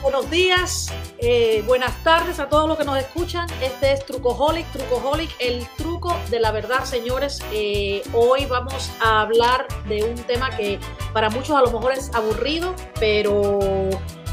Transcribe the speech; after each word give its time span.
Buenos 0.00 0.30
días, 0.30 0.92
eh, 1.18 1.64
buenas 1.66 2.04
tardes 2.04 2.38
a 2.38 2.48
todos 2.48 2.68
los 2.68 2.78
que 2.78 2.84
nos 2.84 2.96
escuchan. 2.98 3.48
Este 3.60 3.92
es 3.92 4.06
Trucoholic, 4.06 4.70
Trucoholic, 4.70 5.28
el 5.40 5.66
truco 5.76 6.16
de 6.30 6.38
la 6.38 6.52
verdad, 6.52 6.84
señores. 6.84 7.40
Eh, 7.52 8.02
hoy 8.12 8.46
vamos 8.46 8.92
a 9.00 9.22
hablar 9.22 9.66
de 9.88 10.04
un 10.04 10.14
tema 10.14 10.50
que 10.56 10.78
para 11.12 11.30
muchos 11.30 11.56
a 11.56 11.62
lo 11.62 11.72
mejor 11.72 11.92
es 11.92 12.14
aburrido, 12.14 12.76
pero 13.00 13.58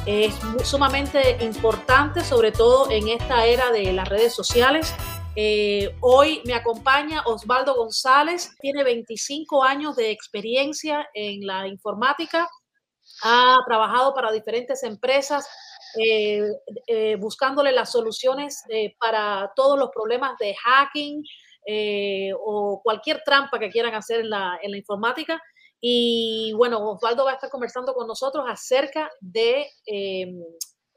es 0.05 0.35
sumamente 0.63 1.43
importante, 1.43 2.23
sobre 2.23 2.51
todo 2.51 2.91
en 2.91 3.07
esta 3.07 3.47
era 3.47 3.71
de 3.71 3.91
las 3.91 4.07
redes 4.07 4.35
sociales. 4.35 4.93
Eh, 5.35 5.95
hoy 5.99 6.41
me 6.45 6.53
acompaña 6.53 7.23
Osvaldo 7.25 7.73
González, 7.75 8.55
tiene 8.59 8.83
25 8.83 9.63
años 9.63 9.95
de 9.95 10.11
experiencia 10.11 11.09
en 11.15 11.45
la 11.45 11.67
informática, 11.67 12.47
ha 13.23 13.57
trabajado 13.65 14.13
para 14.13 14.31
diferentes 14.31 14.83
empresas 14.83 15.47
eh, 15.97 16.41
eh, 16.87 17.15
buscándole 17.15 17.71
las 17.71 17.91
soluciones 17.91 18.63
para 18.99 19.51
todos 19.55 19.79
los 19.79 19.89
problemas 19.89 20.37
de 20.37 20.55
hacking 20.55 21.23
o 22.39 22.81
cualquier 22.83 23.21
trampa 23.25 23.57
que 23.57 23.69
quieran 23.69 23.95
hacer 23.95 24.19
en 24.21 24.29
la, 24.29 24.59
en 24.61 24.71
la 24.71 24.77
informática. 24.77 25.41
Y 25.87 26.51
bueno, 26.55 26.79
Osvaldo 26.79 27.25
va 27.25 27.31
a 27.31 27.33
estar 27.35 27.49
conversando 27.49 27.93
con 27.93 28.07
nosotros 28.07 28.45
acerca 28.47 29.11
de, 29.19 29.67
em, 29.85 30.41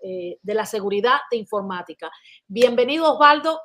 eh, 0.02 0.38
de 0.41 0.55
la 0.55 0.64
seguridad 0.64 1.19
de 1.30 1.36
informática. 1.36 2.10
Bienvenido, 2.46 3.12
Osvaldo. 3.12 3.60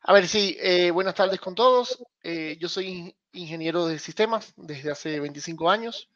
A 0.00 0.12
ver, 0.12 0.28
sí, 0.28 0.56
eh, 0.60 0.90
buenas 0.90 1.14
tardes 1.14 1.40
con 1.40 1.54
todos. 1.54 2.02
Eh, 2.22 2.56
yo 2.58 2.68
soy 2.68 3.14
ingeniero 3.32 3.86
de 3.86 3.98
sistemas 3.98 4.54
desde 4.56 4.90
hace 4.90 5.20
25 5.20 5.68
años. 5.68 6.08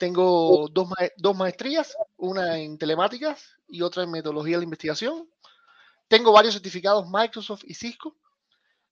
Tengo 0.00 0.66
dos, 0.72 0.88
dos 1.18 1.36
maestrías, 1.36 1.94
una 2.16 2.58
en 2.58 2.78
telemáticas 2.78 3.58
y 3.68 3.82
otra 3.82 4.02
en 4.02 4.10
metodología 4.10 4.56
de 4.56 4.64
investigación. 4.64 5.28
Tengo 6.08 6.32
varios 6.32 6.54
certificados 6.54 7.06
Microsoft 7.06 7.64
y 7.66 7.74
Cisco. 7.74 8.16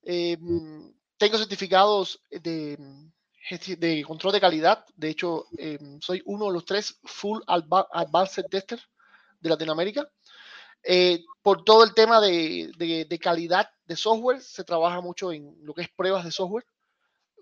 Em, 0.03 0.93
tengo 1.17 1.39
certificados 1.39 2.21
de 2.31 2.77
de 3.79 4.05
control 4.07 4.35
de 4.35 4.41
calidad. 4.41 4.85
De 4.97 5.09
hecho, 5.09 5.47
em, 5.57 5.99
soy 6.03 6.23
uno 6.27 6.49
de 6.49 6.53
los 6.53 6.67
tres 6.67 6.99
full 7.05 7.41
advanced 7.47 8.45
tester 8.51 8.79
de 9.41 9.49
Latinoamérica. 9.49 10.11
Eh, 10.83 11.25
por 11.41 11.65
todo 11.65 11.85
el 11.85 11.95
tema 11.95 12.21
de, 12.21 12.71
de, 12.77 13.19
calidad 13.19 13.71
de 13.87 13.97
software, 13.97 14.43
se 14.43 14.63
trabaja 14.63 15.01
mucho 15.01 15.33
en 15.33 15.57
lo 15.63 15.73
que 15.73 15.81
es 15.81 15.89
pruebas 15.89 16.27
de 16.27 16.33
software. 16.33 16.67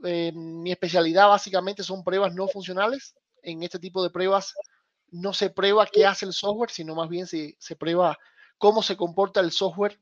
Eh, 0.05 0.31
mi 0.33 0.71
especialidad 0.71 1.27
básicamente 1.27 1.83
son 1.83 2.05
pruebas 2.05 2.33
no 2.33 2.47
funcionales. 2.47 3.17
En 3.47 3.63
este 3.63 3.79
tipo 3.79 4.03
de 4.03 4.11
pruebas 4.11 4.55
no 5.11 5.33
se 5.33 5.51
prueba 5.51 5.87
qué 5.87 6.05
hace 6.05 6.27
el 6.27 6.33
software, 6.33 6.71
sino 6.71 6.97
más 6.97 7.09
bien 7.09 7.29
se, 7.29 7.57
se 7.61 7.77
prueba 7.77 8.19
cómo 8.59 8.83
se 8.83 8.97
comporta 8.97 9.41
el 9.41 9.53
software 9.53 9.99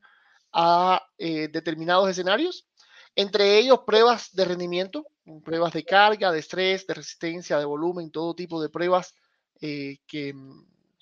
a 0.51 1.05
eh, 1.19 1.47
determinados 1.49 2.09
escenarios. 2.09 2.67
Entre 3.15 3.59
ellos, 3.59 3.81
pruebas 3.85 4.33
de 4.33 4.45
rendimiento, 4.45 5.05
pruebas 5.43 5.73
de 5.73 5.85
carga, 5.85 6.31
de 6.31 6.39
estrés, 6.39 6.87
de 6.87 6.95
resistencia, 6.95 7.59
de 7.59 7.65
volumen, 7.65 8.11
todo 8.11 8.35
tipo 8.35 8.61
de 8.61 8.69
pruebas 8.69 9.13
eh, 9.61 9.99
que, 10.07 10.33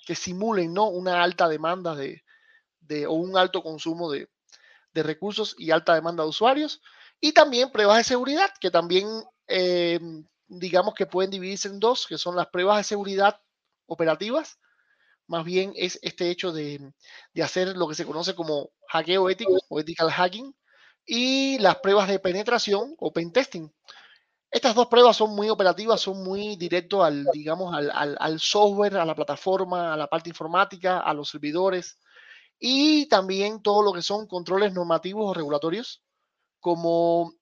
que, 0.06 0.16
simulen 0.16 0.74
¿no? 0.74 0.90
una 0.90 1.24
alta 1.24 1.48
demanda 1.48 1.96
de, 1.96 2.24
de, 2.82 3.08
o 3.08 3.14
un 3.14 3.38
alto 3.38 3.64
consumo 3.64 4.12
de, 4.12 4.28
de, 4.94 5.04
recursos 5.04 5.56
y 5.58 5.72
alta 5.72 5.96
demanda 5.96 6.24
de 6.24 6.30
usuarios. 6.30 6.82
Y 7.22 7.32
también 7.32 7.72
pruebas 7.72 7.98
de 7.98 8.04
seguridad, 8.04 8.52
que 8.60 8.70
también 8.70 9.08
eh, 9.48 10.00
digamos 10.60 10.94
que 10.94 11.06
pueden 11.06 11.32
dividirse 11.32 11.68
en 11.68 11.80
dos, 11.80 12.08
que 12.08 12.18
son 12.18 12.36
las 12.36 12.48
pruebas 12.48 12.78
de 12.78 12.84
seguridad 12.84 13.42
operativas, 13.86 14.60
más 15.28 15.46
bien 15.46 15.74
es 15.76 16.00
este 16.02 16.30
hecho 16.30 16.52
de, 16.52 16.94
de 17.34 17.44
hacer 17.44 17.78
lo 17.78 17.88
que 17.88 17.96
se 17.96 18.06
conoce 18.06 18.36
como 18.36 18.72
hackeo 18.88 19.30
ético 19.30 19.58
o 19.70 19.80
ethical 19.80 20.12
hacking, 20.12 20.56
y 21.06 21.58
las 21.60 21.78
pruebas 21.78 22.08
de 22.08 22.20
penetración 22.20 22.96
o 22.98 23.12
pentesting. 23.12 23.72
Estas 24.52 24.76
dos 24.76 24.88
pruebas 24.88 25.18
son 25.18 25.36
muy 25.36 25.50
operativas, 25.50 26.00
son 26.00 26.24
muy 26.24 26.56
directos 26.58 27.04
al, 27.04 27.26
digamos, 27.34 27.74
al, 27.76 28.16
al, 28.20 28.40
software, 28.40 28.98
a 28.98 29.06
la 29.06 29.16
plataforma, 29.16 29.94
a 29.94 29.98
la 29.98 30.08
parte 30.08 30.30
informática, 30.30 31.00
a 31.00 31.14
los 31.14 31.30
servidores 31.30 31.98
y 32.60 33.08
también 33.08 33.62
todo 33.62 33.82
lo 33.82 33.92
que 33.92 34.02
son 34.02 34.28
controles 34.28 34.74
normativos 34.74 35.32
o 35.32 35.34
regulatorios 35.34 36.04
como 36.60 37.34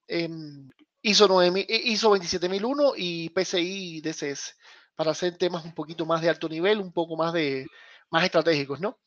ISO, 1.01 1.27
9, 1.27 1.65
ISO 1.67 2.09
27001 2.09 2.93
y 2.97 3.29
PCI 3.29 4.01
DCS 4.01 4.55
para 4.95 5.11
hacer 5.11 5.37
temas 5.37 5.65
un 5.65 5.73
poquito 5.73 6.05
más 6.05 6.21
de 6.21 6.29
alto 6.29 6.47
nivel, 6.47 6.79
un 6.79 6.91
poco 6.91 7.15
más 7.15 7.33
de 7.33 7.65
más 8.09 8.23
estratégicos, 8.23 8.79
¿no? 8.79 8.99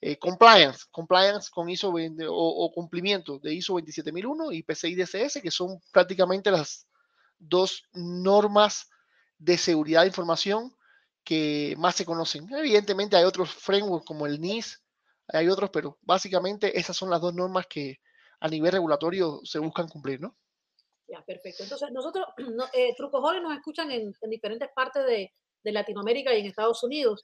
Eh, 0.00 0.16
compliance, 0.16 0.84
compliance 0.90 1.50
con 1.50 1.68
ISO 1.68 1.90
o, 1.90 2.64
o, 2.64 2.72
cumplimiento 2.72 3.38
de 3.38 3.54
ISO 3.54 3.74
27001 3.74 4.52
y 4.52 4.62
PCI 4.62 4.94
DCS, 4.94 5.40
que 5.42 5.50
son 5.50 5.80
prácticamente 5.92 6.50
las 6.50 6.86
dos 7.38 7.82
normas 7.92 8.88
de 9.38 9.58
seguridad 9.58 10.02
de 10.02 10.08
información 10.08 10.74
que 11.24 11.74
más 11.78 11.96
se 11.96 12.04
conocen. 12.04 12.48
Evidentemente 12.54 13.16
hay 13.16 13.24
otros 13.24 13.50
frameworks 13.52 14.06
como 14.06 14.26
el 14.26 14.40
NIS, 14.40 14.82
hay 15.28 15.48
otros, 15.48 15.70
pero 15.70 15.98
básicamente 16.02 16.78
esas 16.78 16.96
son 16.96 17.10
las 17.10 17.20
dos 17.20 17.34
normas 17.34 17.66
que 17.66 18.00
a 18.40 18.48
nivel 18.48 18.72
regulatorio 18.72 19.40
se 19.44 19.58
buscan 19.58 19.88
cumplir, 19.88 20.20
¿no? 20.20 20.36
Ya, 21.10 21.22
perfecto. 21.24 21.64
Entonces, 21.64 21.90
nosotros, 21.90 22.24
no, 22.54 22.64
eh, 22.72 22.94
nos 23.42 23.56
escuchan 23.56 23.90
en, 23.90 24.12
diferentes 24.28 24.68
partes 24.74 25.04
de, 25.06 25.32
Latinoamérica 25.62 26.34
y 26.34 26.40
en 26.40 26.46
Estados 26.46 26.82
Unidos. 26.82 27.22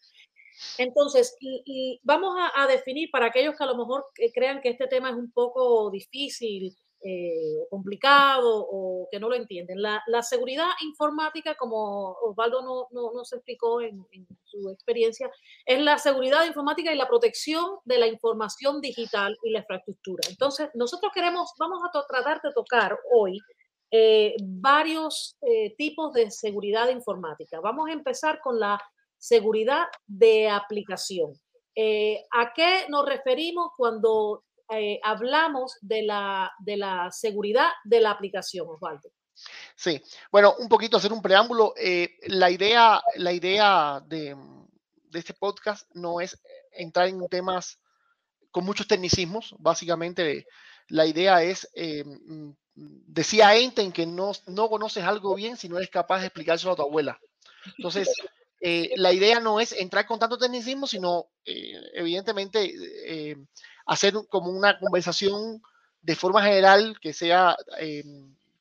Entonces, 0.76 1.36
y, 1.40 1.98
vamos 2.02 2.34
a, 2.38 2.62
a, 2.62 2.66
definir 2.66 3.10
para 3.10 3.26
aquellos 3.26 3.56
que 3.56 3.64
a 3.64 3.66
lo 3.66 3.76
mejor 3.76 4.04
eh, 4.18 4.30
crean 4.30 4.60
que 4.60 4.68
este 4.68 4.88
tema 4.88 5.08
es 5.08 5.16
un 5.16 5.30
poco 5.32 5.90
difícil 5.90 6.76
eh, 7.08 7.66
complicado 7.70 8.66
o 8.68 9.06
que 9.12 9.20
no 9.20 9.28
lo 9.28 9.36
entienden. 9.36 9.80
La, 9.80 10.22
seguridad 10.22 10.70
informática, 10.82 11.54
como 11.54 12.12
Osvaldo 12.14 12.62
no, 12.62 12.88
no, 12.90 13.12
nos 13.12 13.32
explicó 13.32 13.80
en, 13.80 14.04
su 14.42 14.70
experiencia, 14.70 15.30
es 15.66 15.80
la 15.80 15.98
seguridad 15.98 16.44
informática 16.44 16.92
y 16.92 16.96
la 16.96 17.06
protección 17.06 17.76
de 17.84 17.98
la 17.98 18.08
información 18.08 18.80
digital 18.80 19.38
y 19.44 19.50
la 19.50 19.60
infraestructura. 19.60 20.26
Entonces, 20.28 20.68
nosotros 20.74 21.12
queremos, 21.14 21.52
vamos 21.60 21.80
a 21.84 22.06
tratar 22.08 22.40
de 22.42 22.52
tocar 22.52 22.98
hoy 23.12 23.38
eh, 23.90 24.34
varios 24.42 25.36
eh, 25.42 25.74
tipos 25.76 26.12
de 26.12 26.30
seguridad 26.30 26.88
informática. 26.88 27.60
Vamos 27.60 27.88
a 27.88 27.92
empezar 27.92 28.40
con 28.40 28.58
la 28.58 28.80
seguridad 29.18 29.86
de 30.06 30.48
aplicación. 30.48 31.32
¿A 32.32 32.54
qué 32.54 32.86
nos 32.88 33.04
referimos 33.04 33.72
cuando 33.76 34.44
eh, 34.68 34.98
hablamos 35.04 35.78
de 35.80 36.02
la, 36.02 36.52
de 36.58 36.76
la 36.76 37.10
seguridad 37.12 37.68
de 37.84 38.00
la 38.00 38.10
aplicación, 38.10 38.66
Osvaldo. 38.68 39.10
Sí, 39.76 40.02
bueno, 40.32 40.54
un 40.58 40.68
poquito 40.68 40.96
hacer 40.96 41.12
un 41.12 41.22
preámbulo. 41.22 41.74
Eh, 41.76 42.16
la 42.28 42.50
idea, 42.50 43.00
la 43.16 43.32
idea 43.32 44.02
de, 44.04 44.34
de, 45.04 45.18
este 45.18 45.34
podcast 45.34 45.88
no 45.94 46.20
es 46.20 46.40
entrar 46.72 47.06
en 47.06 47.28
temas 47.28 47.78
con 48.50 48.64
muchos 48.64 48.88
tecnicismos. 48.88 49.54
Básicamente, 49.58 50.46
la 50.88 51.06
idea 51.06 51.42
es, 51.42 51.68
eh, 51.74 52.04
decía 52.76 53.54
Einstein 53.54 53.90
que 53.90 54.06
no, 54.06 54.32
no 54.46 54.68
conoces 54.68 55.04
algo 55.04 55.34
bien 55.34 55.56
si 55.56 55.68
no 55.68 55.78
eres 55.78 55.90
capaz 55.90 56.20
de 56.20 56.26
explicárselo 56.26 56.72
a 56.72 56.76
tu 56.76 56.82
abuela. 56.82 57.18
Entonces, 57.78 58.08
la 58.96 59.12
idea 59.12 59.40
no 59.40 59.58
es 59.60 59.72
entrar 59.72 60.06
con 60.06 60.18
tanto 60.18 60.38
tecnicismo, 60.38 60.86
sino, 60.86 61.26
evidentemente, 61.44 63.36
hacer 63.86 64.14
como 64.28 64.50
una 64.50 64.78
conversación 64.78 65.62
de 66.06 66.14
forma 66.14 66.42
general 66.42 66.98
que 67.00 67.12
sea, 67.12 67.56
eh, 67.80 68.04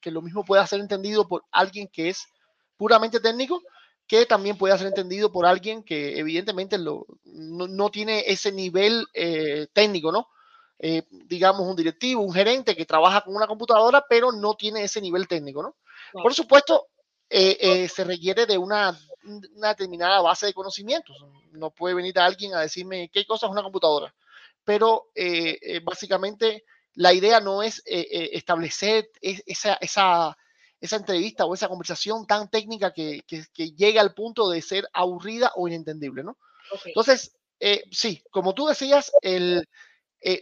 que 0.01 0.11
lo 0.11 0.23
mismo 0.23 0.43
pueda 0.43 0.65
ser 0.65 0.79
entendido 0.79 1.27
por 1.27 1.43
alguien 1.51 1.87
que 1.87 2.09
es 2.09 2.25
puramente 2.77 3.19
técnico, 3.19 3.61
que 4.07 4.25
también 4.25 4.57
pueda 4.57 4.77
ser 4.77 4.87
entendido 4.87 5.31
por 5.31 5.45
alguien 5.45 5.83
que 5.83 6.17
evidentemente 6.19 6.77
lo, 6.77 7.05
no, 7.23 7.89
tiene 7.89 8.23
ese 8.27 8.51
nivel 8.51 9.05
eh, 9.13 9.67
técnico, 9.73 10.11
¿no? 10.11 10.27
Eh, 10.79 11.03
digamos, 11.09 11.61
un 11.67 11.75
directivo, 11.75 12.21
un 12.21 12.33
gerente 12.33 12.75
que 12.75 12.85
trabaja 12.85 13.21
con 13.21 13.35
una 13.35 13.47
computadora, 13.47 14.05
pero 14.07 14.31
no 14.31 14.55
tiene 14.55 14.83
ese 14.83 15.01
nivel 15.01 15.27
técnico, 15.27 15.63
¿no? 15.63 15.75
Por 16.11 16.33
supuesto, 16.33 16.87
se 17.29 18.03
requiere 18.03 18.45
de 18.45 18.57
una, 18.57 18.97
una, 19.55 19.69
determinada 19.69 20.21
base 20.21 20.45
de 20.45 20.53
conocimientos. 20.53 21.15
No 21.51 21.71
puede 21.71 21.95
venir 21.95 22.17
a 22.19 22.25
alguien 22.25 22.53
a 22.53 22.61
decirme 22.61 23.09
qué 23.11 23.25
cosa 23.25 23.47
es 23.47 23.51
una 23.51 23.63
computadora 23.63 24.13
pero 24.65 25.11
eh, 25.15 25.57
eh, 25.61 25.79
básicamente 25.81 26.65
la 26.95 27.13
idea 27.13 27.39
no 27.39 27.63
es 27.63 27.81
eh, 27.85 28.29
establecer 28.33 29.09
esa, 29.21 29.75
esa, 29.75 30.37
esa, 30.81 30.95
entrevista 30.95 31.45
o 31.45 31.53
esa 31.53 31.67
conversación 31.67 32.25
tan 32.25 32.49
técnica 32.49 32.91
que, 32.91 33.21
que, 33.27 33.71
llegue 33.71 33.99
al 33.99 34.13
punto 34.13 34.49
de 34.49 34.61
ser 34.61 34.89
aburrida 34.91 35.51
o 35.55 35.67
inentendible, 35.67 36.23
¿no? 36.23 36.37
Entonces, 36.85 37.35
sí, 37.91 38.23
como 38.31 38.53
tú 38.53 38.65
decías, 38.65 39.11
el, 39.21 39.67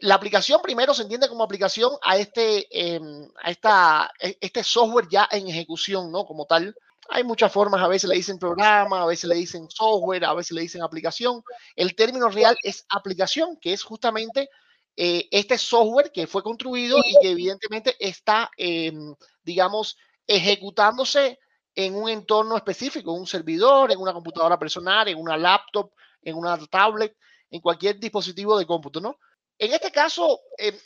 la 0.01 0.15
aplicación 0.15 0.61
primero 0.61 0.93
se 0.93 1.01
entiende 1.03 1.27
como 1.27 1.43
aplicación 1.43 1.91
a 2.01 2.17
este, 2.17 2.67
em, 2.71 3.27
a 3.41 3.51
esta, 3.51 4.11
e, 4.19 4.37
este 4.39 4.63
software 4.63 5.07
ya 5.09 5.27
en 5.29 5.47
ejecución, 5.49 6.09
¿no? 6.11 6.25
Como 6.25 6.45
tal. 6.45 6.73
Hay 7.09 7.25
muchas 7.25 7.51
formas, 7.51 7.81
a 7.81 7.89
veces 7.89 8.09
le 8.09 8.15
dicen 8.15 8.39
programa, 8.39 9.01
a 9.01 9.05
veces 9.05 9.25
le 9.25 9.35
dicen 9.35 9.69
software, 9.69 10.23
a 10.23 10.33
veces 10.33 10.53
le 10.53 10.61
dicen 10.61 10.81
aplicación. 10.81 11.43
El 11.75 11.95
término 11.95 12.29
real 12.29 12.55
es 12.63 12.85
aplicación, 12.89 13.57
que 13.59 13.73
es 13.73 13.83
justamente 13.83 14.49
eh, 14.95 15.27
este 15.31 15.57
software 15.57 16.11
que 16.13 16.27
fue 16.27 16.43
construido 16.43 16.97
y 16.99 17.15
que 17.21 17.31
evidentemente 17.31 17.95
está, 17.99 18.49
em, 18.57 19.13
digamos, 19.43 19.97
ejecutándose 20.25 21.39
en 21.75 21.95
un 21.95 22.09
entorno 22.09 22.55
específico, 22.55 23.11
un 23.11 23.27
servidor, 23.27 23.91
en 23.91 23.99
una 23.99 24.13
computadora 24.13 24.57
personal, 24.57 25.09
en 25.09 25.17
una 25.17 25.35
laptop, 25.35 25.91
en 26.21 26.37
una 26.37 26.57
tablet, 26.67 27.17
en 27.49 27.59
cualquier 27.59 27.99
dispositivo 27.99 28.57
de 28.57 28.65
cómputo, 28.65 29.01
¿no? 29.01 29.17
En 29.63 29.71
este 29.71 29.93
caso, 29.93 30.41
em, 30.57 30.77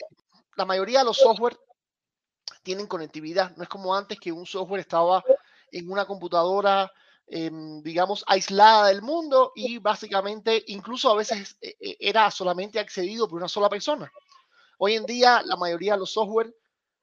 la 0.56 0.64
mayoría 0.64 1.00
de 1.00 1.06
los 1.06 1.16
software 1.16 1.58
tienen 2.62 2.86
conectividad. 2.86 3.56
No 3.56 3.64
es 3.64 3.68
como 3.68 3.92
antes 3.92 4.20
que 4.20 4.30
un 4.30 4.46
software 4.46 4.82
estaba 4.82 5.24
en 5.72 5.90
una 5.90 6.06
computadora, 6.06 6.88
em, 7.26 7.82
digamos, 7.82 8.24
aislada 8.28 8.86
del 8.86 9.02
mundo 9.02 9.50
y 9.56 9.78
básicamente 9.78 10.62
incluso 10.68 11.10
a 11.10 11.16
veces 11.16 11.58
eh, 11.60 11.74
eh, 11.80 11.96
era 11.98 12.30
solamente 12.30 12.78
accedido 12.78 13.26
por 13.26 13.38
una 13.38 13.48
sola 13.48 13.68
persona. 13.68 14.08
Hoy 14.78 14.94
en 14.94 15.06
día 15.06 15.42
la 15.44 15.56
mayoría 15.56 15.94
de 15.94 15.98
los 15.98 16.12
software 16.12 16.54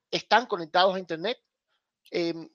están 0.09 0.45
conectados 0.45 0.95
a 0.95 0.99
Internet. 0.99 1.37
Em, 2.09 2.49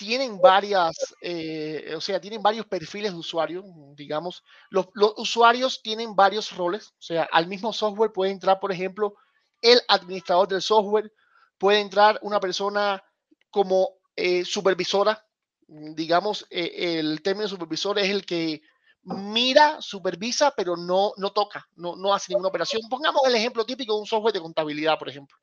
tienen 0.00 0.40
varias, 0.40 0.96
eh, 1.20 1.92
o 1.94 2.00
sea, 2.00 2.18
tienen 2.18 2.42
varios 2.42 2.64
perfiles 2.64 3.12
de 3.12 3.18
usuario, 3.18 3.62
digamos. 3.94 4.42
Los, 4.70 4.86
los, 4.94 5.12
usuarios 5.18 5.82
tienen 5.82 6.16
varios 6.16 6.56
roles, 6.56 6.88
o 6.92 7.02
sea, 7.02 7.28
al 7.30 7.46
mismo 7.46 7.70
software 7.70 8.10
puede 8.10 8.32
entrar, 8.32 8.58
por 8.60 8.72
ejemplo, 8.72 9.14
el 9.60 9.78
administrador 9.88 10.48
del 10.48 10.62
software, 10.62 11.12
puede 11.58 11.80
entrar 11.80 12.18
una 12.22 12.40
persona 12.40 13.04
como 13.50 13.90
eh, 14.16 14.42
supervisora, 14.46 15.22
digamos, 15.68 16.46
eh, 16.48 16.98
el 16.98 17.20
término 17.20 17.46
supervisor 17.46 17.98
es 17.98 18.08
el 18.08 18.24
que 18.24 18.62
mira, 19.02 19.82
supervisa, 19.82 20.54
pero 20.56 20.78
no, 20.78 21.12
no 21.18 21.30
toca, 21.34 21.68
no, 21.76 21.94
no 21.94 22.14
hace 22.14 22.32
ninguna 22.32 22.48
operación. 22.48 22.80
Pongamos 22.88 23.20
el 23.26 23.34
ejemplo 23.34 23.66
típico 23.66 23.92
de 23.92 24.00
un 24.00 24.06
software 24.06 24.32
de 24.32 24.40
contabilidad, 24.40 24.98
por 24.98 25.10
ejemplo. 25.10 25.36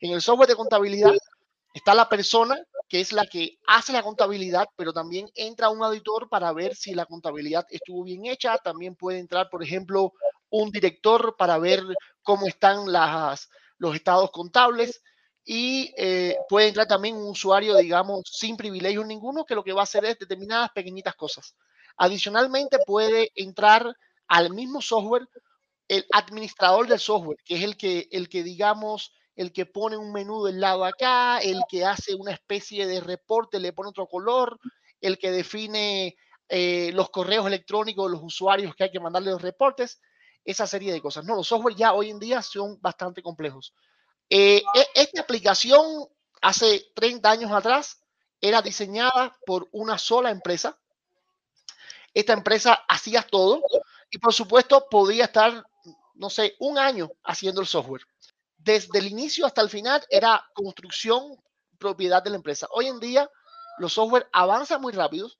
En 0.00 0.12
el 0.12 0.20
software 0.20 0.50
de 0.50 0.56
contabilidad 0.56 1.14
está 1.72 1.94
la 1.94 2.10
persona 2.10 2.62
que 2.88 3.00
es 3.00 3.12
la 3.12 3.26
que 3.26 3.58
hace 3.66 3.92
la 3.92 4.02
contabilidad, 4.02 4.66
pero 4.76 4.92
también 4.92 5.28
entra 5.34 5.70
un 5.70 5.82
auditor 5.82 6.28
para 6.28 6.52
ver 6.52 6.74
si 6.76 6.94
la 6.94 7.06
contabilidad 7.06 7.66
estuvo 7.70 8.04
bien 8.04 8.26
hecha. 8.26 8.58
También 8.58 8.94
puede 8.94 9.18
entrar, 9.18 9.48
por 9.50 9.62
ejemplo, 9.62 10.12
un 10.50 10.70
director 10.70 11.36
para 11.36 11.58
ver 11.58 11.82
cómo 12.22 12.46
están 12.46 12.90
las, 12.92 13.48
los 13.78 13.94
estados 13.94 14.30
contables 14.30 15.02
y 15.44 15.92
eh, 15.96 16.36
puede 16.48 16.68
entrar 16.68 16.86
también 16.86 17.16
un 17.16 17.28
usuario, 17.28 17.76
digamos, 17.76 18.22
sin 18.24 18.56
privilegios 18.56 19.06
ninguno, 19.06 19.44
que 19.44 19.54
lo 19.54 19.62
que 19.62 19.72
va 19.72 19.82
a 19.82 19.84
hacer 19.84 20.04
es 20.04 20.18
determinadas 20.18 20.70
pequeñitas 20.74 21.14
cosas. 21.14 21.54
Adicionalmente 21.96 22.78
puede 22.84 23.30
entrar 23.34 23.94
al 24.28 24.50
mismo 24.52 24.82
software 24.82 25.28
el 25.88 26.04
administrador 26.12 26.88
del 26.88 26.98
software, 26.98 27.38
que 27.44 27.56
es 27.56 27.62
el 27.62 27.76
que, 27.76 28.08
el 28.10 28.28
que 28.28 28.42
digamos, 28.42 29.12
el 29.36 29.52
que 29.52 29.66
pone 29.66 29.96
un 29.96 30.12
menú 30.12 30.44
del 30.44 30.60
lado 30.60 30.84
acá, 30.84 31.38
el 31.38 31.60
que 31.68 31.84
hace 31.84 32.14
una 32.14 32.32
especie 32.32 32.86
de 32.86 33.00
reporte, 33.00 33.60
le 33.60 33.72
pone 33.72 33.90
otro 33.90 34.06
color, 34.06 34.58
el 35.00 35.18
que 35.18 35.30
define 35.30 36.16
eh, 36.48 36.90
los 36.94 37.10
correos 37.10 37.46
electrónicos 37.46 38.06
de 38.06 38.12
los 38.12 38.24
usuarios 38.24 38.74
que 38.74 38.84
hay 38.84 38.90
que 38.90 39.00
mandarle 39.00 39.30
los 39.30 39.42
reportes, 39.42 40.00
esa 40.44 40.66
serie 40.66 40.92
de 40.92 41.02
cosas. 41.02 41.24
No, 41.24 41.36
los 41.36 41.48
software 41.48 41.76
ya 41.76 41.92
hoy 41.92 42.10
en 42.10 42.18
día 42.18 42.40
son 42.40 42.80
bastante 42.80 43.22
complejos. 43.22 43.74
Eh, 44.30 44.62
e, 44.74 44.86
esta 44.94 45.20
aplicación 45.20 46.08
hace 46.40 46.86
30 46.94 47.30
años 47.30 47.52
atrás 47.52 48.00
era 48.40 48.62
diseñada 48.62 49.36
por 49.44 49.68
una 49.72 49.98
sola 49.98 50.30
empresa. 50.30 50.78
Esta 52.14 52.32
empresa 52.32 52.84
hacía 52.88 53.22
todo 53.22 53.60
y 54.10 54.18
por 54.18 54.32
supuesto 54.32 54.86
podía 54.88 55.24
estar, 55.24 55.66
no 56.14 56.30
sé, 56.30 56.54
un 56.60 56.78
año 56.78 57.10
haciendo 57.24 57.60
el 57.60 57.66
software. 57.66 58.06
Desde 58.66 58.98
el 58.98 59.06
inicio 59.06 59.46
hasta 59.46 59.60
el 59.60 59.70
final 59.70 60.02
era 60.10 60.44
construcción, 60.52 61.36
propiedad 61.78 62.20
de 62.20 62.30
la 62.30 62.36
empresa. 62.36 62.66
Hoy 62.72 62.88
en 62.88 62.98
día 62.98 63.30
los 63.78 63.92
software 63.92 64.28
avanzan 64.32 64.80
muy 64.80 64.92
rápido, 64.92 65.30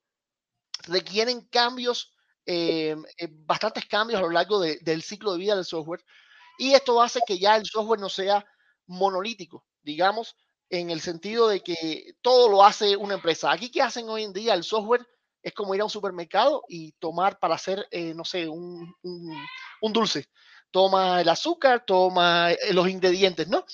requieren 0.85 1.41
cambios, 1.49 2.15
eh, 2.47 2.95
eh, 3.19 3.29
bastantes 3.29 3.85
cambios 3.87 4.21
a 4.21 4.23
lo 4.23 4.31
largo 4.31 4.61
del 4.61 5.03
ciclo 5.03 5.33
de 5.33 5.39
vida 5.39 5.57
del 5.57 5.65
software 5.65 6.05
y 6.57 6.75
esto 6.75 7.03
hace 7.03 7.19
que 7.27 7.37
ya 7.37 7.57
el 7.57 7.67
software 7.67 7.99
no 7.99 8.09
sea 8.09 8.47
monolítico, 8.87 9.67
digamos, 9.83 10.37
en 10.71 10.91
el 10.91 11.01
sentido 11.01 11.49
de 11.49 11.63
que 11.63 12.15
todo 12.23 12.49
lo 12.49 12.63
hace 12.63 12.97
una 12.97 13.15
empresa. 13.15 13.51
Aquí, 13.51 13.73
¿qué 13.73 13.83
hacen 13.83 14.09
hoy 14.09 14.23
en 14.23 14.33
día? 14.33 14.55
El 14.55 14.63
software 14.63 15.05
es 15.47 15.55
como 15.55 15.77
ir 15.77 15.81
a 15.81 15.85
un 15.85 15.91
supermercado 15.91 16.65
y 16.69 16.91
tomar 16.99 17.39
para 17.39 17.55
hacer, 17.55 17.87
eh, 17.93 18.13
no 18.15 18.25
sé, 18.25 18.49
un, 18.49 18.93
un, 19.81 19.93
dulce. 19.93 20.29
Toma 20.73 21.21
el 21.21 21.29
azúcar, 21.29 21.85
toma 21.87 22.51
eh, 22.51 22.73
los 22.73 22.89
ingredientes, 22.89 23.47
¿no? 23.47 23.65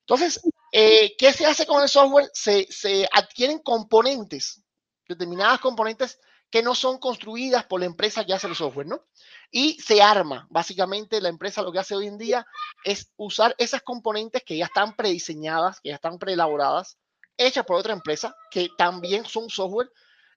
Entonces, 0.00 0.42
eh, 0.72 1.16
¿qué 1.16 1.32
se 1.32 1.46
hace 1.46 1.64
con 1.64 1.82
el 1.82 1.88
software? 1.88 2.28
Se, 2.34 2.66
se 2.70 3.08
adquieren 3.10 3.60
componentes, 3.60 4.62
determinadas 5.08 5.58
componentes 5.60 6.20
que 6.50 6.62
no 6.62 6.74
son 6.74 6.98
construidas 6.98 7.64
por 7.64 7.80
la 7.80 7.86
empresa 7.86 8.26
que 8.26 8.34
hace 8.34 8.48
el 8.48 8.54
software, 8.54 8.86
¿no? 8.86 9.06
Y 9.50 9.80
se 9.80 10.02
arma. 10.02 10.46
Básicamente 10.50 11.22
la 11.22 11.30
empresa 11.30 11.62
lo 11.62 11.72
que 11.72 11.78
hace 11.78 11.96
hoy 11.96 12.08
en 12.08 12.18
día 12.18 12.46
es 12.84 13.10
usar 13.16 13.54
esas 13.56 13.80
componentes 13.80 14.42
que 14.44 14.58
ya 14.58 14.66
están 14.66 14.94
prediseñadas, 14.94 15.80
que 15.80 15.88
ya 15.88 15.94
están 15.94 16.18
preelaboradas, 16.18 16.98
hechas 17.38 17.64
por 17.64 17.76
otra 17.76 17.94
empresa, 17.94 18.36
que 18.50 18.68
también 18.76 19.24
son 19.24 19.48
software, 19.48 19.90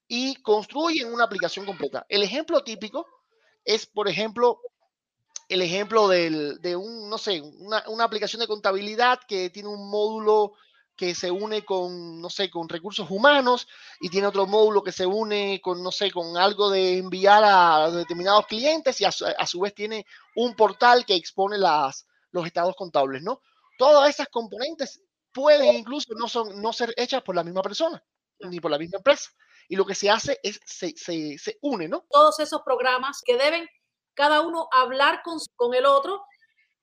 y 0.10 0.36
construyen 0.42 1.14
una 1.14 1.24
aplicación 1.24 1.66
completa. 1.66 2.06
El 2.10 2.24
ejemplo 2.24 2.64
típico 2.64 3.06
es, 3.64 3.86
por 3.86 4.10
ejemplo, 4.10 4.60
el 5.48 5.62
ejemplo 5.62 6.08
de 6.08 6.76
un, 6.76 7.10
no 7.10 7.18
sé, 7.20 7.40
una, 7.42 7.84
una 7.88 8.06
aplicación 8.06 8.40
de 8.40 8.48
contabilidad 8.48 9.20
que 9.28 9.52
tiene 9.52 9.70
un 9.70 9.90
módulo 9.90 10.54
que 10.96 11.14
se 11.14 11.30
une 11.30 11.64
con, 11.64 12.20
no 12.20 12.30
sé, 12.30 12.50
con 12.50 12.68
recursos 12.68 13.10
humanos 13.10 13.68
y 14.02 14.10
tiene 14.10 14.28
otro 14.28 14.48
módulo 14.48 14.84
que 14.84 14.92
se 14.92 15.06
une 15.06 15.62
con, 15.62 15.82
no 15.84 15.92
sé, 15.92 16.12
con 16.12 16.36
algo 16.36 16.72
de 16.72 16.98
enviar 16.98 17.44
a 17.46 17.92
determinados 17.92 18.48
clientes 18.48 19.00
y 19.00 19.06
a 19.06 19.12
su, 19.12 19.60
vez 19.60 19.76
tiene 19.76 20.06
un 20.36 20.56
portal 20.56 21.06
que 21.06 21.16
expone 21.16 21.60
las, 21.60 22.08
los 22.32 22.48
estados 22.48 22.76
contables, 22.76 23.22
¿no? 23.22 23.42
Todas 23.78 24.10
esas 24.10 24.28
componentes 24.28 25.02
pueden 25.32 25.76
incluso 25.76 26.16
no, 26.16 26.28
son, 26.28 26.60
no 26.60 26.74
ser 26.74 26.94
hechas 26.98 27.22
por 27.22 27.36
la 27.36 27.44
misma 27.44 27.62
persona 27.62 28.04
ni 28.40 28.60
por 28.60 28.72
la 28.72 28.80
misma 28.80 28.98
empresa. 28.98 29.30
Y 29.70 29.78
lo 29.78 29.86
que 29.86 29.96
se 29.96 30.10
hace 30.10 30.40
es, 30.44 30.60
se, 30.66 30.90
se, 30.98 31.38
se 31.38 31.58
une, 31.62 31.88
¿no? 31.88 32.06
Todos 32.10 32.40
esos 32.40 32.62
programas 32.64 33.22
que 33.24 33.38
deben 33.38 33.66
cada 34.14 34.42
uno 34.42 34.68
hablar 34.72 35.22
con, 35.24 35.38
con 35.56 35.74
el 35.74 35.86
otro, 35.86 36.22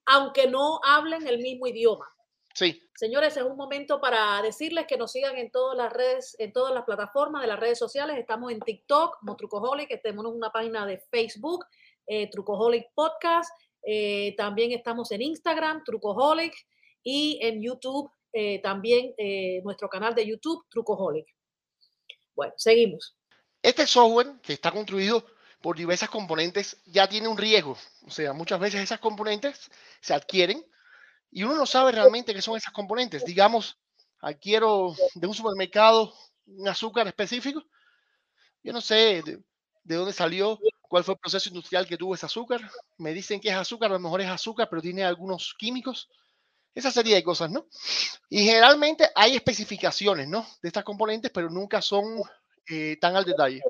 aunque 0.07 0.47
no 0.47 0.81
hablen 0.83 1.27
el 1.27 1.39
mismo 1.39 1.67
idioma. 1.67 2.07
Sí. 2.55 2.81
Señores, 2.95 3.37
es 3.37 3.43
un 3.43 3.57
momento 3.57 4.01
para 4.01 4.41
decirles 4.41 4.87
que 4.87 4.97
nos 4.97 5.13
sigan 5.13 5.37
en 5.37 5.51
todas 5.51 5.77
las 5.77 5.93
redes, 5.93 6.35
en 6.39 6.55
todas 6.55 6.73
las 6.73 6.85
plataformas 6.85 7.43
de 7.43 7.49
las 7.49 7.61
redes 7.61 7.79
sociales. 7.79 8.17
Estamos 8.17 8.51
en 8.51 8.61
TikTok 8.61 9.19
como 9.19 9.37
Trucoholic, 9.37 10.01
tenemos 10.03 10.25
una 10.27 10.51
página 10.51 10.87
de 10.87 10.99
Facebook, 11.11 11.67
eh, 12.07 12.31
Trucoholic 12.31 12.87
Podcast. 12.95 13.51
Eh, 13.83 14.35
también 14.39 14.73
estamos 14.73 15.11
en 15.13 15.21
Instagram, 15.21 15.85
Trucoholic, 15.85 16.55
y 17.03 17.39
en 17.43 17.63
YouTube 17.63 18.11
eh, 18.33 18.61
también 18.61 19.15
eh, 19.17 19.61
nuestro 19.63 19.89
canal 19.89 20.15
de 20.15 20.27
YouTube, 20.27 20.67
Trucoholic. 20.69 21.27
Bueno, 22.37 22.53
seguimos. 22.57 23.17
Este 23.63 23.87
software 23.87 24.35
que 24.43 24.53
está 24.53 24.71
construido 24.71 25.27
por 25.61 25.77
diversas 25.77 26.11
componentes 26.11 26.81
ya 26.85 27.09
tiene 27.09 27.27
un 27.27 27.39
riesgo. 27.39 27.77
O 28.03 28.11
sea, 28.11 28.33
muchas 28.33 28.61
veces 28.61 28.83
esas 28.83 29.01
componentes 29.01 29.71
se 30.01 30.15
adquieren 30.15 30.65
y 31.31 31.43
uno 31.43 31.57
no 31.57 31.67
sabe 31.67 31.93
realmente 31.93 32.35
qué 32.35 32.43
son 32.43 32.57
esas 32.57 32.73
componentes. 32.73 33.25
Digamos, 33.25 33.79
adquiero 34.21 34.95
de 35.15 35.27
un 35.27 35.35
supermercado 35.35 36.15
un 36.47 36.69
azúcar 36.69 37.07
específico. 37.09 37.65
Yo 38.63 38.73
no 38.73 38.81
sé 38.81 39.23
de, 39.25 39.43
dónde 39.97 40.13
salió, 40.13 40.59
cuál 40.83 41.05
fue 41.05 41.15
el 41.15 41.21
proceso 41.21 41.49
industrial 41.49 41.87
que 41.87 41.97
tuvo 41.97 42.15
ese 42.15 42.27
azúcar. 42.27 42.61
Me 42.99 43.13
dicen 43.13 43.41
que 43.41 43.49
es 43.49 43.55
azúcar, 43.55 43.91
a 43.91 43.95
lo 43.95 44.01
mejor 44.01 44.21
es 44.21 44.29
azúcar, 44.29 44.69
pero 44.69 44.83
tiene 44.83 45.05
algunos 45.05 45.55
químicos. 45.59 46.09
Esa 46.77 46.93
serie 46.93 47.17
de 47.17 47.25
cosas, 47.25 47.51
¿no? 47.51 47.67
Y 48.29 48.45
generalmente 48.45 49.11
hay 49.17 49.35
especificaciones, 49.35 50.29
¿no? 50.29 50.47
De 50.63 50.69
estas 50.69 50.85
componentes, 50.85 51.33
pero 51.33 51.51
nunca 51.51 51.83
son 51.83 52.05
eh, 52.69 52.97
tan 53.01 53.17
al 53.17 53.25
detalle. 53.25 53.63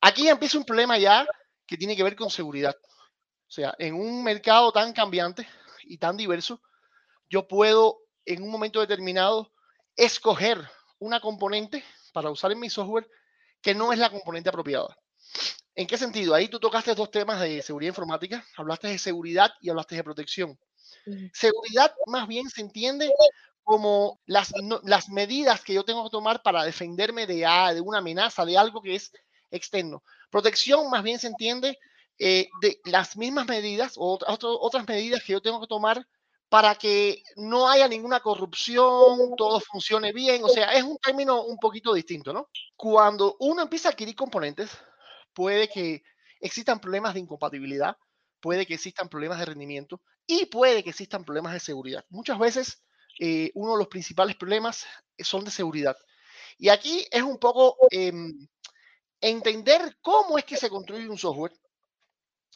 Aquí 0.00 0.28
empieza 0.28 0.56
un 0.56 0.64
problema 0.64 0.96
ya 0.96 1.26
que 1.66 1.76
tiene 1.76 1.94
que 1.94 2.02
ver 2.02 2.16
con 2.16 2.30
seguridad. 2.30 2.74
O 2.82 3.50
sea, 3.50 3.74
en 3.78 3.94
un 3.94 4.24
mercado 4.24 4.72
tan 4.72 4.92
cambiante, 4.92 5.46
y 5.86 5.98
tan 5.98 6.16
diverso, 6.16 6.60
yo 7.28 7.46
puedo 7.46 8.00
en 8.24 8.42
un 8.42 8.50
momento 8.50 8.80
determinado 8.80 9.52
escoger 9.96 10.58
una 10.98 11.20
componente 11.20 11.84
para 12.12 12.30
usar 12.30 12.52
en 12.52 12.60
mi 12.60 12.70
software 12.70 13.08
que 13.60 13.74
no 13.74 13.92
es 13.92 13.98
la 13.98 14.10
componente 14.10 14.48
apropiada. 14.48 14.96
¿En 15.74 15.86
qué 15.86 15.98
sentido? 15.98 16.34
Ahí 16.34 16.48
tú 16.48 16.60
tocaste 16.60 16.94
dos 16.94 17.10
temas 17.10 17.40
de 17.40 17.60
seguridad 17.62 17.90
informática, 17.90 18.44
hablaste 18.56 18.88
de 18.88 18.98
seguridad 18.98 19.50
y 19.60 19.70
hablaste 19.70 19.96
de 19.96 20.04
protección. 20.04 20.58
Seguridad 21.32 21.94
más 22.06 22.26
bien 22.28 22.48
se 22.48 22.60
entiende 22.60 23.12
como 23.62 24.20
las, 24.26 24.52
las 24.82 25.08
medidas 25.08 25.62
que 25.62 25.74
yo 25.74 25.84
tengo 25.84 26.04
que 26.04 26.10
tomar 26.10 26.42
para 26.42 26.64
defenderme 26.64 27.26
de, 27.26 27.46
de 27.74 27.80
una 27.80 27.98
amenaza, 27.98 28.44
de 28.44 28.58
algo 28.58 28.82
que 28.82 28.94
es 28.94 29.12
externo. 29.50 30.02
Protección 30.30 30.90
más 30.90 31.02
bien 31.02 31.18
se 31.18 31.28
entiende 31.28 31.78
eh, 32.18 32.48
de 32.60 32.80
las 32.84 33.16
mismas 33.16 33.46
medidas 33.46 33.94
o 33.96 34.18
otras 34.20 34.86
medidas 34.86 35.22
que 35.24 35.32
yo 35.32 35.40
tengo 35.40 35.60
que 35.60 35.66
tomar 35.66 36.06
para 36.48 36.76
que 36.76 37.22
no 37.36 37.68
haya 37.68 37.88
ninguna 37.88 38.20
corrupción, 38.20 39.34
todo 39.36 39.58
funcione 39.60 40.12
bien. 40.12 40.44
O 40.44 40.48
sea, 40.48 40.72
es 40.74 40.84
un 40.84 40.98
término 40.98 41.42
un 41.42 41.58
poquito 41.58 41.92
distinto, 41.94 42.32
¿no? 42.32 42.48
Cuando 42.76 43.36
uno 43.40 43.62
empieza 43.62 43.88
a 43.88 43.92
adquirir 43.92 44.14
componentes, 44.14 44.70
puede 45.32 45.68
que 45.68 46.02
existan 46.40 46.78
problemas 46.78 47.14
de 47.14 47.20
incompatibilidad, 47.20 47.96
puede 48.40 48.66
que 48.66 48.74
existan 48.74 49.08
problemas 49.08 49.38
de 49.38 49.46
rendimiento 49.46 50.00
y 50.26 50.46
puede 50.46 50.82
que 50.82 50.90
existan 50.90 51.24
problemas 51.24 51.52
de 51.52 51.60
seguridad. 51.60 52.04
Muchas 52.08 52.38
veces 52.38 52.82
eh, 53.18 53.50
uno 53.54 53.72
de 53.72 53.78
los 53.78 53.88
principales 53.88 54.36
problemas 54.36 54.86
son 55.18 55.44
de 55.44 55.50
seguridad. 55.50 55.96
Y 56.58 56.68
aquí 56.68 57.06
es 57.10 57.22
un 57.22 57.38
poco 57.38 57.76
em, 57.90 58.46
entender 59.20 59.96
cómo 60.00 60.38
es 60.38 60.44
que 60.44 60.56
se 60.56 60.70
construye 60.70 61.08
un 61.08 61.18
software, 61.18 61.52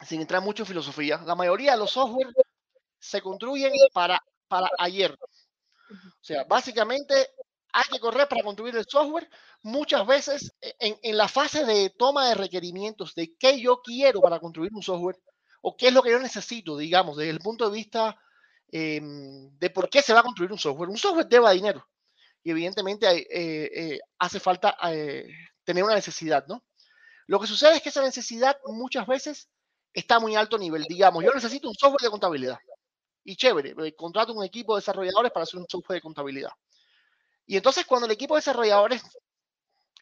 sin 0.05 0.21
entrar 0.21 0.41
mucho 0.41 0.63
en 0.63 0.67
filosofía. 0.67 1.21
La 1.25 1.35
mayoría 1.35 1.73
de 1.73 1.77
los 1.77 1.91
software 1.91 2.33
se 2.99 3.21
construyen 3.21 3.73
para, 3.93 4.21
para 4.47 4.69
ayer. 4.79 5.17
O 5.91 6.23
sea, 6.23 6.43
básicamente 6.45 7.29
hay 7.71 7.83
que 7.91 7.99
correr 7.99 8.27
para 8.27 8.43
construir 8.43 8.75
el 8.75 8.85
software. 8.87 9.29
Muchas 9.61 10.05
veces 10.07 10.53
e, 10.61 10.75
en, 10.79 10.97
en, 11.01 11.17
la 11.17 11.27
fase 11.27 11.65
de 11.65 11.89
toma 11.91 12.29
de 12.29 12.35
requerimientos 12.35 13.13
de 13.15 13.35
qué 13.37 13.59
yo 13.59 13.81
quiero 13.81 14.21
para 14.21 14.39
construir 14.39 14.71
un 14.73 14.81
software 14.81 15.17
o 15.61 15.75
qué 15.77 15.87
es 15.87 15.93
lo 15.93 16.01
que 16.03 16.11
yo 16.11 16.19
necesito, 16.19 16.77
digamos, 16.77 17.17
desde 17.17 17.31
el 17.31 17.39
punto 17.39 17.69
de 17.69 17.75
vista 17.77 18.17
eh, 18.71 19.01
de 19.01 19.69
por 19.71 19.89
qué 19.89 20.01
se 20.01 20.13
va 20.13 20.19
a 20.21 20.23
construir 20.23 20.51
un 20.51 20.59
software. 20.59 20.89
Un 20.89 20.97
software 20.97 21.27
lleva 21.29 21.51
dinero 21.51 21.87
y 22.43 22.51
evidentemente 22.51 23.07
eh, 23.09 23.71
eh, 23.95 23.99
hace 24.19 24.39
falta 24.39 24.77
eh, 24.91 25.27
tener 25.63 25.83
una 25.83 25.95
necesidad, 25.95 26.45
¿no? 26.47 26.63
Lo 27.27 27.39
que 27.39 27.47
sucede 27.47 27.75
es 27.77 27.81
que 27.83 27.89
esa 27.89 28.03
necesidad 28.03 28.57
muchas 28.65 29.07
veces 29.07 29.49
está 29.93 30.19
muy 30.19 30.35
alto 30.35 30.57
nivel. 30.57 30.83
Digamos, 30.85 31.23
yo 31.23 31.33
necesito 31.33 31.69
un 31.69 31.75
software 31.75 32.01
de 32.01 32.09
contabilidad 32.11 32.59
y 33.23 33.35
chévere, 33.35 33.75
contrato 33.95 34.33
un 34.33 34.43
equipo 34.45 34.75
de 34.75 34.81
desarrolladores 34.81 35.31
para 35.31 35.43
hacer 35.43 35.59
un 35.59 35.67
software 35.69 35.97
de 35.97 36.01
contabilidad. 36.01 36.51
Y 37.45 37.57
entonces 37.57 37.85
cuando 37.85 38.05
el 38.05 38.13
equipo 38.13 38.35
de 38.35 38.39
desarrolladores 38.39 39.03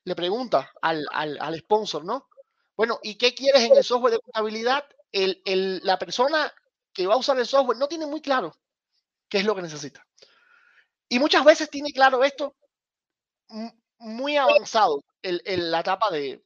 le 0.06 0.16
pregunta 0.16 0.72
al, 0.82 1.06
al, 1.12 1.38
al 1.40 1.56
sponsor, 1.60 2.04
¿no? 2.06 2.28
Bueno, 2.76 3.00
¿y 3.04 3.16
qué 3.18 3.34
quieres 3.34 3.64
en 3.64 3.76
el 3.76 3.84
software 3.84 4.14
de 4.14 4.20
contabilidad? 4.20 4.84
El, 5.12 5.42
el, 5.46 5.82
la 5.84 5.98
persona 5.98 6.54
que 6.94 7.08
va 7.08 7.16
a 7.16 7.18
usar 7.18 7.38
el 7.38 7.46
software 7.46 7.78
no 7.78 7.88
tiene 7.88 8.06
muy 8.06 8.22
claro 8.22 8.56
qué 9.30 9.40
es 9.40 9.46
lo 9.46 9.56
que 9.56 9.62
necesita. 9.62 10.06
Y 11.10 11.20
muchas 11.20 11.46
veces 11.46 11.70
tiene 11.70 11.92
claro 11.92 12.24
esto 12.24 12.56
muy 14.00 14.38
avanzado 14.38 15.04
en, 15.22 15.40
en 15.46 15.72
la 15.72 15.80
etapa 15.80 16.12
de, 16.12 16.44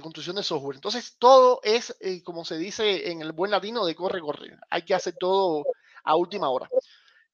construcción 0.00 0.36
de 0.36 0.42
software. 0.42 0.76
Entonces, 0.76 1.16
todo 1.18 1.60
es, 1.62 1.96
eh, 2.00 2.22
como 2.22 2.44
se 2.44 2.56
dice 2.56 3.10
en 3.10 3.20
el 3.22 3.32
buen 3.32 3.50
latino, 3.50 3.84
de 3.84 3.94
corre, 3.96 4.20
corre. 4.20 4.56
Hay 4.70 4.82
que 4.82 4.94
hacer 4.94 5.16
todo 5.18 5.64
a 6.04 6.16
última 6.16 6.48
hora. 6.50 6.68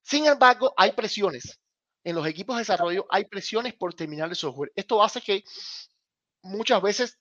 Sin 0.02 0.26
embargo, 0.26 0.73
hay 0.76 0.93
presiones. 0.93 1.59
En 2.05 2.17
los 2.17 2.26
equipos 2.26 2.57
de 2.57 2.62
desarrollo 2.62 3.07
hay 3.11 3.26
presiones 3.26 3.75
por 3.75 3.95
terminar 3.95 4.29
el 4.29 4.37
software. 4.37 4.73
Esto 4.75 5.02
hace 5.02 5.21
que 5.21 5.45
muchas 6.43 6.83
veces 6.83 7.19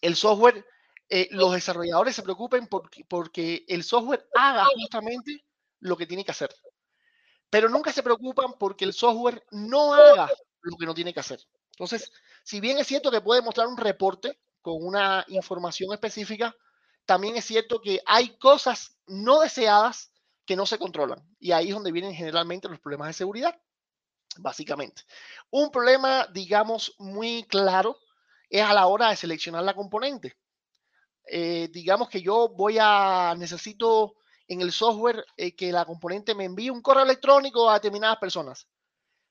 el 0.00 0.16
software, 0.16 0.64
eh, 1.12 1.28
los 1.32 1.52
desarrolladores 1.52 2.14
se 2.14 2.22
preocupen 2.22 2.68
porque, 2.68 3.04
porque 3.04 3.64
el 3.66 3.82
software 3.82 4.28
haga 4.34 4.64
justamente 4.76 5.44
lo 5.80 5.96
que 5.96 6.06
tiene 6.06 6.24
que 6.24 6.30
hacer. 6.30 6.54
Pero 7.50 7.68
nunca 7.68 7.92
se 7.92 8.04
preocupan 8.04 8.54
porque 8.58 8.84
el 8.84 8.92
software 8.92 9.44
no 9.50 9.92
haga 9.92 10.30
lo 10.62 10.76
que 10.76 10.86
no 10.86 10.94
tiene 10.94 11.12
que 11.12 11.18
hacer. 11.18 11.40
Entonces, 11.72 12.12
si 12.44 12.60
bien 12.60 12.78
es 12.78 12.86
cierto 12.86 13.10
que 13.10 13.20
puede 13.20 13.42
mostrar 13.42 13.66
un 13.66 13.76
reporte 13.76 14.38
con 14.62 14.76
una 14.80 15.24
información 15.28 15.92
específica, 15.92 16.54
también 17.06 17.36
es 17.36 17.44
cierto 17.44 17.80
que 17.80 18.00
hay 18.06 18.36
cosas 18.38 18.96
no 19.06 19.40
deseadas 19.40 20.12
que 20.44 20.54
no 20.54 20.64
se 20.64 20.78
controlan. 20.78 21.26
Y 21.40 21.50
ahí 21.50 21.68
es 21.68 21.74
donde 21.74 21.90
vienen 21.90 22.14
generalmente 22.14 22.68
los 22.68 22.78
problemas 22.78 23.08
de 23.08 23.14
seguridad, 23.14 23.60
básicamente. 24.38 25.02
Un 25.50 25.72
problema, 25.72 26.28
digamos, 26.28 26.94
muy 26.98 27.42
claro 27.44 27.98
es 28.48 28.62
a 28.62 28.74
la 28.74 28.86
hora 28.86 29.10
de 29.10 29.16
seleccionar 29.16 29.64
la 29.64 29.74
componente. 29.74 30.36
Eh, 31.32 31.68
digamos 31.70 32.08
que 32.08 32.20
yo 32.20 32.48
voy 32.48 32.78
a, 32.80 33.36
necesito 33.38 34.16
en 34.48 34.60
el 34.62 34.72
software 34.72 35.24
eh, 35.36 35.54
que 35.54 35.70
la 35.70 35.84
componente 35.84 36.34
me 36.34 36.44
envíe 36.44 36.70
un 36.70 36.82
correo 36.82 37.04
electrónico 37.04 37.70
a 37.70 37.74
determinadas 37.74 38.18
personas. 38.18 38.66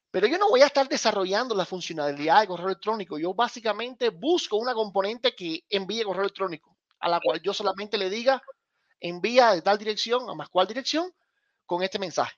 Pero 0.09 0.25
yo 0.25 0.37
no 0.37 0.47
voy 0.47 0.61
a 0.61 0.67
estar 0.67 0.87
desarrollando 0.87 1.53
la 1.53 1.65
funcionalidad 1.65 2.39
de 2.39 2.47
correo 2.47 2.67
electrónico. 2.67 3.19
Yo 3.19 3.33
básicamente 3.33 4.09
busco 4.09 4.55
una 4.55 4.73
componente 4.73 5.35
que 5.35 5.65
envíe 5.69 6.03
correo 6.03 6.21
electrónico, 6.21 6.77
a 7.01 7.09
la 7.09 7.19
cual 7.19 7.41
yo 7.41 7.53
solamente 7.53 7.97
le 7.97 8.09
diga, 8.09 8.41
envía 9.01 9.51
de 9.51 9.61
tal 9.61 9.77
dirección 9.77 10.29
a 10.29 10.35
más 10.35 10.47
cual 10.47 10.67
dirección 10.67 11.11
con 11.65 11.83
este 11.83 11.99
mensaje. 11.99 12.37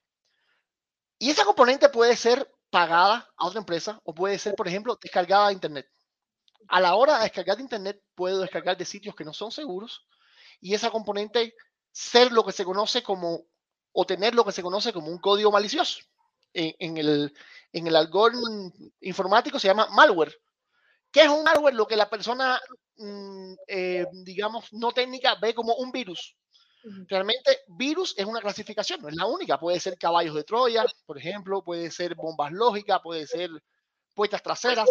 Y 1.19 1.29
esa 1.29 1.45
componente 1.45 1.87
puede 1.89 2.15
ser 2.15 2.51
pagada 2.71 3.29
a 3.37 3.45
otra 3.45 3.59
empresa 3.59 4.01
o 4.05 4.15
puede 4.15 4.39
ser, 4.39 4.55
por 4.55 4.67
ejemplo, 4.67 4.97
descargada 4.99 5.49
de 5.49 5.53
Internet. 5.53 5.87
A 6.67 6.79
la 6.79 6.95
hora 6.95 7.17
de 7.17 7.23
descargar 7.23 7.57
de 7.57 7.63
Internet, 7.63 8.01
puedo 8.15 8.39
descargar 8.39 8.77
de 8.77 8.85
sitios 8.85 9.15
que 9.15 9.25
no 9.25 9.33
son 9.33 9.51
seguros 9.51 10.05
y 10.59 10.73
esa 10.73 10.91
componente 10.91 11.55
ser 11.91 12.31
lo 12.31 12.45
que 12.45 12.51
se 12.51 12.63
conoce 12.63 13.03
como, 13.03 13.45
o 13.91 14.05
tener 14.05 14.35
lo 14.35 14.45
que 14.45 14.51
se 14.51 14.61
conoce 14.61 14.93
como 14.93 15.07
un 15.07 15.19
código 15.19 15.51
malicioso. 15.51 15.99
En, 16.53 16.73
en 16.79 16.97
el, 16.97 17.33
en 17.71 17.87
el 17.87 17.95
algoritmo 17.95 18.71
informático 18.99 19.57
se 19.57 19.67
llama 19.67 19.87
malware. 19.91 20.37
¿Qué 21.11 21.21
es 21.21 21.29
un 21.29 21.43
malware? 21.43 21.73
Lo 21.73 21.87
que 21.87 21.95
la 21.95 22.09
persona, 22.09 22.59
mm, 22.97 23.53
eh, 23.67 24.05
digamos, 24.23 24.71
no 24.73 24.91
técnica 24.91 25.35
ve 25.35 25.53
como 25.53 25.75
un 25.75 25.91
virus. 25.91 26.35
Realmente, 27.07 27.59
virus 27.67 28.15
es 28.17 28.25
una 28.25 28.41
clasificación, 28.41 29.01
no 29.01 29.09
es 29.09 29.15
la 29.15 29.27
única. 29.27 29.59
Puede 29.59 29.79
ser 29.79 29.97
caballos 29.97 30.33
de 30.33 30.43
Troya, 30.43 30.85
por 31.05 31.17
ejemplo, 31.17 31.63
puede 31.63 31.91
ser 31.91 32.15
bombas 32.15 32.51
lógicas, 32.51 32.99
puede 33.03 33.27
ser 33.27 33.51
puertas 34.15 34.41
traseras. 34.41 34.89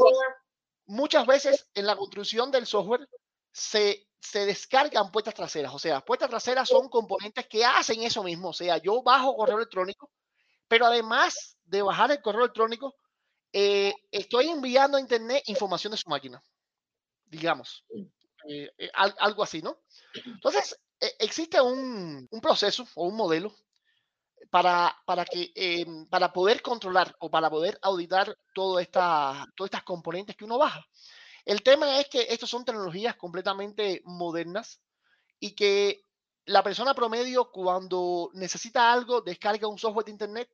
Muchas 0.91 1.25
veces 1.25 1.69
en 1.75 1.87
la 1.87 1.95
construcción 1.95 2.51
del 2.51 2.67
software 2.67 3.09
se, 3.53 4.09
se 4.21 4.45
descargan 4.45 5.13
puertas 5.13 5.35
traseras. 5.35 5.73
O 5.73 5.79
sea, 5.79 6.01
puertas 6.05 6.29
traseras 6.29 6.69
son 6.69 6.89
componentes 6.89 7.47
que 7.47 7.65
hacen 7.65 8.03
eso 8.03 8.25
mismo. 8.25 8.49
O 8.49 8.53
sea, 8.53 8.77
yo 8.79 9.01
bajo 9.01 9.37
correo 9.37 9.59
electrónico, 9.59 10.11
pero 10.67 10.87
además 10.87 11.57
de 11.63 11.83
bajar 11.83 12.11
el 12.11 12.21
correo 12.21 12.41
electrónico, 12.41 12.97
eh, 13.53 13.95
estoy 14.11 14.49
enviando 14.49 14.97
a 14.97 15.01
Internet 15.01 15.45
información 15.47 15.93
de 15.93 15.97
su 15.97 16.11
máquina, 16.11 16.43
digamos. 17.27 17.85
Eh, 18.49 18.69
eh, 18.77 18.91
algo 18.95 19.45
así, 19.45 19.63
¿no? 19.63 19.79
Entonces, 20.25 20.77
e, 20.99 21.15
existe 21.21 21.61
un, 21.61 22.27
un, 22.29 22.41
proceso 22.41 22.85
o 22.97 23.07
un 23.07 23.15
modelo 23.15 23.55
para, 24.51 24.97
para, 25.05 25.25
que, 25.25 25.53
eh, 25.55 25.87
para 26.09 26.33
poder 26.33 26.63
controlar 26.63 27.15
o 27.19 27.31
para 27.31 27.51
poder 27.51 27.79
auditar 27.83 28.37
toda 28.55 28.81
esta, 28.83 29.47
todas 29.57 29.69
estas 29.69 29.85
componentes 29.85 30.37
que 30.37 30.45
uno 30.45 30.59
baja. 30.59 30.85
El 31.45 31.63
tema 31.63 31.99
es 32.01 32.09
que 32.09 32.27
estas 32.29 32.51
son 32.51 32.65
tecnologías 32.65 33.17
completamente 33.17 34.03
modernas 34.05 34.81
y 35.39 35.55
que 35.55 36.05
la 36.47 36.63
persona 36.63 36.95
promedio 36.95 37.51
cuando 37.51 38.31
necesita 38.35 38.93
algo 38.93 39.21
descarga 39.21 39.69
un 39.69 39.79
software 39.79 40.07
de 40.07 40.13
internet 40.13 40.51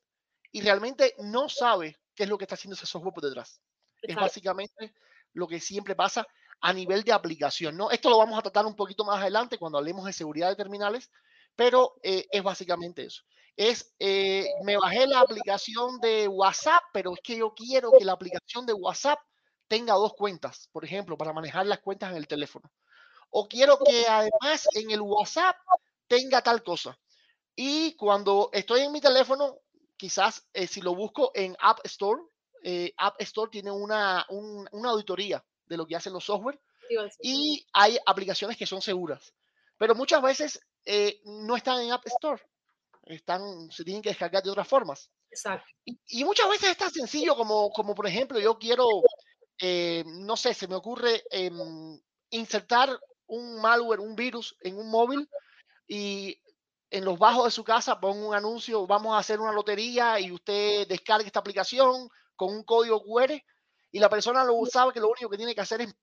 y 0.53 0.61
realmente 0.61 1.15
no 1.19 1.49
sabe 1.49 1.99
qué 2.15 2.25
es 2.25 2.29
lo 2.29 2.39
que 2.39 2.45
está 2.45 2.55
haciendo 2.55 2.75
ese 2.75 2.87
software 2.87 3.15
por 3.15 3.25
detrás. 3.25 3.61
Exacto. 4.03 4.09
Es 4.09 4.17
básicamente 4.17 4.95
lo 5.33 5.47
que 5.47 5.61
siempre 5.61 5.95
pasa 5.95 6.27
a 6.61 6.73
nivel 6.73 7.03
de 7.05 7.13
aplicación, 7.13 7.77
¿no? 7.77 7.91
Esto 7.91 8.09
lo 8.11 8.19
vamos 8.19 8.39
a 8.39 8.43
tratar 8.43 8.65
un 8.67 8.75
poquito 8.75 9.05
más 9.05 9.21
adelante 9.21 9.59
cuando 9.59 9.79
hablemos 9.79 10.07
de 10.07 10.13
seguridad 10.13 10.49
de 10.49 10.57
terminales, 10.57 11.11
pero 11.55 11.95
eh, 12.03 12.27
es 12.31 12.43
básicamente 12.43 13.05
eso. 13.05 13.23
Es, 13.57 13.95
eh, 13.99 14.47
me 14.65 14.77
bajé 14.77 15.07
la 15.07 15.21
aplicación 15.21 15.99
de 16.01 16.29
WhatsApp, 16.29 16.83
pero 16.93 17.15
es 17.15 17.21
que 17.23 17.37
yo 17.39 17.55
quiero 17.55 17.91
que 17.93 18.05
la 18.05 18.13
aplicación 18.13 18.67
de 18.67 18.75
WhatsApp 18.75 19.19
tenga 19.69 19.95
dos 19.95 20.15
cuentas, 20.15 20.69
por 20.73 20.85
ejemplo, 20.85 21.17
para 21.17 21.33
manejar 21.33 21.67
las 21.67 21.81
cuentas 21.81 22.11
en 22.11 22.19
el 22.19 22.29
teléfono. 22.29 22.71
O 23.31 23.49
quiero 23.49 23.79
que 23.79 24.07
además 24.09 24.69
en 24.75 24.91
el 24.91 25.01
WhatsApp 25.01 25.57
tenga 26.09 26.43
tal 26.43 26.63
cosa. 26.63 26.99
Y 27.57 27.95
cuando 27.97 28.51
estoy 28.53 28.83
en 28.83 28.93
mi 28.93 29.01
teléfono, 29.01 29.59
quizás 29.97 30.47
eh, 30.53 30.67
si 30.67 30.81
lo 30.83 30.95
busco 30.95 31.33
en 31.35 31.57
App 31.61 31.81
Store, 31.85 32.23
eh, 32.63 32.93
App 32.99 33.21
Store 33.23 33.51
tiene 33.51 33.71
una, 33.71 34.27
un, 34.31 34.69
una 34.73 34.91
auditoría 34.91 35.45
de 35.67 35.77
lo 35.77 35.87
que 35.87 35.97
hacen 35.97 36.13
los 36.13 36.25
software 36.25 36.61
y 37.23 37.67
hay 37.73 37.99
aplicaciones 38.07 38.57
que 38.57 38.67
son 38.67 38.83
seguras. 38.83 39.35
Pero 39.79 39.95
muchas 39.95 40.23
veces 40.23 40.61
eh, 40.85 41.21
no 41.25 41.57
están 41.57 41.81
en 41.83 41.93
App 41.93 42.07
Store, 42.07 42.41
están, 43.07 43.71
se 43.71 43.85
tienen 43.85 44.03
que 44.03 44.11
descargar 44.11 44.43
de 44.43 44.51
otras 44.51 44.69
formas. 44.69 45.11
Exacto. 45.31 45.67
Y, 45.85 45.99
y 46.09 46.25
muchas 46.25 46.49
veces 46.49 46.71
es 46.71 46.77
tan 46.77 46.91
sencillo 46.91 47.37
como, 47.37 47.71
como 47.71 47.95
por 47.95 48.07
ejemplo, 48.07 48.39
yo 48.39 48.59
quiero, 48.59 48.87
eh, 49.61 50.05
no 50.07 50.37
sé, 50.37 50.53
se 50.55 50.69
me 50.69 50.75
ocurre 50.75 51.23
eh, 51.31 51.51
insertar 52.31 52.99
un 53.27 53.61
malware, 53.61 54.01
un 54.01 54.15
virus 54.15 54.57
en 54.61 54.79
un 54.79 54.91
móvil 54.91 55.29
y 55.89 56.41
en 56.91 57.05
los 57.05 57.19
bajos 57.19 57.45
de 57.45 57.51
su 57.51 57.65
casa 57.65 58.01
pongo 58.01 58.29
un 58.29 58.35
anuncio, 58.35 58.87
vamos 58.87 59.15
a 59.15 59.19
hacer 59.19 59.41
una 59.41 59.53
lotería 59.53 60.21
y 60.21 60.31
usted 60.31 60.87
descargue 60.87 61.27
esta 61.27 61.41
aplicación 61.41 62.09
con 62.37 62.55
un 62.55 62.65
código 62.65 63.03
QR 63.03 63.33
y 63.91 63.99
la 63.99 64.09
persona 64.09 64.45
lo 64.45 64.65
sabe 64.67 64.93
que 64.93 65.01
lo 65.01 65.09
único 65.09 65.31
que 65.31 65.37
tiene 65.37 65.55
que 65.55 65.61
hacer 65.61 65.81
es 65.81 65.95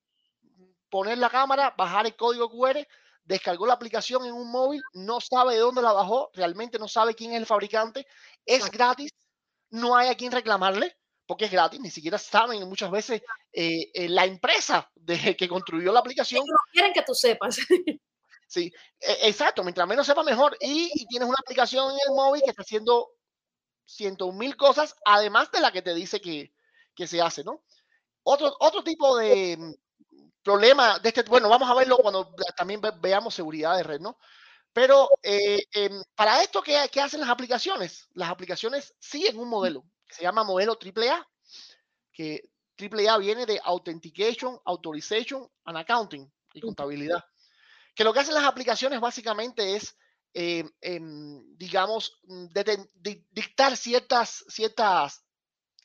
poner 0.89 1.17
la 1.17 1.29
cámara, 1.29 1.73
bajar 1.77 2.05
el 2.05 2.15
código 2.15 2.49
QR, 2.49 2.85
descargó 3.23 3.65
la 3.65 3.73
aplicación 3.73 4.25
en 4.25 4.33
un 4.33 4.51
móvil, 4.51 4.81
no 4.93 5.19
sabe 5.21 5.53
de 5.53 5.59
dónde 5.59 5.81
la 5.81 5.93
bajó, 5.93 6.29
realmente 6.33 6.79
no 6.79 6.87
sabe 6.87 7.15
quién 7.15 7.31
es 7.31 7.37
el 7.37 7.45
fabricante, 7.45 8.05
es 8.45 8.69
gratis, 8.69 9.11
no 9.69 9.95
hay 9.95 10.09
a 10.09 10.15
quien 10.15 10.31
reclamarle 10.31 10.95
porque 11.25 11.45
es 11.45 11.51
gratis, 11.51 11.79
ni 11.79 11.89
siquiera 11.89 12.17
saben 12.17 12.67
muchas 12.67 12.91
veces 12.91 13.21
eh, 13.51 13.89
eh, 13.93 14.09
la 14.09 14.25
empresa 14.25 14.89
de, 14.95 15.15
que 15.37 15.47
construyó 15.47 15.91
la 15.91 15.99
aplicación. 15.99 16.43
No 16.45 16.55
quieren 16.71 16.93
que 16.93 17.03
tú 17.03 17.13
sepas. 17.13 17.57
Sí, 18.45 18.71
e, 18.99 19.29
exacto, 19.29 19.63
mientras 19.63 19.87
menos 19.87 20.05
sepa 20.05 20.21
mejor. 20.21 20.55
Y, 20.61 21.07
tienes 21.07 21.27
una 21.27 21.39
aplicación 21.39 21.91
en 21.91 21.97
el 22.07 22.15
móvil 22.15 22.43
que 22.43 22.51
está 22.51 22.61
haciendo 22.61 23.09
ciento 23.83 24.31
mil 24.31 24.55
cosas, 24.55 24.95
además 25.05 25.49
de 25.51 25.59
la 25.59 25.71
que 25.71 25.81
te 25.81 25.95
dice 25.95 26.21
que, 26.21 26.53
que 26.93 27.07
se 27.07 27.19
hace, 27.19 27.43
¿no? 27.43 27.63
Otro, 28.21 28.55
otro 28.59 28.83
tipo 28.83 29.17
de 29.17 29.57
problema 30.43 30.99
de 30.99 31.09
este, 31.09 31.23
bueno, 31.23 31.49
vamos 31.49 31.69
a 31.69 31.73
verlo 31.73 31.97
cuando 31.97 32.33
también 32.55 32.81
veamos 33.01 33.33
seguridad 33.33 33.77
de 33.77 33.83
red, 33.83 33.99
¿no? 33.99 34.17
Pero 34.71 35.09
eh, 35.21 35.63
em, 35.73 36.01
para 36.15 36.41
esto, 36.41 36.61
¿qué, 36.61 36.89
¿qué, 36.91 37.01
hacen 37.01 37.21
las 37.21 37.29
aplicaciones? 37.29 38.07
Las 38.13 38.29
aplicaciones 38.29 38.93
siguen 38.99 39.37
un 39.37 39.47
modelo 39.47 39.85
que 40.07 40.15
se 40.15 40.23
llama 40.23 40.43
modelo 40.43 40.77
AAA, 40.77 41.27
que 42.11 42.49
AAA 42.77 43.17
viene 43.19 43.45
de 43.45 43.59
Authentication, 43.63 44.59
Authorization 44.65 45.47
and 45.65 45.77
Accounting 45.77 46.31
y 46.53 46.61
contabilidad 46.61 47.23
que 47.95 48.03
lo 48.03 48.13
que 48.13 48.19
hacen 48.19 48.33
las 48.33 48.45
aplicaciones 48.45 48.99
básicamente 48.99 49.75
es, 49.75 49.97
eh, 50.33 50.63
em, 50.81 51.55
digamos, 51.57 52.19
dictar 53.31 53.77
ciertas, 53.77 54.43
ciertas 54.47 55.23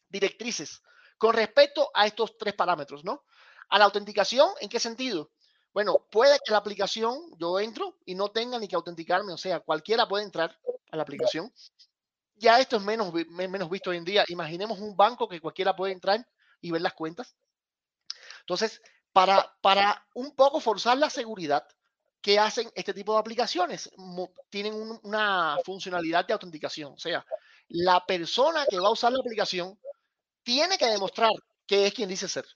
directrices 0.09 0.83
con 1.19 1.35
respecto 1.35 1.91
a 1.95 2.07
estos 2.07 2.39
tres 2.39 2.55
parámetros, 2.55 3.05
¿no? 3.05 3.25
A 3.69 3.79
la 3.79 3.85
autenticación, 3.85 4.49
¿en 4.61 4.69
qué 4.69 4.81
sentido? 4.81 5.31
Bueno, 5.73 6.07
puede 6.11 6.39
que 6.45 6.53
la 6.53 6.59
aplicación, 6.59 7.19
yo 7.39 7.61
entro 7.61 7.99
y 8.07 8.15
no 8.15 8.31
tenga 8.31 8.59
ni 8.59 8.67
que 8.67 8.77
autenticarme, 8.77 9.33
o 9.33 9.39
sea, 9.39 9.61
cualquiera 9.61 10.09
puede 10.09 10.25
entrar 10.25 10.59
a 10.91 10.97
la 10.97 11.03
aplicación. 11.03 11.53
Ya 12.37 12.59
esto 12.61 12.77
es 12.77 12.83
menos, 12.83 13.13
menos 13.13 13.71
visto 13.71 13.91
hoy 13.91 13.99
en 13.99 14.05
día. 14.05 14.25
Imaginemos 14.29 14.79
un 14.79 14.97
banco 14.97 15.29
que 15.29 15.41
cualquiera 15.41 15.77
puede 15.77 15.93
entrar 15.93 16.27
y 16.61 16.71
ver 16.71 16.81
las 16.81 16.95
cuentas. 16.95 17.37
Entonces, 18.41 18.81
para, 19.13 19.55
para 19.61 20.07
un 20.15 20.35
poco 20.35 20.61
forzar 20.61 20.97
la 20.99 21.11
seguridad, 21.11 21.67
¿qué 22.21 22.39
hacen 22.39 22.71
este 22.75 22.95
tipo 22.95 23.13
de 23.13 23.19
aplicaciones? 23.19 23.91
Tienen 24.51 24.75
una 25.03 25.59
funcionalidad 25.65 26.27
de 26.27 26.33
autenticación. 26.33 26.93
O 26.93 26.99
sea, 26.99 27.25
la 27.69 28.05
persona 28.07 28.65
que 28.67 28.79
va 28.79 28.89
a 28.89 28.93
usar 28.93 29.13
la 29.13 29.21
aplicación 29.21 29.79
tiene 30.43 30.79
que 30.79 30.87
demostrar 30.87 31.31
que 31.67 31.87
es 31.87 31.93
quien 31.93 32.09
dice 32.09 32.29
ser, 32.29 32.47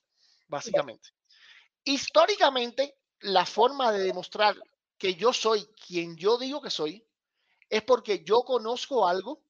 básicamente. 0.53 1.09
Históricamente, 1.83 2.99
la 3.21 3.47
forma 3.47 3.91
de 3.91 4.05
demostrar 4.05 4.55
que 4.99 5.15
yo 5.15 5.33
soy 5.33 5.65
quien 5.87 6.17
yo 6.17 6.37
digo 6.37 6.61
que 6.61 6.71
soy 6.71 7.05
es 7.71 7.83
porque 7.83 8.23
yo 8.23 8.43
conozco 8.43 9.09
algo 9.09 9.43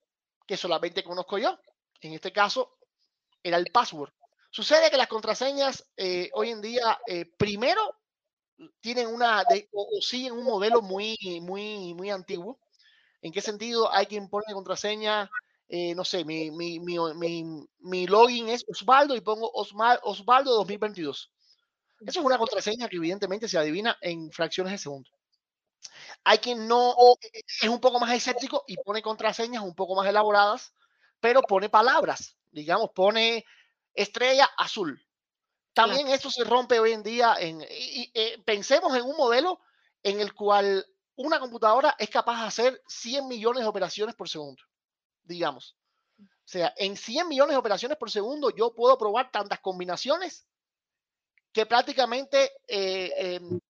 que 0.47 0.56
solamente 0.56 1.02
conozco 1.02 1.38
yo. 1.38 1.59
En 2.00 2.12
este 2.12 2.32
caso, 2.32 2.78
era 3.42 3.56
el 3.56 3.66
password. 3.73 4.12
Sucede 4.50 4.90
que 4.90 4.97
las 4.97 5.09
contraseñas 5.09 5.85
eh, 5.97 6.30
hoy 6.35 6.50
en 6.50 6.62
día, 6.62 7.00
eh, 7.06 7.25
primero, 7.37 7.82
tienen 8.80 9.09
una, 9.09 9.44
o, 9.73 10.00
siguen 10.00 10.35
un 10.35 10.44
modelo 10.44 10.82
muy, 10.82 11.16
muy, 11.42 11.94
muy 11.94 12.11
antiguo. 12.11 12.61
¿En 13.23 13.32
qué 13.32 13.40
sentido 13.40 13.92
hay 13.92 14.06
quien 14.06 14.28
pone 14.28 14.52
contraseña? 14.52 15.28
Eh, 15.75 15.95
no 15.95 16.05
sé, 16.05 16.23
mi, 16.23 16.50
mi, 16.50 16.81
mi, 16.81 17.67
mi, 17.79 18.07
login 18.07 18.50
es 18.50 18.62
Osvaldo 18.69 19.17
y 19.17 19.23
pongo 19.23 19.50
Osvaldo 19.55 20.52
2022. 20.57 21.31
Esa 22.07 22.21
es 22.21 22.26
una 22.26 22.37
contraseña 22.37 22.91
que 22.91 22.97
evidentemente 22.97 23.49
se 23.49 23.57
adivina 23.57 23.97
en 24.02 24.31
fracciones 24.31 24.73
de 24.73 24.76
segundo. 24.76 25.09
Hay 26.25 26.37
quien 26.37 26.69
no 26.69 26.95
e, 27.23 27.38
e, 27.38 27.43
es 27.62 27.69
un 27.71 27.81
poco 27.81 27.99
más 27.99 28.12
escéptico 28.12 28.64
y 28.67 28.76
pone 28.76 29.00
contraseñas 29.00 29.62
un 29.62 29.75
poco 29.75 29.97
más 29.97 30.07
elaboradas, 30.07 30.75
pero 31.21 31.41
pone 31.41 31.71
palabras. 31.71 32.37
Digamos, 32.50 32.91
pone 32.95 33.43
estrella 33.95 34.50
azul. 34.58 35.02
También 35.73 36.08
eso 36.08 36.30
se 36.30 36.45
rompe 36.45 36.80
hoy 36.80 36.93
en 36.93 37.02
día. 37.02 37.35
En, 37.41 37.63
eh, 37.63 38.43
pensemos 38.45 38.95
en 38.95 39.04
un 39.04 39.17
modelo 39.17 39.58
en 40.02 40.21
el 40.21 40.35
cual 40.35 40.87
una 41.17 41.41
computadora 41.41 41.97
es 41.99 42.11
capaz 42.11 42.43
de 42.43 42.47
hacer 42.49 42.82
100 42.89 43.26
millones 43.26 43.63
de 43.63 43.69
operaciones 43.71 44.15
por 44.15 44.28
segundo, 44.28 44.63
digamos. 45.25 45.76
O 46.19 46.49
sea, 46.52 46.73
en 46.76 46.97
100 46.97 47.28
millones 47.28 47.54
de 47.54 47.58
operaciones 47.58 47.99
por 47.99 48.11
segundo 48.11 48.50
yo 48.50 48.75
puedo 48.75 48.99
probar 48.99 49.30
tantas 49.30 49.61
combinaciones 49.61 50.47
que 51.52 51.67
prácticamente 51.67 52.50
eh, 52.67 53.13
em, 53.17 53.61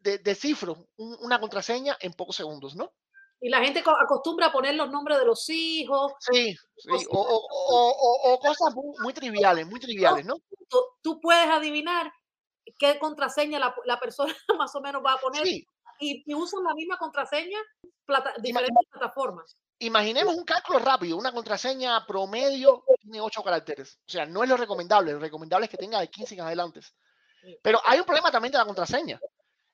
descifro 0.00 0.88
una 0.96 1.38
contraseña 1.38 1.96
en 2.00 2.12
pocos 2.12 2.36
segundos, 2.36 2.74
¿no? 2.74 2.92
Y 3.40 3.50
la 3.50 3.60
gente 3.60 3.84
acostumbra 3.86 4.46
a 4.46 4.52
poner 4.52 4.74
los 4.74 4.90
nombres 4.90 5.18
de 5.18 5.24
los 5.24 5.48
hijos. 5.48 6.12
Sí, 6.18 6.56
o, 7.10 8.40
cosas 8.42 8.74
muy, 9.00 9.12
triviales, 9.12 9.66
muy 9.66 9.78
triviales, 9.78 10.26
¿no? 10.26 10.34
Tú, 11.02 11.20
puedes 11.20 11.46
adivinar 11.48 12.12
qué 12.78 12.98
contraseña 12.98 13.60
la, 13.84 14.00
persona 14.00 14.34
más 14.58 14.74
o 14.74 14.80
menos 14.80 15.02
va 15.04 15.12
a 15.14 15.18
poner 15.18 15.46
y, 15.46 16.34
usan 16.34 16.64
la 16.64 16.74
misma 16.74 16.98
contraseña 16.98 17.58
plata, 18.04 18.34
diferentes 18.38 18.88
plataformas. 18.90 19.56
Imaginemos 19.80 20.34
un 20.34 20.44
cálculo 20.44 20.78
rápido, 20.80 21.16
una 21.16 21.32
contraseña 21.32 22.04
promedio 22.06 22.84
tiene 23.00 23.20
8 23.20 23.42
caracteres. 23.42 23.98
O 24.06 24.10
sea, 24.10 24.26
no 24.26 24.42
es 24.42 24.48
lo 24.48 24.56
recomendable, 24.56 25.12
lo 25.12 25.20
recomendable 25.20 25.66
es 25.66 25.70
que 25.70 25.76
tenga 25.76 26.00
de 26.00 26.08
15 26.08 26.34
en 26.34 26.40
adelante. 26.40 26.80
Pero 27.62 27.80
hay 27.84 28.00
un 28.00 28.04
problema 28.04 28.30
también 28.30 28.52
de 28.52 28.58
la 28.58 28.64
contraseña. 28.64 29.20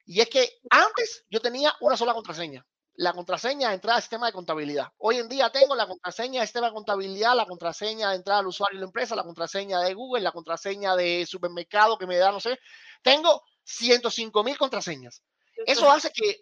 Y 0.07 0.21
es 0.21 0.29
que 0.29 0.59
antes 0.71 1.25
yo 1.31 1.40
tenía 1.40 1.75
una 1.81 1.97
sola 1.97 2.12
contraseña 2.12 2.64
la 2.97 3.12
contraseña 3.12 3.69
de 3.69 3.75
entrada 3.75 3.97
al 3.97 4.03
sistema 4.03 4.27
de 4.27 4.33
contabilidad. 4.33 4.88
Hoy 4.99 5.19
en 5.19 5.29
día 5.29 5.51
tengo 5.51 5.75
la 5.75 5.87
contraseña 5.87 6.40
de 6.40 6.47
sistema 6.47 6.69
de 6.69 6.75
contabilidad, 6.75 7.35
la 7.35 7.47
contraseña 7.47 8.11
de 8.11 8.17
entrada 8.17 8.40
al 8.40 8.47
usuario 8.47 8.77
y 8.77 8.81
la 8.81 8.87
empresa, 8.87 9.17
la 9.17 9.25
contraseña 9.25 9.81
de 9.81 9.95
Google, 9.95 10.23
la 10.23 10.33
contraseña 10.33 10.95
de 10.95 11.27
supermercado 11.27 11.99
que 11.99 12.07
me 12.07 12.17
da, 12.17 12.31
no 12.31 12.40
sé. 12.40 12.59
Tengo 13.03 13.43
105 13.64 14.45
mil 14.45 14.57
contraseñas. 14.57 15.23
Eso 15.67 15.90
hace 15.90 16.11
que 16.11 16.40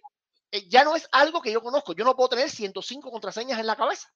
ya 0.69 0.85
no 0.85 0.95
es 0.95 1.09
algo 1.13 1.41
que 1.41 1.53
yo 1.53 1.63
conozco. 1.63 1.95
Yo 1.95 2.05
no 2.05 2.15
puedo 2.15 2.31
tener 2.31 2.51
105 2.51 3.11
contraseñas 3.11 3.59
en 3.59 3.67
la 3.67 3.77
cabeza. 3.77 4.13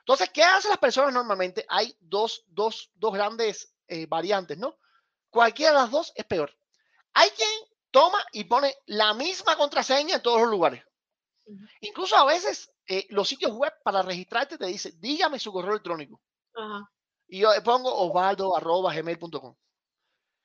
Entonces, 0.00 0.30
¿qué 0.30 0.42
hacen 0.42 0.70
las 0.70 0.78
personas 0.78 1.12
normalmente? 1.12 1.66
Hay 1.68 1.96
dos, 2.00 2.44
dos, 2.46 2.90
dos 2.94 3.12
grandes 3.12 3.74
eh, 3.88 4.06
variantes, 4.06 4.56
¿no? 4.58 4.78
Cualquiera 5.30 5.72
de 5.72 5.78
las 5.78 5.90
dos 5.90 6.12
es 6.14 6.24
peor. 6.24 6.54
Hay 7.14 7.30
quien 7.30 7.48
toma 7.90 8.18
y 8.32 8.44
pone 8.44 8.74
la 8.86 9.14
misma 9.14 9.56
contraseña 9.56 10.16
en 10.16 10.22
todos 10.22 10.40
los 10.40 10.50
lugares. 10.50 10.82
Incluso 11.80 12.16
a 12.16 12.24
veces 12.24 12.70
eh, 12.86 13.06
los 13.10 13.28
sitios 13.28 13.52
web 13.52 13.72
para 13.82 14.02
registrarte 14.02 14.58
te 14.58 14.66
dicen, 14.66 14.98
dígame 15.00 15.38
su 15.38 15.52
correo 15.52 15.72
electrónico. 15.72 16.20
Y 17.28 17.40
yo 17.40 17.50
pongo 17.62 17.94
osvaldo.gmail.com. 17.94 19.56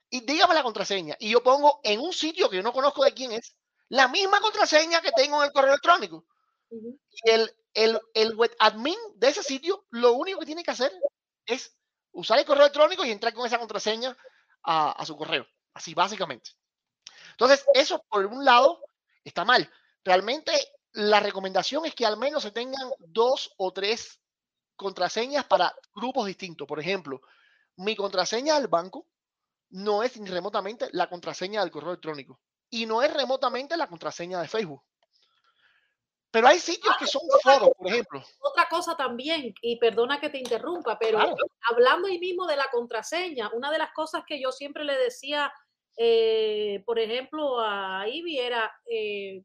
Y 0.09 0.21
dígame 0.21 0.53
la 0.53 0.63
contraseña. 0.63 1.15
Y 1.19 1.31
yo 1.31 1.41
pongo 1.41 1.79
en 1.83 1.99
un 1.99 2.13
sitio 2.13 2.49
que 2.49 2.57
yo 2.57 2.63
no 2.63 2.73
conozco 2.73 3.03
de 3.03 3.13
quién 3.13 3.31
es, 3.31 3.55
la 3.93 4.07
misma 4.07 4.41
contraseña 4.41 5.01
que 5.01 5.11
tengo 5.11 5.37
en 5.39 5.49
el 5.49 5.53
correo 5.53 5.69
electrónico. 5.69 6.25
Y 6.71 7.29
el, 7.29 7.55
el, 7.75 8.01
el 8.15 8.35
web 8.35 8.51
admin 8.57 8.97
de 9.17 9.27
ese 9.27 9.43
sitio, 9.43 9.85
lo 9.91 10.13
único 10.13 10.39
que 10.39 10.47
tiene 10.47 10.63
que 10.63 10.71
hacer 10.71 10.91
es 11.45 11.77
usar 12.11 12.39
el 12.39 12.45
correo 12.45 12.63
electrónico 12.63 13.05
y 13.05 13.11
entrar 13.11 13.33
con 13.35 13.45
esa 13.45 13.59
contraseña 13.59 14.17
a, 14.63 14.93
a 14.93 15.05
su 15.05 15.15
correo. 15.15 15.45
Así, 15.75 15.93
básicamente. 15.93 16.49
Entonces, 17.31 17.63
eso 17.75 18.03
por 18.09 18.25
un 18.25 18.43
lado 18.43 18.83
está 19.23 19.45
mal. 19.45 19.71
Realmente 20.03 20.51
la 20.93 21.19
recomendación 21.19 21.85
es 21.85 21.93
que 21.93 22.07
al 22.07 22.17
menos 22.17 22.41
se 22.41 22.51
tengan 22.51 22.89
dos 22.97 23.53
o 23.57 23.73
tres 23.73 24.19
contraseñas 24.75 25.45
para 25.45 25.71
grupos 25.93 26.25
distintos. 26.25 26.67
Por 26.67 26.79
ejemplo, 26.79 27.21
mi 27.75 27.95
contraseña 27.95 28.55
del 28.55 28.69
banco 28.69 29.05
no 29.69 30.01
es 30.01 30.17
ni 30.17 30.31
remotamente 30.31 30.89
la 30.93 31.07
contraseña 31.07 31.61
del 31.61 31.69
correo 31.69 31.91
electrónico 31.91 32.39
y 32.73 32.87
no 32.87 33.03
es 33.03 33.13
remotamente 33.13 33.77
la 33.77 33.85
contraseña 33.85 34.41
de 34.41 34.47
Facebook. 34.47 34.81
Pero 36.31 36.47
hay 36.47 36.57
sitios 36.57 36.97
que 36.97 37.05
son 37.05 37.21
foros, 37.43 37.69
por 37.77 37.87
ejemplo. 37.87 38.23
Otra 38.39 38.67
cosa 38.67 38.97
también, 38.97 39.53
y 39.61 39.77
perdona 39.77 40.19
que 40.19 40.31
te 40.31 40.39
interrumpa, 40.39 40.97
pero 40.97 41.19
hablando 41.69 42.07
ahí 42.07 42.17
mismo 42.17 42.47
de 42.47 42.55
la 42.55 42.67
contraseña, 42.71 43.51
una 43.53 43.69
de 43.69 43.77
las 43.77 43.93
cosas 43.93 44.23
que 44.25 44.41
yo 44.41 44.51
siempre 44.51 44.85
le 44.85 44.97
decía, 44.97 45.53
eh, 45.95 46.81
por 46.87 46.97
ejemplo, 46.97 47.59
a 47.59 48.07
Ivy 48.07 48.39
era, 48.39 48.73
eh, 48.89 49.43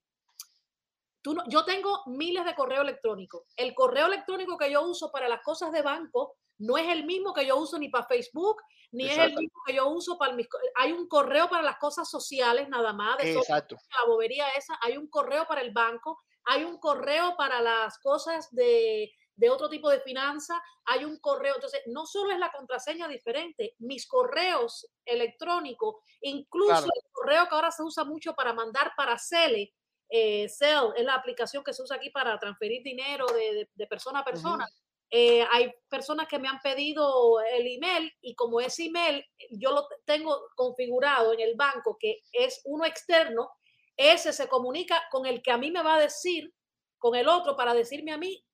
yo 1.48 1.64
tengo 1.66 2.04
miles 2.06 2.46
de 2.46 2.54
correo 2.54 2.80
electrónico. 2.80 3.44
El 3.56 3.74
correo 3.74 4.06
electrónico 4.06 4.56
que 4.56 4.70
yo 4.70 4.80
uso 4.80 5.12
para 5.12 5.28
las 5.28 5.42
cosas 5.42 5.70
de 5.70 5.82
banco 5.82 6.38
no 6.58 6.76
es 6.76 6.88
el 6.88 7.04
mismo 7.04 7.32
que 7.32 7.46
yo 7.46 7.56
uso 7.56 7.78
ni 7.78 7.88
para 7.88 8.06
Facebook, 8.06 8.62
ni 8.90 9.06
es 9.08 9.18
el 9.18 9.34
mismo 9.34 9.60
que 9.66 9.74
yo 9.74 9.88
uso 9.88 10.18
para 10.18 10.32
mis... 10.32 10.48
Hay 10.76 10.92
un 10.92 11.08
correo 11.08 11.48
para 11.48 11.62
las 11.62 11.78
cosas 11.78 12.10
sociales 12.10 12.68
nada 12.68 12.92
más. 12.92 13.18
De 13.18 13.32
Exacto. 13.32 13.76
La 13.98 14.06
bobería 14.06 14.48
esa. 14.50 14.78
Hay 14.82 14.96
un 14.96 15.08
correo 15.08 15.46
para 15.46 15.60
el 15.60 15.72
banco. 15.72 16.20
hay 16.44 16.64
un 16.64 16.78
correo 16.78 17.36
para 17.36 17.60
las 17.60 17.98
cosas 17.98 18.48
de, 18.52 19.12
de 19.38 19.50
otro 19.50 19.68
tipo 19.68 19.88
de 19.88 20.00
finanza, 20.00 20.60
hay 20.84 21.04
un 21.04 21.18
correo. 21.20 21.54
Entonces, 21.54 21.82
no 21.86 22.06
solo 22.06 22.32
es 22.32 22.38
la 22.38 22.50
contraseña 22.50 23.06
diferente, 23.06 23.76
mis 23.78 24.06
correos 24.06 24.90
electrónicos, 25.04 25.96
incluso 26.22 26.84
el 26.84 27.12
correo 27.12 27.48
que 27.48 27.54
ahora 27.54 27.70
se 27.70 27.84
usa 27.84 28.04
mucho 28.04 28.34
para 28.34 28.52
mandar 28.52 28.92
para 28.96 29.16
Cele, 29.16 29.74
eh, 30.10 30.48
Cell 30.48 30.92
es 30.96 31.04
la 31.04 31.14
aplicación 31.14 31.62
que 31.62 31.72
se 31.72 31.82
usa 31.82 31.96
aquí 31.96 32.10
para 32.10 32.38
transferir 32.38 32.82
dinero 32.82 33.26
de, 33.26 33.68
de, 33.72 33.86
persona 33.86 34.20
a 34.20 34.24
persona. 34.24 34.66
Eh, 35.10 35.46
hay 35.50 35.72
personas 35.88 36.28
que 36.28 36.38
me 36.38 36.48
han 36.48 36.60
pedido 36.60 37.40
el 37.40 37.66
email 37.66 38.12
y 38.20 38.34
como 38.34 38.60
ese 38.60 38.84
email 38.84 39.24
yo 39.50 39.72
lo 39.72 39.88
tengo 40.04 40.50
configurado 40.54 41.32
en 41.32 41.40
el 41.40 41.54
banco 41.56 41.96
que 41.98 42.20
es 42.30 42.60
uno 42.64 42.84
externo, 42.84 43.50
ese 43.96 44.34
se 44.34 44.48
comunica 44.48 45.02
con 45.10 45.24
el 45.24 45.42
que 45.42 45.50
a 45.50 45.56
mí 45.56 45.70
me 45.70 45.82
va 45.82 45.94
a 45.94 46.00
decir, 46.00 46.52
con 46.98 47.14
el 47.14 47.26
otro, 47.26 47.56
para 47.56 47.72
decirme 47.72 48.12
a 48.12 48.18
mí 48.18 48.44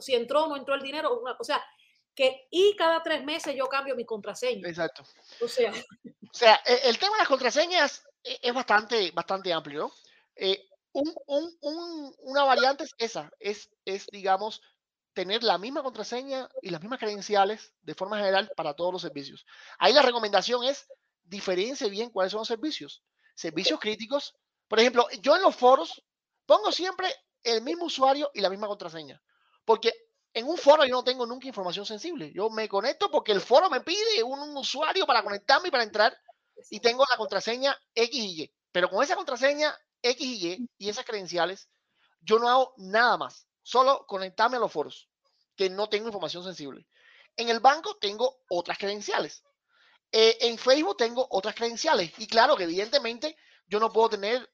si 0.00 0.14
entró 0.14 0.44
o 0.44 0.48
no 0.48 0.56
entró 0.56 0.74
el 0.74 0.82
dinero. 0.82 1.22
o 1.38 1.44
sea, 1.44 1.62
que 2.14 2.46
y 2.50 2.74
cada 2.76 3.02
tres 3.02 3.24
meses 3.24 3.54
yo 3.54 3.66
cambio 3.68 3.96
mi 3.96 4.04
contraseña. 4.04 4.68
Exacto. 4.68 5.02
O 5.40 5.48
sea, 5.48 5.72
o 5.72 5.74
sea 6.32 6.60
e, 6.64 6.88
el 6.88 6.98
tema 6.98 7.12
de 7.16 7.18
las 7.18 7.28
contraseñas 7.28 8.04
e, 8.22 8.38
es 8.42 8.54
bastante, 8.54 9.10
bastante 9.12 9.52
amplio. 9.52 9.92
Eh, 10.36 10.68
un, 10.92 11.14
un, 11.26 11.58
un, 11.60 12.14
una 12.18 12.44
variante 12.44 12.84
es 12.84 12.94
esa, 12.98 13.30
es, 13.40 13.70
es, 13.84 14.06
digamos, 14.12 14.60
tener 15.12 15.42
la 15.42 15.58
misma 15.58 15.82
contraseña 15.82 16.48
y 16.60 16.70
las 16.70 16.80
mismas 16.80 16.98
credenciales 16.98 17.74
de 17.82 17.94
forma 17.94 18.18
general 18.18 18.50
para 18.56 18.74
todos 18.74 18.92
los 18.92 19.02
servicios. 19.02 19.46
Ahí 19.78 19.92
la 19.92 20.02
recomendación 20.02 20.64
es 20.64 20.86
diferencie 21.22 21.88
bien 21.90 22.10
cuáles 22.10 22.32
son 22.32 22.40
los 22.40 22.48
servicios. 22.48 23.02
Servicios 23.34 23.78
críticos, 23.80 24.34
por 24.68 24.80
ejemplo, 24.80 25.06
yo 25.20 25.36
en 25.36 25.42
los 25.42 25.54
foros 25.54 26.02
pongo 26.46 26.72
siempre 26.72 27.08
el 27.42 27.62
mismo 27.62 27.86
usuario 27.86 28.30
y 28.34 28.40
la 28.40 28.50
misma 28.50 28.66
contraseña, 28.66 29.22
porque 29.64 29.92
en 30.34 30.46
un 30.46 30.56
foro 30.56 30.84
yo 30.84 30.94
no 30.94 31.04
tengo 31.04 31.26
nunca 31.26 31.46
información 31.46 31.84
sensible. 31.84 32.32
Yo 32.34 32.48
me 32.48 32.68
conecto 32.68 33.10
porque 33.10 33.32
el 33.32 33.40
foro 33.40 33.68
me 33.68 33.80
pide 33.80 34.22
un, 34.22 34.38
un 34.38 34.56
usuario 34.56 35.06
para 35.06 35.22
conectarme 35.22 35.68
y 35.68 35.70
para 35.70 35.82
entrar 35.82 36.16
y 36.70 36.80
tengo 36.80 37.04
la 37.10 37.16
contraseña 37.16 37.76
X 37.94 38.18
y 38.18 38.42
Y. 38.42 38.54
Pero 38.70 38.88
con 38.88 39.02
esa 39.02 39.14
contraseña 39.14 39.76
X 40.00 40.26
y 40.26 40.48
Y 40.48 40.70
y 40.78 40.88
esas 40.88 41.04
credenciales, 41.04 41.68
yo 42.20 42.38
no 42.38 42.48
hago 42.48 42.74
nada 42.78 43.18
más 43.18 43.46
solo 43.62 44.06
conectarme 44.06 44.56
a 44.56 44.60
los 44.60 44.72
foros, 44.72 45.08
que 45.56 45.70
no 45.70 45.88
tengo 45.88 46.08
información 46.08 46.44
sensible. 46.44 46.86
En 47.36 47.48
el 47.48 47.60
banco 47.60 47.96
tengo 47.96 48.42
otras 48.48 48.78
credenciales. 48.78 49.42
Eh, 50.10 50.36
en 50.42 50.58
Facebook 50.58 50.96
tengo 50.98 51.26
otras 51.30 51.54
credenciales. 51.54 52.12
Y 52.18 52.26
claro 52.26 52.56
que 52.56 52.64
evidentemente 52.64 53.36
yo 53.66 53.80
no 53.80 53.90
puedo 53.90 54.10
tener 54.10 54.50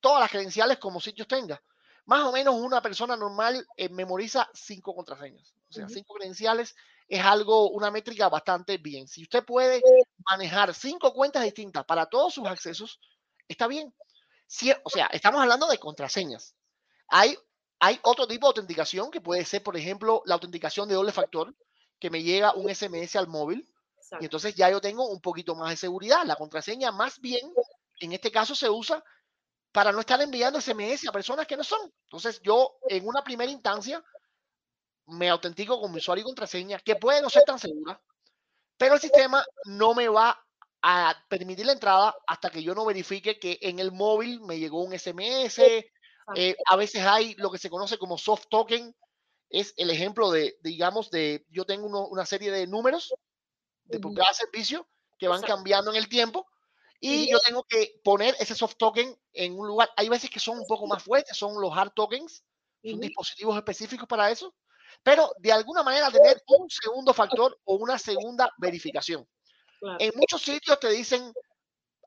todas 0.00 0.20
las 0.20 0.30
credenciales 0.30 0.78
como 0.78 1.00
sitios 1.00 1.28
tenga. 1.28 1.62
Más 2.06 2.24
o 2.24 2.32
menos 2.32 2.54
una 2.54 2.82
persona 2.82 3.16
normal 3.16 3.66
eh, 3.76 3.88
memoriza 3.88 4.48
cinco 4.54 4.94
contraseñas. 4.94 5.54
O 5.68 5.72
sea, 5.72 5.88
cinco 5.88 6.14
credenciales 6.14 6.74
es 7.08 7.22
algo, 7.22 7.70
una 7.70 7.90
métrica 7.90 8.28
bastante 8.28 8.78
bien. 8.78 9.08
Si 9.08 9.22
usted 9.22 9.44
puede 9.44 9.82
manejar 10.30 10.74
cinco 10.74 11.12
cuentas 11.12 11.42
distintas 11.42 11.84
para 11.84 12.06
todos 12.06 12.34
sus 12.34 12.46
accesos, 12.46 13.00
está 13.48 13.66
bien. 13.66 13.94
Si, 14.46 14.70
o 14.70 14.90
sea, 14.90 15.06
estamos 15.06 15.40
hablando 15.40 15.66
de 15.66 15.78
contraseñas. 15.78 16.54
Hay 17.08 17.36
hay 17.84 18.00
otro 18.02 18.26
tipo 18.26 18.46
de 18.46 18.48
autenticación 18.48 19.10
que 19.10 19.20
puede 19.20 19.44
ser, 19.44 19.62
por 19.62 19.76
ejemplo, 19.76 20.22
la 20.24 20.36
autenticación 20.36 20.88
de 20.88 20.94
doble 20.94 21.12
factor, 21.12 21.54
que 22.00 22.08
me 22.08 22.22
llega 22.22 22.54
un 22.54 22.74
SMS 22.74 23.14
al 23.16 23.28
móvil 23.28 23.68
y 24.20 24.24
entonces 24.24 24.54
ya 24.54 24.70
yo 24.70 24.80
tengo 24.80 25.06
un 25.06 25.20
poquito 25.20 25.54
más 25.54 25.68
de 25.68 25.76
seguridad. 25.76 26.24
La 26.24 26.36
contraseña 26.36 26.92
más 26.92 27.20
bien, 27.20 27.52
en 28.00 28.12
este 28.14 28.32
caso, 28.32 28.54
se 28.54 28.70
usa 28.70 29.04
para 29.70 29.92
no 29.92 30.00
estar 30.00 30.18
enviando 30.22 30.62
SMS 30.62 31.06
a 31.06 31.12
personas 31.12 31.46
que 31.46 31.58
no 31.58 31.64
son. 31.64 31.92
Entonces 32.04 32.40
yo 32.42 32.78
en 32.88 33.06
una 33.06 33.22
primera 33.22 33.52
instancia 33.52 34.02
me 35.06 35.28
autentico 35.28 35.78
con 35.78 35.92
mi 35.92 35.98
usuario 35.98 36.22
y 36.22 36.24
contraseña, 36.24 36.78
que 36.78 36.96
puede 36.96 37.20
no 37.20 37.28
ser 37.28 37.42
tan 37.42 37.58
segura, 37.58 38.00
pero 38.78 38.94
el 38.94 39.00
sistema 39.00 39.44
no 39.66 39.92
me 39.92 40.08
va 40.08 40.42
a 40.80 41.14
permitir 41.28 41.66
la 41.66 41.72
entrada 41.72 42.16
hasta 42.26 42.48
que 42.48 42.62
yo 42.62 42.74
no 42.74 42.86
verifique 42.86 43.38
que 43.38 43.58
en 43.60 43.78
el 43.78 43.92
móvil 43.92 44.40
me 44.40 44.58
llegó 44.58 44.82
un 44.82 44.98
SMS, 44.98 45.60
eh, 46.36 46.56
a 46.70 46.76
veces 46.76 47.04
hay 47.04 47.34
lo 47.34 47.50
que 47.50 47.58
se 47.58 47.70
conoce 47.70 47.98
como 47.98 48.18
soft 48.18 48.46
token, 48.48 48.94
es 49.50 49.74
el 49.76 49.90
ejemplo 49.90 50.30
de, 50.30 50.58
digamos, 50.62 51.10
de 51.10 51.46
yo 51.50 51.64
tengo 51.64 52.08
una 52.08 52.26
serie 52.26 52.50
de 52.50 52.66
números 52.66 53.14
de 53.84 54.00
por 54.00 54.14
cada 54.14 54.32
servicio 54.32 54.88
que 55.18 55.28
van 55.28 55.42
cambiando 55.42 55.90
en 55.90 55.96
el 55.96 56.08
tiempo 56.08 56.46
y 57.00 57.30
yo 57.30 57.38
tengo 57.40 57.64
que 57.64 58.00
poner 58.02 58.34
ese 58.40 58.54
soft 58.54 58.76
token 58.78 59.14
en 59.32 59.58
un 59.58 59.66
lugar. 59.66 59.90
Hay 59.96 60.08
veces 60.08 60.30
que 60.30 60.40
son 60.40 60.58
un 60.58 60.66
poco 60.66 60.86
más 60.86 61.02
fuertes, 61.02 61.36
son 61.36 61.60
los 61.60 61.76
hard 61.76 61.92
tokens, 61.94 62.42
son 62.82 63.00
dispositivos 63.00 63.56
específicos 63.56 64.08
para 64.08 64.30
eso, 64.30 64.54
pero 65.02 65.30
de 65.38 65.52
alguna 65.52 65.82
manera 65.82 66.10
tener 66.10 66.42
un 66.46 66.68
segundo 66.70 67.12
factor 67.12 67.58
o 67.64 67.74
una 67.76 67.98
segunda 67.98 68.50
verificación. 68.58 69.28
En 69.98 70.12
muchos 70.16 70.40
sitios 70.40 70.80
te 70.80 70.88
dicen 70.88 71.32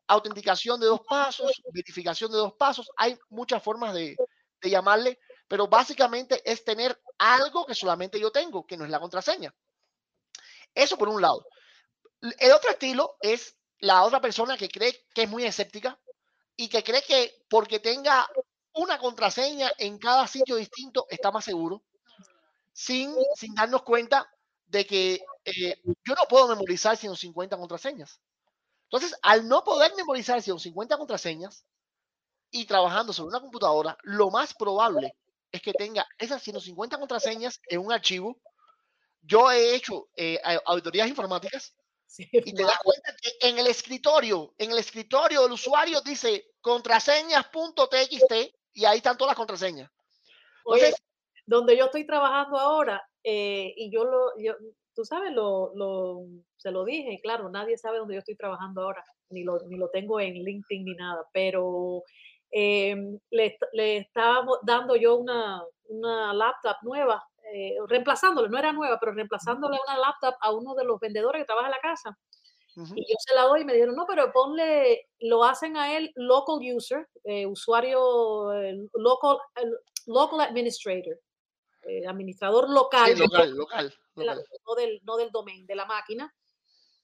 autenticación 0.07 0.79
de 0.79 0.87
dos 0.87 1.01
pasos, 1.01 1.61
verificación 1.73 2.31
de 2.31 2.37
dos 2.37 2.53
pasos, 2.53 2.89
hay 2.95 3.17
muchas 3.29 3.61
formas 3.61 3.93
de, 3.93 4.15
llamarle, 4.63 5.17
pero 5.47 5.67
básicamente 5.67 6.41
es 6.43 6.65
tener 6.65 6.99
algo 7.17 7.65
que 7.65 7.73
solamente 7.73 8.19
yo 8.19 8.31
tengo, 8.31 8.65
que 8.65 8.75
no 8.75 8.83
es 8.83 8.91
la 8.91 8.99
contraseña. 8.99 9.53
Eso 10.75 10.97
por 10.97 11.07
un 11.07 11.21
lado. 11.21 11.45
El 12.37 12.51
otro 12.51 12.71
estilo 12.71 13.15
es 13.21 13.55
la 13.79 14.03
otra 14.03 14.19
persona 14.19 14.57
que 14.57 14.67
cree 14.67 15.05
que 15.13 15.23
es 15.23 15.29
muy 15.29 15.45
escéptica 15.45 15.97
y 16.57 16.67
que 16.67 16.83
cree 16.83 17.01
que 17.01 17.45
porque 17.49 17.79
tenga 17.79 18.27
una 18.73 18.97
contraseña 18.97 19.71
en 19.77 19.97
cada 19.99 20.27
sitio 20.27 20.57
distinto 20.57 21.07
está 21.09 21.31
más 21.31 21.45
seguro, 21.45 21.83
sin, 22.73 23.15
sin 23.35 23.55
darnos 23.55 23.83
cuenta 23.83 24.29
de 24.65 24.85
que 24.85 25.21
eh, 25.45 25.81
yo 25.85 26.13
no 26.13 26.23
puedo 26.27 26.47
memorizar 26.49 26.97
150 26.97 27.57
contraseñas. 27.57 28.19
Entonces, 28.89 29.17
al 29.21 29.47
no 29.47 29.63
poder 29.63 29.93
memorizar 29.95 30.41
150 30.41 30.97
contraseñas 30.97 31.65
y 32.51 32.65
trabajando 32.65 33.11
sobre 33.11 33.29
una 33.29 33.41
computadora, 33.41 33.97
lo 34.03 34.29
más 34.29 34.53
probable 34.53 35.13
es 35.51 35.61
que 35.61 35.73
tenga 35.73 36.07
esas 36.17 36.41
150 36.41 36.97
contraseñas 36.97 37.59
en 37.67 37.81
un 37.81 37.91
archivo. 37.91 38.39
Yo 39.21 39.51
he 39.51 39.75
hecho 39.75 40.07
eh, 40.15 40.39
auditorías 40.65 41.09
informáticas 41.09 41.75
y 42.17 42.53
te 42.53 42.63
das 42.63 42.79
cuenta 42.83 43.13
que 43.21 43.49
en 43.49 43.59
el 43.59 43.67
escritorio, 43.67 44.53
en 44.57 44.71
el 44.71 44.77
escritorio 44.77 45.43
del 45.43 45.51
usuario 45.51 45.99
dice 46.01 46.51
contraseñas.txt 46.61 48.33
y 48.73 48.85
ahí 48.85 48.97
están 48.97 49.17
todas 49.17 49.31
las 49.31 49.37
contraseñas. 49.37 49.91
Entonces, 50.65 50.95
donde 51.45 51.77
yo 51.77 51.85
estoy 51.85 52.05
trabajando 52.05 52.57
ahora, 52.57 53.05
eh, 53.23 53.73
y 53.75 53.91
yo 53.91 54.05
lo, 54.05 54.31
tú 54.97 55.05
sabes, 55.05 55.31
lo, 55.31 55.71
lo, 55.75 56.25
se 56.57 56.71
lo 56.71 56.83
dije, 56.83 57.19
claro, 57.21 57.49
nadie 57.49 57.77
sabe 57.77 57.99
dónde 57.99 58.15
yo 58.15 58.19
estoy 58.19 58.35
trabajando 58.35 58.81
ahora, 58.81 59.05
ni 59.29 59.43
lo, 59.43 59.59
ni 59.67 59.77
lo 59.77 59.89
tengo 59.89 60.19
en 60.19 60.33
LinkedIn 60.33 60.85
ni 60.85 60.95
nada, 60.95 61.23
pero 61.31 62.01
em, 62.49 63.19
le, 63.29 63.55
le, 63.73 63.97
estaba 63.97 64.43
dando 64.63 64.95
yo 64.95 65.17
una, 65.17 65.61
una 65.89 66.33
laptop 66.33 66.77
nueva, 66.81 67.23
eh, 67.53 67.75
reemplazándole, 67.87 68.49
no 68.49 68.57
era 68.57 68.73
nueva, 68.73 68.97
pero 68.99 69.11
reemplazándole 69.11 69.77
una 69.87 69.99
laptop 69.99 70.33
a 70.41 70.51
uno 70.51 70.73
de 70.73 70.83
los 70.83 70.99
vendedores 70.99 71.43
que 71.43 71.45
trabaja 71.45 71.67
en 71.67 71.73
la 71.73 71.79
casa. 71.79 72.17
Y 72.95 73.11
yo 73.11 73.15
se 73.17 73.33
la 73.33 73.43
doy 73.43 73.61
y 73.61 73.65
me 73.65 73.73
dijeron, 73.73 73.95
no, 73.95 74.05
pero 74.07 74.31
ponle, 74.31 75.07
lo 75.19 75.43
hacen 75.43 75.77
a 75.77 75.97
él 75.97 76.11
local 76.15 76.59
user, 76.61 77.07
eh, 77.23 77.47
usuario, 77.47 77.99
local, 78.93 79.39
local 80.05 80.41
administrator. 80.41 81.19
Eh, 81.87 82.05
administrador 82.05 82.69
local, 82.69 83.17
local, 83.17 83.51
local, 83.55 83.93
No, 84.25 84.75
del, 84.75 85.01
no 85.03 85.17
del 85.17 85.31
domain, 85.31 85.65
de 85.65 85.75
la 85.75 85.85
máquina. 85.85 86.33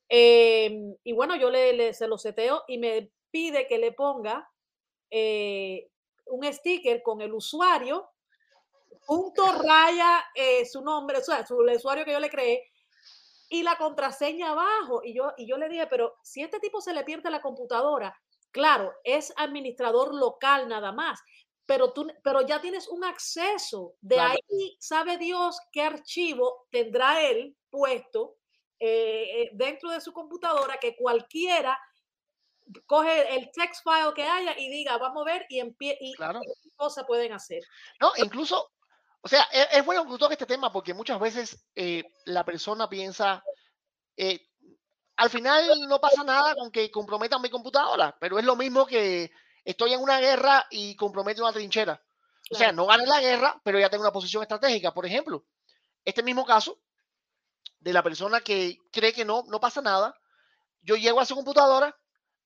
Em, 0.09 0.95
y 1.03 1.13
bueno, 1.13 1.35
yo 1.35 1.49
le, 1.49 1.93
se 1.93 2.07
lo 2.07 2.17
seteo 2.17 2.63
y 2.67 2.77
me 2.77 3.11
pide 3.31 3.67
que 3.67 3.77
le 3.77 3.93
ponga 3.93 4.49
eh, 5.09 5.89
un 6.27 6.43
sticker 6.51 7.01
con 7.01 7.21
el 7.21 7.33
usuario, 7.33 8.09
punto 9.05 9.43
raya, 9.51 10.23
eh, 10.35 10.65
su 10.65 10.81
nombre, 10.81 11.17
o 11.17 11.21
sea, 11.21 11.45
su, 11.45 11.61
el 11.61 11.77
usuario 11.77 12.05
que 12.05 12.11
yo 12.11 12.19
le 12.19 12.29
creé, 12.29 12.71
y 13.49 13.63
la 13.63 13.77
contraseña 13.77 14.51
abajo. 14.51 15.01
Y 15.03 15.13
yo, 15.13 15.33
y 15.37 15.47
yo 15.47 15.57
le 15.57 15.69
dije, 15.69 15.87
pero 15.87 16.15
si 16.23 16.41
este 16.41 16.59
tipo 16.59 16.81
se 16.81 16.93
le 16.93 17.03
pierde 17.03 17.29
la 17.29 17.41
computadora, 17.41 18.15
claro, 18.51 18.93
es 19.03 19.33
administrador 19.37 20.13
local 20.13 20.67
nada 20.67 20.91
más, 20.91 21.21
pero, 21.65 21.93
tú, 21.93 22.07
pero 22.23 22.41
ya 22.45 22.61
tienes 22.61 22.87
un 22.87 23.03
acceso. 23.03 23.95
De 24.01 24.19
ahí 24.19 24.77
sabe 24.79 25.17
Dios 25.17 25.57
qué 25.71 25.81
archivo 25.81 26.67
tendrá 26.69 27.21
él 27.21 27.55
puesto 27.69 28.37
eh, 28.79 29.43
eh, 29.43 29.49
dentro 29.53 29.89
de 29.91 30.01
su 30.01 30.11
computadora 30.11 30.77
que 30.77 30.95
cualquiera 30.95 31.79
coge 32.85 33.35
el 33.35 33.51
text 33.51 33.83
file 33.83 34.13
que 34.15 34.23
haya 34.23 34.57
y 34.57 34.69
diga, 34.69 34.97
vamos 34.97 35.21
a 35.21 35.31
ver 35.31 35.45
y, 35.49 35.59
empie 35.59 35.97
y 35.99 36.13
claro. 36.13 36.41
qué 36.41 36.69
cosas 36.75 37.05
pueden 37.05 37.33
hacer. 37.33 37.61
No, 37.99 38.11
incluso, 38.17 38.71
o 39.21 39.27
sea, 39.27 39.43
es, 39.51 39.67
es 39.71 39.85
bueno 39.85 40.05
que 40.05 40.17
toque 40.17 40.33
este 40.33 40.45
tema 40.45 40.71
porque 40.71 40.93
muchas 40.93 41.19
veces 41.19 41.65
eh, 41.75 42.03
la 42.25 42.45
persona 42.45 42.89
piensa, 42.89 43.43
al 45.17 45.29
final 45.29 45.65
no 45.87 45.99
pasa 45.99 46.23
nada 46.23 46.55
con 46.55 46.71
que 46.71 46.89
comprometan 46.89 47.41
mi 47.41 47.49
computadora, 47.49 48.15
pero 48.19 48.39
es 48.39 48.45
lo 48.45 48.55
mismo 48.55 48.85
que 48.85 49.31
estoy 49.63 49.93
en 49.93 50.01
una 50.01 50.19
guerra 50.19 50.65
y 50.69 50.95
comprometo 50.95 51.43
una 51.43 51.53
trinchera. 51.53 52.01
O 52.51 52.55
sea, 52.55 52.71
no 52.71 52.85
gane 52.85 53.05
la 53.05 53.21
guerra, 53.21 53.59
pero 53.63 53.79
ya 53.79 53.89
tengo 53.89 54.03
una 54.03 54.11
posición 54.11 54.43
estratégica. 54.43 54.93
Por 54.93 55.05
ejemplo, 55.05 55.45
este 56.03 56.23
mismo 56.23 56.45
caso 56.45 56.79
de 57.79 57.93
la 57.93 58.03
persona 58.03 58.41
que 58.41 58.77
cree 58.91 59.13
que 59.13 59.25
no, 59.25 59.43
no 59.47 59.59
pasa 59.59 59.81
nada, 59.81 60.15
yo 60.81 60.95
llego 60.95 61.19
a 61.19 61.25
su 61.25 61.35
computadora 61.35 61.97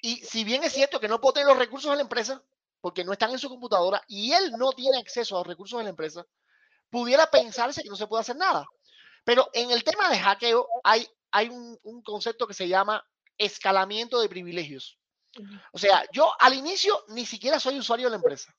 y 0.02 0.18
si 0.18 0.44
bien 0.44 0.64
es 0.64 0.74
cierto 0.74 1.00
que 1.00 1.08
no 1.08 1.20
puedo 1.20 1.34
tener 1.34 1.48
los 1.48 1.58
recursos 1.58 1.90
de 1.92 1.98
la 1.98 2.04
empresa, 2.04 2.44
porque 2.82 3.04
no 3.04 3.12
están 3.12 3.32
en 3.32 3.40
su 3.40 3.50
computadora 3.50 4.02
y 4.08 4.32
él 4.34 4.52
no 4.58 4.72
tiene 4.72 5.00
acceso 5.00 5.36
a 5.36 5.40
los 5.40 5.48
recursos 5.48 5.80
de 5.80 5.86
la 5.86 5.90
empresa, 5.90 6.26
pudiera 6.90 7.30
pensarse 7.30 7.82
que 7.84 7.90
no 7.90 7.96
se 7.96 8.08
puede 8.08 8.22
hacer 8.22 8.36
nada. 8.36 8.66
Pero 9.26 9.50
en 9.54 9.72
el 9.72 9.84
tema 9.84 10.10
de 10.10 10.20
hackeo 10.20 10.68
hay, 10.84 11.08
hay 11.32 11.50
un, 11.50 11.78
un 11.84 12.02
concepto 12.02 12.48
que 12.48 12.54
se 12.54 12.68
llama 12.68 13.06
escalamiento 13.38 14.22
de 14.22 14.30
privilegios. 14.30 15.00
O 15.72 15.78
sea, 15.78 16.04
yo 16.12 16.32
al 16.40 16.54
inicio 16.54 17.04
ni 17.10 17.26
siquiera 17.26 17.60
soy 17.60 17.80
usuario 17.80 18.08
de 18.08 18.12
la 18.12 18.18
empresa. 18.18 18.54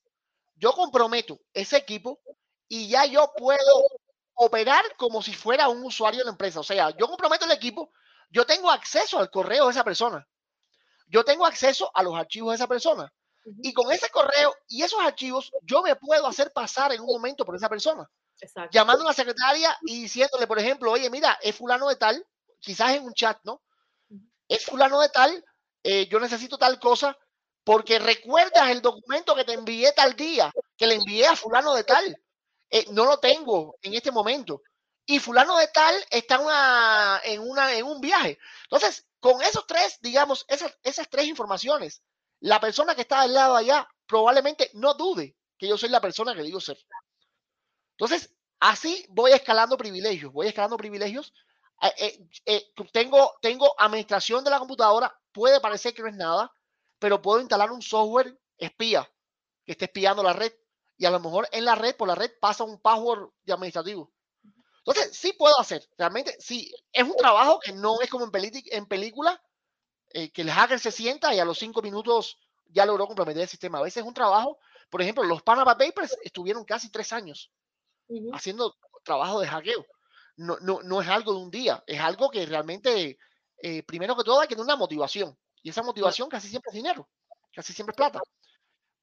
Yo 0.57 0.73
comprometo 0.73 1.41
ese 1.53 1.77
equipo 1.77 2.21
y 2.69 2.89
ya 2.89 3.05
yo 3.07 3.33
puedo 3.37 3.85
operar 4.35 4.85
como 4.97 5.23
si 5.23 5.35
fuera 5.35 5.69
un 5.69 5.85
usuario 5.85 6.21
de 6.21 6.25
la 6.27 6.31
empresa. 6.31 6.61
O 6.61 6.65
sea, 6.65 6.91
yo 6.97 7.09
comprometo 7.09 7.45
el 7.45 7.53
equipo, 7.53 7.93
yo 8.31 8.45
tengo 8.47 8.71
acceso 8.71 9.19
al 9.19 9.31
correo 9.31 9.67
de 9.67 9.73
esa 9.73 9.85
persona. 9.85 10.27
Yo 11.07 11.25
tengo 11.25 11.47
acceso 11.47 11.91
a 11.95 12.03
los 12.03 12.15
archivos 12.15 12.53
de 12.53 12.57
esa 12.57 12.67
persona. 12.67 13.13
Y 13.63 13.73
con 13.73 13.91
ese 13.91 14.11
correo 14.11 14.55
y 14.69 14.83
esos 14.83 15.01
archivos, 15.01 15.51
yo 15.63 15.83
me 15.83 15.97
puedo 15.97 16.27
hacer 16.27 16.53
pasar 16.53 16.93
en 16.93 17.01
un 17.01 17.07
momento 17.07 17.45
por 17.45 17.57
esa 17.57 17.69
persona. 17.69 18.09
Llamando 18.71 19.05
a 19.05 19.09
la 19.09 19.15
secretaria 19.15 19.77
y 19.83 20.03
diciéndole, 20.03 20.47
por 20.47 20.59
ejemplo, 20.59 20.93
oye, 20.93 21.09
mira, 21.11 21.39
es 21.43 21.57
fulano 21.57 21.89
de 21.89 21.97
tal, 21.97 22.25
quizás 22.61 22.93
en 22.93 23.05
un 23.05 23.15
chat, 23.15 23.39
¿no? 23.45 23.63
Es 24.47 24.65
fulano 24.65 25.01
de 25.01 25.09
tal, 25.09 25.45
eh, 25.83 26.09
yo 26.09 26.21
necesito 26.21 26.59
tal 26.59 26.79
cosa, 26.79 27.17
porque 27.65 27.99
recuerdas 27.99 28.71
el 28.71 28.81
documento 28.83 29.35
que 29.35 29.45
te 29.45 29.53
envié 29.53 29.93
tal 29.93 30.17
día, 30.17 30.51
que 30.77 30.87
le 30.87 30.95
envié 30.95 31.27
a 31.27 31.37
fulano 31.37 31.75
de 31.75 31.85
tal. 31.85 32.17
Eh, 32.71 32.87
no 32.91 33.05
lo 33.05 33.19
tengo 33.19 33.77
en 33.83 33.95
este 33.95 34.11
momento. 34.11 34.63
Y 35.07 35.19
fulano 35.21 35.57
de 35.59 35.69
tal 35.69 35.95
está 36.11 36.37
en, 37.25 37.41
una, 37.41 37.75
en 37.75 37.85
un 37.87 38.01
viaje. 38.01 38.39
Entonces, 38.65 39.07
con 39.21 39.41
esos 39.43 39.67
tres, 39.67 39.99
digamos, 40.01 40.45
esas, 40.49 40.77
esas 40.83 41.09
tres 41.09 41.27
informaciones, 41.27 42.03
la 42.41 42.61
persona 42.61 42.95
que 42.95 43.03
está 43.03 43.23
al 43.23 43.35
lado 43.35 43.57
allá 43.57 43.89
probablemente 44.07 44.71
no 44.75 44.95
dude 44.95 45.37
que 45.59 45.69
yo 45.69 45.77
soy 45.77 45.89
la 45.89 46.01
persona 46.01 46.35
que 46.35 46.43
digo 46.43 46.61
ser. 46.61 46.79
Entonces, 47.99 48.33
así 48.61 49.05
voy 49.11 49.33
escalando 49.33 49.77
privilegios, 49.77 50.33
voy 50.33 50.47
escalando 50.47 50.77
privilegios. 50.77 51.33
Eh, 51.83 52.27
eh, 52.47 52.73
tengo, 52.93 53.35
tengo 53.41 53.75
administración 53.79 54.45
de 54.45 54.51
la 54.51 54.59
computadora, 54.59 55.18
puede 55.39 55.61
parecer 55.61 55.95
que 55.95 56.03
no 56.03 56.09
es 56.09 56.17
nada, 56.17 56.53
pero 56.99 57.23
puedo 57.23 57.39
instalar 57.39 57.71
un 57.71 57.81
software 57.81 58.37
espía 58.59 59.09
que 59.65 59.73
esté 59.73 59.85
espiando 59.85 60.21
la 60.25 60.33
red 60.33 60.53
y 60.97 61.07
a 61.07 61.11
lo 61.11 61.21
mejor 61.21 61.49
en 61.53 61.65
la 61.65 61.77
red, 61.77 61.95
por 61.95 62.09
la 62.09 62.17
red, 62.17 62.33
pasa 62.41 62.65
un 62.65 62.81
password 62.81 63.31
de 63.45 63.53
administrativo. 63.53 64.13
Entonces, 64.79 65.17
sí 65.17 65.33
puedo 65.33 65.57
hacer, 65.61 65.89
realmente, 65.97 66.37
sí, 66.41 66.75
es 66.93 67.05
un 67.05 67.15
trabajo 67.17 67.61
que 67.61 67.73
no 67.73 68.01
es 68.01 68.11
como 68.11 68.25
en, 68.25 68.33
en 68.73 68.87
película, 68.87 69.41
eh, 70.11 70.33
que 70.33 70.43
el 70.43 70.51
hacker 70.51 70.81
se 70.81 70.91
sienta 70.91 71.33
y 71.33 71.39
a 71.39 71.45
los 71.45 71.59
cinco 71.59 71.83
minutos 71.83 72.39
ya 72.67 72.85
logró 72.85 73.07
comprometer 73.07 73.43
el 73.43 73.49
sistema. 73.49 73.79
A 73.79 73.83
veces 73.83 73.99
es 73.99 74.09
un 74.09 74.15
trabajo, 74.15 74.59
por 74.91 75.01
ejemplo, 75.01 75.23
los 75.23 75.43
Panama 75.43 75.79
Papers 75.79 76.17
estuvieron 76.25 76.65
casi 76.65 76.91
tres 76.91 77.13
años 77.13 77.53
haciendo 78.33 78.75
trabajo 79.05 79.41
de 79.41 79.47
hackeo. 79.47 79.87
No, 80.37 80.57
no, 80.61 80.83
no, 80.83 81.01
es 81.01 81.09
algo 81.09 81.33
de 81.33 81.39
un 81.41 81.51
día, 81.51 81.83
es 81.87 82.01
algo 82.01 82.31
que 82.31 82.47
realmente, 82.47 83.19
eh, 83.63 83.83
primero 83.83 84.17
que 84.17 84.25
todo, 84.25 84.41
hay 84.41 84.49
que 84.49 84.55
tener 84.55 84.65
una 84.65 84.77
motivación. 84.77 85.37
Y 85.63 85.71
esa 85.71 85.83
motivación 85.83 86.29
casi 86.29 86.49
siempre 86.49 86.71
es 86.71 86.75
dinero, 86.75 87.09
casi 87.53 87.73
siempre 87.73 87.93
es 87.93 87.97
plata. 87.97 88.21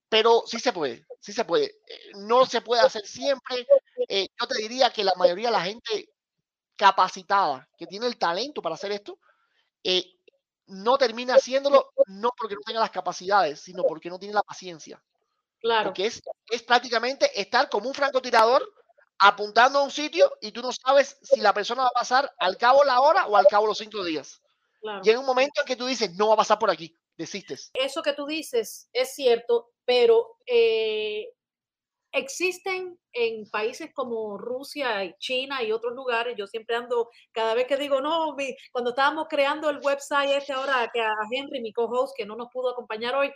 Pero 0.08 0.44
sí 0.46 0.58
se 0.58 0.72
puede, 0.72 1.06
sí 1.20 1.32
se 1.32 1.44
puede. 1.44 1.64
Eh, 1.86 2.12
no 2.16 2.46
se 2.46 2.60
puede 2.60 2.82
hacer 2.82 3.06
siempre. 3.06 3.66
Eh, 4.08 4.28
yo 4.40 4.46
te 4.46 4.58
diría 4.58 4.90
que 4.90 5.04
la 5.04 5.14
mayoría 5.16 5.48
de 5.48 5.52
la 5.52 5.62
gente 5.62 6.10
capacitada, 6.76 7.68
que 7.76 7.86
tiene 7.86 8.06
el 8.06 8.16
talento 8.16 8.62
para 8.62 8.74
hacer 8.74 8.92
esto, 8.92 9.18
no 10.66 10.98
termina 10.98 11.34
haciéndolo 11.34 11.92
no 12.06 12.30
porque 12.36 12.54
no 12.56 12.60
tenga 12.62 12.80
las 12.80 12.90
capacidades, 12.90 13.60
sino 13.60 13.84
porque 13.84 14.10
no 14.10 14.18
tiene 14.18 14.34
la 14.34 14.42
paciencia. 14.42 15.02
Claro. 15.60 15.90
Porque 15.90 16.06
es, 16.06 16.22
es 16.50 16.62
prácticamente 16.62 17.40
estar 17.40 17.68
como 17.68 17.88
un 17.88 17.94
francotirador 17.94 18.62
apuntando 19.18 19.78
a 19.78 19.82
un 19.82 19.90
sitio 19.90 20.30
y 20.40 20.52
tú 20.52 20.62
no 20.62 20.70
sabes 20.72 21.18
si 21.22 21.40
la 21.40 21.54
persona 21.54 21.82
va 21.82 21.88
a 21.88 21.98
pasar 21.98 22.34
al 22.38 22.56
cabo 22.56 22.84
la 22.84 23.00
hora 23.00 23.26
o 23.26 23.36
al 23.36 23.46
cabo 23.46 23.66
los 23.66 23.78
cinco 23.78 24.04
días. 24.04 24.40
Y 25.02 25.10
en 25.10 25.18
un 25.18 25.26
momento 25.26 25.60
en 25.60 25.66
que 25.66 25.76
tú 25.76 25.86
dices, 25.86 26.14
no 26.14 26.28
va 26.28 26.34
a 26.34 26.38
pasar 26.38 26.58
por 26.58 26.70
aquí, 26.70 26.96
desistes. 27.16 27.70
Eso 27.74 28.02
que 28.02 28.12
tú 28.12 28.26
dices 28.26 28.88
es 28.92 29.14
cierto, 29.14 29.70
pero 29.84 30.36
eh, 30.46 31.28
existen 32.12 32.98
en 33.12 33.48
países 33.50 33.90
como 33.94 34.38
Rusia 34.38 35.04
y 35.04 35.14
China 35.18 35.62
y 35.62 35.72
otros 35.72 35.94
lugares, 35.94 36.34
yo 36.36 36.46
siempre 36.46 36.76
ando, 36.76 37.10
cada 37.32 37.54
vez 37.54 37.66
que 37.66 37.76
digo, 37.76 38.00
no, 38.00 38.36
cuando 38.72 38.90
estábamos 38.90 39.26
creando 39.28 39.70
el 39.70 39.78
website 39.78 40.30
este 40.30 40.52
ahora, 40.52 40.90
que 40.92 41.00
a 41.00 41.14
Henry, 41.30 41.60
mi 41.60 41.72
co-host, 41.72 42.14
que 42.16 42.26
no 42.26 42.36
nos 42.36 42.48
pudo 42.52 42.70
acompañar 42.70 43.14
hoy, 43.14 43.32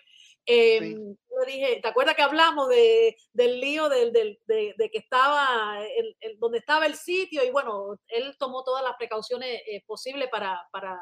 eh, 0.47 0.81
le 0.81 1.53
dije, 1.53 1.81
¿te 1.81 1.89
acuerdas 1.89 2.15
que 2.15 2.23
hablamos 2.23 2.69
de, 2.69 3.17
del 3.33 3.61
lío 3.61 3.89
del, 3.89 4.13
del, 4.13 4.39
de, 4.47 4.75
de, 4.77 4.91
que 4.91 4.99
estaba, 4.99 5.79
el, 5.97 6.17
el, 6.21 6.39
donde 6.39 6.59
estaba 6.59 6.87
el 6.87 6.95
sitio? 6.95 7.45
Y 7.45 7.51
bueno, 7.51 7.97
él 8.09 8.35
tomó 8.39 8.63
todas 8.65 8.83
las 8.83 8.97
precauciones 8.97 9.63
eh, 9.67 9.83
posibles 9.87 10.29
para, 10.31 10.61
para, 10.73 10.99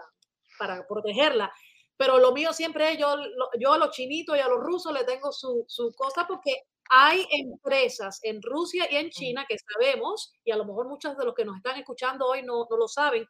para 0.58 0.86
protegerla. 0.86 1.52
Pero 1.96 2.18
lo 2.18 2.32
mío 2.32 2.52
siempre 2.52 2.92
es, 2.92 2.98
yo, 2.98 3.16
yo 3.58 3.72
a 3.72 3.78
los 3.78 3.90
chinitos 3.90 4.36
y 4.36 4.40
a 4.40 4.48
los 4.48 4.60
rusos 4.60 4.92
le 4.92 5.04
tengo 5.04 5.32
su, 5.32 5.64
su 5.66 5.92
cosa 5.94 6.26
porque 6.26 6.62
hay 6.90 7.26
empresas 7.30 8.20
en 8.22 8.40
Rusia 8.40 8.86
y 8.90 8.96
en 8.96 9.10
China 9.10 9.44
que 9.48 9.56
sabemos, 9.58 10.32
y 10.44 10.50
a 10.52 10.56
lo 10.56 10.64
mejor 10.64 10.88
muchos 10.88 11.16
de 11.16 11.24
los 11.24 11.34
que 11.34 11.44
nos 11.44 11.56
están 11.56 11.78
escuchando 11.78 12.26
hoy 12.26 12.42
no, 12.42 12.66
no 12.70 12.76
lo 12.76 12.88
saben, 12.88 13.26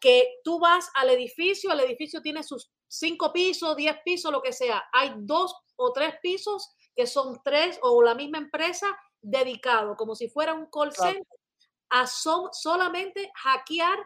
que 0.00 0.38
tú 0.44 0.58
vas 0.58 0.88
al 0.94 1.10
edificio, 1.10 1.72
el 1.72 1.80
edificio 1.80 2.22
tiene 2.22 2.42
sus 2.42 2.70
cinco 2.86 3.32
pisos, 3.32 3.76
diez 3.76 3.96
pisos, 4.04 4.32
lo 4.32 4.40
que 4.40 4.52
sea. 4.52 4.84
Hay 4.92 5.12
dos 5.16 5.54
o 5.76 5.92
tres 5.92 6.14
pisos 6.22 6.70
que 6.94 7.06
son 7.06 7.40
tres 7.44 7.78
o 7.82 8.02
la 8.02 8.14
misma 8.14 8.38
empresa 8.38 8.96
dedicado, 9.20 9.96
como 9.96 10.14
si 10.14 10.28
fuera 10.28 10.54
un 10.54 10.66
call 10.66 10.92
center, 10.92 11.26
a 11.90 12.06
son, 12.06 12.48
solamente 12.52 13.30
hackear 13.34 13.98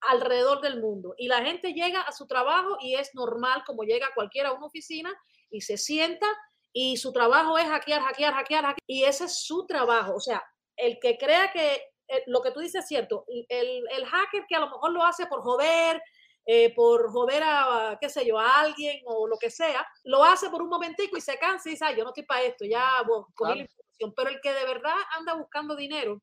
alrededor 0.00 0.60
del 0.60 0.80
mundo. 0.80 1.14
Y 1.16 1.28
la 1.28 1.44
gente 1.44 1.72
llega 1.72 2.02
a 2.02 2.12
su 2.12 2.26
trabajo 2.26 2.76
y 2.80 2.94
es 2.94 3.14
normal 3.14 3.62
como 3.66 3.82
llega 3.82 4.14
cualquiera 4.14 4.50
a 4.50 4.52
una 4.52 4.66
oficina 4.66 5.14
y 5.50 5.60
se 5.62 5.76
sienta 5.76 6.26
y 6.72 6.96
su 6.96 7.12
trabajo 7.12 7.58
es 7.58 7.66
hackear, 7.66 8.02
hackear, 8.02 8.34
hackear, 8.34 8.64
hackear 8.64 8.82
y 8.86 9.04
ese 9.04 9.24
es 9.24 9.44
su 9.44 9.66
trabajo. 9.66 10.14
O 10.14 10.20
sea, 10.20 10.42
el 10.76 10.98
que 11.00 11.16
crea 11.16 11.50
que 11.52 11.82
eh, 12.08 12.22
lo 12.26 12.40
que 12.42 12.52
tú 12.52 12.60
dices 12.60 12.82
es 12.82 12.88
cierto, 12.88 13.24
el, 13.48 13.84
el, 13.90 14.06
hacker 14.06 14.44
que 14.48 14.56
a 14.56 14.60
lo 14.60 14.70
mejor 14.70 14.92
lo 14.92 15.04
hace 15.04 15.26
por 15.26 15.42
joder, 15.42 16.00
eh, 16.46 16.74
por 16.74 17.10
joder 17.10 17.42
a, 17.44 17.98
qué 18.00 18.08
sé 18.08 18.24
yo, 18.24 18.38
a 18.38 18.60
alguien 18.60 19.02
o 19.04 19.26
lo 19.26 19.36
que 19.36 19.50
sea, 19.50 19.86
lo 20.04 20.24
hace 20.24 20.48
por 20.48 20.62
un 20.62 20.70
momentico 20.70 21.16
y 21.16 21.20
se 21.20 21.38
cansa 21.38 21.68
y 21.68 21.72
dice, 21.72 21.84
yo 21.96 22.04
no 22.04 22.10
estoy 22.10 22.24
para 22.24 22.42
esto, 22.42 22.64
ya 22.64 23.02
bueno, 23.06 23.26
cogí 23.34 23.56
la 23.56 23.64
información. 23.64 24.14
Pero 24.16 24.30
el 24.30 24.40
que 24.40 24.52
de 24.54 24.64
verdad 24.64 24.96
anda 25.18 25.34
buscando 25.34 25.76
dinero 25.76 26.22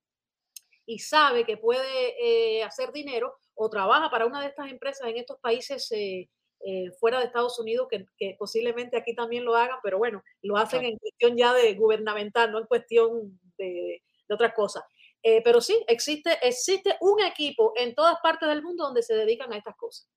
y 0.86 1.00
sabe 1.00 1.46
que 1.46 1.58
puede 1.58 2.16
eh, 2.20 2.64
hacer 2.64 2.92
dinero, 2.92 3.38
o 3.56 3.70
trabaja 3.70 4.10
para 4.10 4.26
una 4.26 4.42
de 4.42 4.48
estas 4.48 4.70
empresas 4.70 5.08
en 5.08 5.18
estos 5.18 5.40
países 5.40 5.92
eh, 5.92 6.30
eh, 6.66 6.92
fuera 7.00 7.20
de 7.20 7.26
Estados 7.26 7.60
Unidos, 7.60 7.88
que, 7.90 8.06
que, 8.18 8.36
posiblemente 8.38 8.98
aquí 8.98 9.16
también 9.16 9.46
lo 9.46 9.56
hagan, 9.56 9.80
pero 9.84 9.98
bueno, 9.98 10.24
lo 10.42 10.58
hacen 10.58 10.84
en 10.84 10.98
cuestión 10.98 11.38
ya 11.38 11.54
de 11.54 11.74
gubernamental, 11.76 12.52
no 12.52 12.60
en 12.60 12.66
cuestión 12.66 13.40
de, 13.58 14.02
de 14.28 14.34
otras 14.34 14.54
cosas. 14.54 14.84
Eh, 15.22 15.42
pero 15.44 15.60
sí, 15.60 15.84
existe, 15.88 16.38
existe 16.42 16.98
un 17.02 17.22
equipo 17.24 17.74
en 17.76 17.96
todas 17.96 18.18
partes 18.22 18.48
del 18.48 18.62
mundo 18.62 18.84
donde 18.84 19.04
se 19.04 19.16
dedican 19.16 19.52
a 19.52 19.58
estas 19.58 19.76
cosas. 19.76 20.08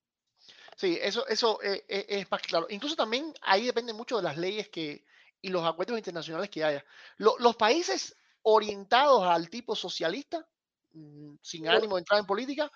Sí, 0.77 0.98
eso, 1.01 1.27
eso 1.27 1.61
eh, 1.62 1.85
es 1.88 2.31
más 2.31 2.42
claro. 2.42 2.66
Incluso 2.70 2.94
también 2.94 3.33
ahí 3.42 3.66
depende 3.66 3.92
mucho 3.92 4.16
de 4.16 4.22
las 4.22 4.37
leyes 4.37 4.68
que, 4.68 5.05
y 5.40 5.48
los 5.48 5.64
acuerdos 5.64 5.98
internacionales 5.98 6.51
que 6.51 6.62
haya. 6.62 6.85
Lo, 7.16 7.37
los 7.38 7.57
países 7.57 8.16
orientados 8.42 9.24
al 9.24 9.51
tipo 9.51 9.74
socialista, 9.74 10.46
mm, 10.92 11.37
sin 11.42 11.68
ánimo 11.68 11.96
de 11.96 12.01
entrar 12.01 12.20
en 12.20 12.27
política, 12.27 12.70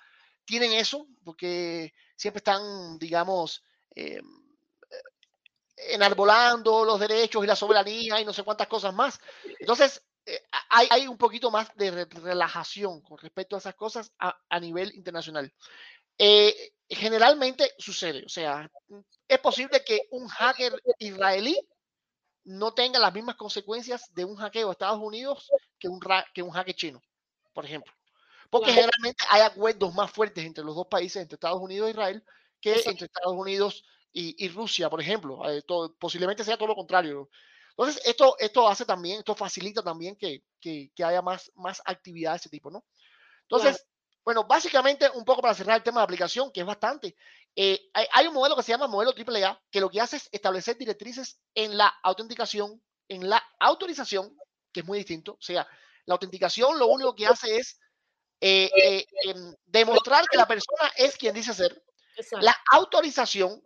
tienen 0.45 0.73
eso, 0.73 1.07
porque 1.25 1.93
siempre 2.17 2.39
están, 2.39 2.99
digamos, 2.99 3.63
eh, 3.95 4.21
enarbolando 5.77 6.85
los 6.85 7.01
derechos 7.01 7.43
y 7.43 7.47
la 7.47 7.57
soberanía 7.57 8.21
y 8.21 8.25
no 8.25 8.33
sé 8.33 8.43
cuántas 8.43 8.69
cosas 8.69 8.95
más. 8.95 9.21
Entonces, 9.59 10.03
eh, 10.25 10.41
hay, 10.69 11.07
un 11.09 11.19
poquito 11.19 11.51
más 11.51 11.75
de 11.75 12.05
relajación 12.05 13.01
con 13.01 13.19
respecto 13.19 13.57
a 13.57 13.59
esas 13.59 13.75
cosas 13.75 14.13
a, 14.19 14.37
a 14.49 14.61
nivel 14.61 14.95
internacional. 14.95 15.53
Eh, 16.19 16.73
generalmente 16.89 17.73
sucede, 17.79 18.25
o 18.25 18.29
sea, 18.29 18.71
es 19.27 19.39
posible 19.39 19.83
que 19.85 20.03
un 20.11 20.29
hacker 20.29 20.75
israelí 20.99 21.59
no 22.45 22.75
tenga 22.75 22.99
las 22.99 23.15
mismas 23.15 23.37
consecuencias 23.37 24.13
de 24.15 24.25
un 24.25 24.37
hackeo 24.37 24.69
a 24.69 24.73
Estados 24.73 25.01
Unidos 25.01 25.51
que 25.79 25.89
un, 25.89 26.01
que 26.35 26.43
un 26.43 26.51
hacker 26.51 26.75
chino, 26.75 27.03
por 27.53 27.65
ejemplo. 27.65 27.93
Porque 28.53 28.71
generalmente 28.71 29.25
hay 29.31 29.41
acuerdos 29.41 29.95
más 29.95 30.11
fuertes 30.11 30.45
entre 30.45 30.63
los 30.63 30.77
dos 30.77 30.87
países, 30.87 31.23
entre 31.23 31.37
Estados 31.37 31.59
Unidos 31.59 31.89
e 31.89 31.93
Israel, 31.93 32.23
que 32.61 32.75
entre 32.85 33.07
Estados 33.07 33.33
Unidos 33.33 33.83
y, 34.13 34.45
y 34.45 34.51
Rusia, 34.51 34.91
por 34.91 35.01
ejemplo. 35.01 35.49
Eh, 35.51 35.63
todo, 35.63 35.95
posiblemente 35.95 36.45
sea 36.45 36.59
todo 36.59 36.69
lo 36.69 36.75
contrario. 36.75 37.31
Entonces, 37.71 38.03
esto, 38.05 38.37
esto 38.39 38.69
hace 38.69 38.85
también, 38.85 39.21
esto 39.21 39.35
facilita 39.35 39.83
también 39.83 40.17
que, 40.17 40.45
que, 40.61 40.93
que 40.95 41.03
haya 41.03 41.23
más, 41.23 41.51
más 41.55 41.81
actividad 41.87 42.33
de 42.33 42.37
ese 42.37 42.51
tipo, 42.51 42.71
¿no? 42.71 42.85
Entonces, 43.49 43.87
bueno, 44.23 44.45
básicamente 44.45 45.09
un 45.15 45.25
poco 45.25 45.41
para 45.41 45.55
cerrar 45.55 45.79
el 45.79 45.83
tema 45.83 46.01
de 46.01 46.05
aplicación, 46.05 46.53
que 46.53 46.61
es 46.61 46.67
bastante. 46.67 47.17
Eh, 47.57 47.89
hay, 47.95 48.07
hay, 48.13 48.27
un 48.27 48.35
modelo 48.35 48.55
que 48.55 48.65
se 48.65 48.73
llama 48.73 48.87
modelo 48.87 49.15
AAA, 49.17 49.63
que 49.71 49.81
lo 49.81 49.89
que 49.89 50.03
hace 50.03 50.19
es 50.19 50.29
establecer 50.31 50.77
directrices 50.77 51.41
en 51.55 51.79
la 51.79 51.89
autenticación, 52.03 52.83
en 53.09 53.31
la 53.31 53.43
autorización, 53.59 54.37
que 54.71 54.81
es 54.81 54.87
muy 54.87 54.99
distinto. 54.99 55.33
O 55.33 55.43
sea, 55.43 55.67
la 56.05 56.13
autenticación 56.13 56.79
lo 56.79 56.89
único 56.89 57.15
que 57.15 57.27
hace 57.27 57.57
es 57.57 57.79
eh, 58.45 58.71
eh, 58.77 59.07
em, 59.27 59.55
demostrar 59.67 60.27
que 60.29 60.37
la 60.37 60.49
persona 60.49 60.91
es 60.97 61.17
quien 61.17 61.33
dice 61.33 61.55
ser. 61.55 61.81
Exacto. 62.17 62.45
La 62.45 62.57
autorización 62.73 63.63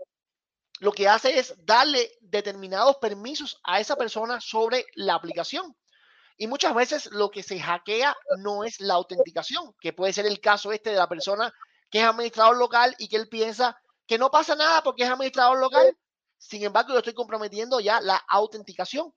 lo 0.81 0.93
que 0.93 1.09
hace 1.09 1.39
es 1.39 1.55
darle 1.65 2.13
determinados 2.21 2.97
permisos 2.97 3.59
a 3.65 3.81
esa 3.81 3.97
persona 3.97 4.39
sobre 4.41 4.85
la 4.95 5.15
aplicación. 5.15 5.75
Y 6.37 6.47
muchas 6.47 6.75
veces 6.75 7.07
lo 7.13 7.31
que 7.31 7.43
se 7.43 7.59
hackea 7.59 8.15
no 8.39 8.65
es 8.65 8.79
la 8.81 8.95
autenticación, 8.95 9.75
que 9.81 9.95
puede 9.95 10.13
ser 10.13 10.27
el 10.27 10.41
caso 10.41 10.71
este 10.73 10.91
de 10.91 10.97
la 10.97 11.09
persona 11.09 11.51
que 11.91 12.01
es 12.01 12.05
administrador 12.05 12.59
local 12.59 12.95
y 12.99 13.09
que 13.09 13.17
él 13.17 13.29
piensa 13.29 13.81
que 14.07 14.19
no 14.19 14.31
pasa 14.31 14.55
nada 14.55 14.83
porque 14.83 15.05
es 15.05 15.09
administrador 15.09 15.59
local. 15.59 15.97
Sin 16.37 16.63
embargo, 16.63 16.93
yo 16.93 16.99
estoy 16.99 17.15
comprometiendo 17.15 17.81
ya 17.81 18.03
la 18.03 18.17
autenticación. 18.29 19.15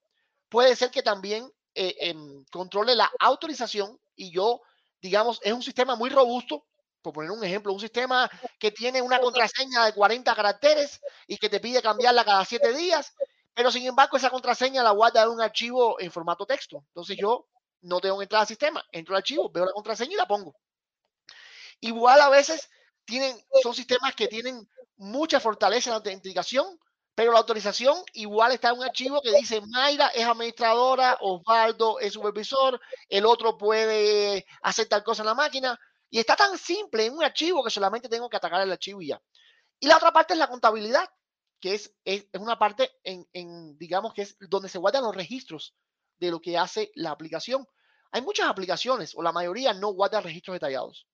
Puede 0.47 0.77
ser 0.77 0.89
que 0.89 1.03
también 1.03 1.51
eh, 1.75 1.95
eh, 1.99 2.15
controle 2.49 2.95
la 2.95 3.11
autorización 3.19 3.99
y 4.15 4.31
yo, 4.31 4.61
digamos, 5.01 5.39
es 5.43 5.53
un 5.53 5.63
sistema 5.63 5.95
muy 5.95 6.09
robusto 6.09 6.65
por 7.01 7.13
poner 7.13 7.31
un 7.31 7.43
ejemplo, 7.43 7.73
un 7.73 7.79
sistema 7.79 8.29
que 8.59 8.71
tiene 8.71 9.01
una 9.01 9.19
contraseña 9.19 9.85
de 9.85 9.93
40 9.93 10.35
caracteres 10.35 10.99
y 11.27 11.37
que 11.37 11.49
te 11.49 11.59
pide 11.59 11.81
cambiarla 11.81 12.25
cada 12.25 12.43
7 12.43 12.73
días, 12.73 13.13
pero 13.53 13.71
sin 13.71 13.85
embargo 13.85 14.17
esa 14.17 14.29
contraseña 14.29 14.83
la 14.83 14.91
guarda 14.91 15.23
en 15.23 15.29
un 15.29 15.41
archivo 15.41 15.99
en 15.99 16.11
formato 16.11 16.45
texto. 16.45 16.83
Entonces 16.87 17.17
yo 17.17 17.47
no 17.81 18.01
tengo 18.01 18.17
que 18.17 18.23
entrar 18.23 18.41
al 18.41 18.47
sistema, 18.47 18.83
entro 18.91 19.15
al 19.15 19.19
archivo, 19.19 19.49
veo 19.49 19.65
la 19.65 19.71
contraseña 19.71 20.13
y 20.13 20.17
la 20.17 20.27
pongo. 20.27 20.55
Igual 21.79 22.19
a 22.21 22.29
veces 22.29 22.69
tienen, 23.05 23.37
son 23.63 23.73
sistemas 23.73 24.13
que 24.15 24.27
tienen 24.27 24.67
mucha 24.97 25.39
fortaleza 25.39 25.89
en 25.89 25.91
la 25.91 25.97
autenticación, 25.97 26.77
pero 27.19 27.33
la 27.33 27.39
autorización 27.39 28.01
igual 28.13 28.53
está 28.53 28.69
en 28.69 28.77
un 28.77 28.85
archivo 28.85 29.21
que 29.21 29.35
dice 29.35 29.59
Mayra 29.59 30.07
es 30.07 30.25
administradora, 30.25 31.17
Osvaldo 31.19 31.99
es 31.99 32.13
supervisor, 32.13 32.79
el 33.09 33.25
otro 33.25 33.57
puede 33.57 34.45
hacer 34.61 34.87
tal 34.87 35.03
cosa 35.03 35.23
en 35.23 35.25
la 35.25 35.33
máquina. 35.33 35.77
Y 36.09 36.19
está 36.19 36.37
tan 36.37 36.57
simple 36.57 37.07
en 37.07 37.15
un 37.15 37.21
archivo 37.21 37.61
que 37.61 37.71
solamente 37.71 38.07
tengo 38.07 38.29
que 38.29 38.37
atacar 38.37 38.61
el 38.61 38.71
archivo 38.71 39.01
y 39.01 39.07
ya. 39.07 39.21
Y 39.81 39.87
la 39.87 39.97
otra 39.97 40.13
parte 40.13 40.31
es 40.31 40.39
la 40.39 40.47
contabilidad, 40.47 41.09
que 41.59 41.73
es, 41.73 41.93
es, 42.05 42.25
una 42.39 42.57
parte 42.57 42.89
en, 43.03 43.27
en, 43.33 43.77
digamos, 43.77 44.13
que 44.13 44.21
es 44.21 44.37
donde 44.39 44.69
se 44.69 44.77
guardan 44.77 45.03
los 45.03 45.13
registros 45.13 45.75
de 46.19 46.31
lo 46.31 46.39
que 46.39 46.57
hace 46.57 46.89
la 46.95 47.11
aplicación. 47.11 47.67
Hay 48.13 48.21
muchas 48.21 48.47
aplicaciones, 48.47 49.13
o 49.13 49.21
la 49.21 49.33
mayoría 49.33 49.73
no 49.73 49.89
guardan 49.89 50.23
registros 50.23 50.55
detallados. 50.55 51.05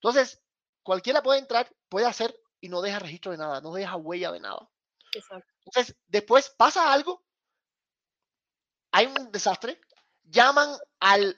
Entonces, 0.00 0.42
cualquiera 0.82 1.22
puede 1.22 1.38
entrar, 1.38 1.72
puede 1.88 2.06
hacer 2.06 2.36
y 2.60 2.68
no 2.68 2.82
deja 2.82 2.98
registro 2.98 3.30
de 3.30 3.38
nada, 3.38 3.60
no 3.60 3.72
deja 3.72 3.94
huella 3.94 4.32
de 4.32 4.40
nada. 4.40 4.68
Entonces, 5.64 5.96
después 6.06 6.50
pasa 6.56 6.92
algo, 6.92 7.24
hay 8.92 9.06
un 9.06 9.30
desastre, 9.30 9.80
llaman 10.24 10.76
al 11.00 11.36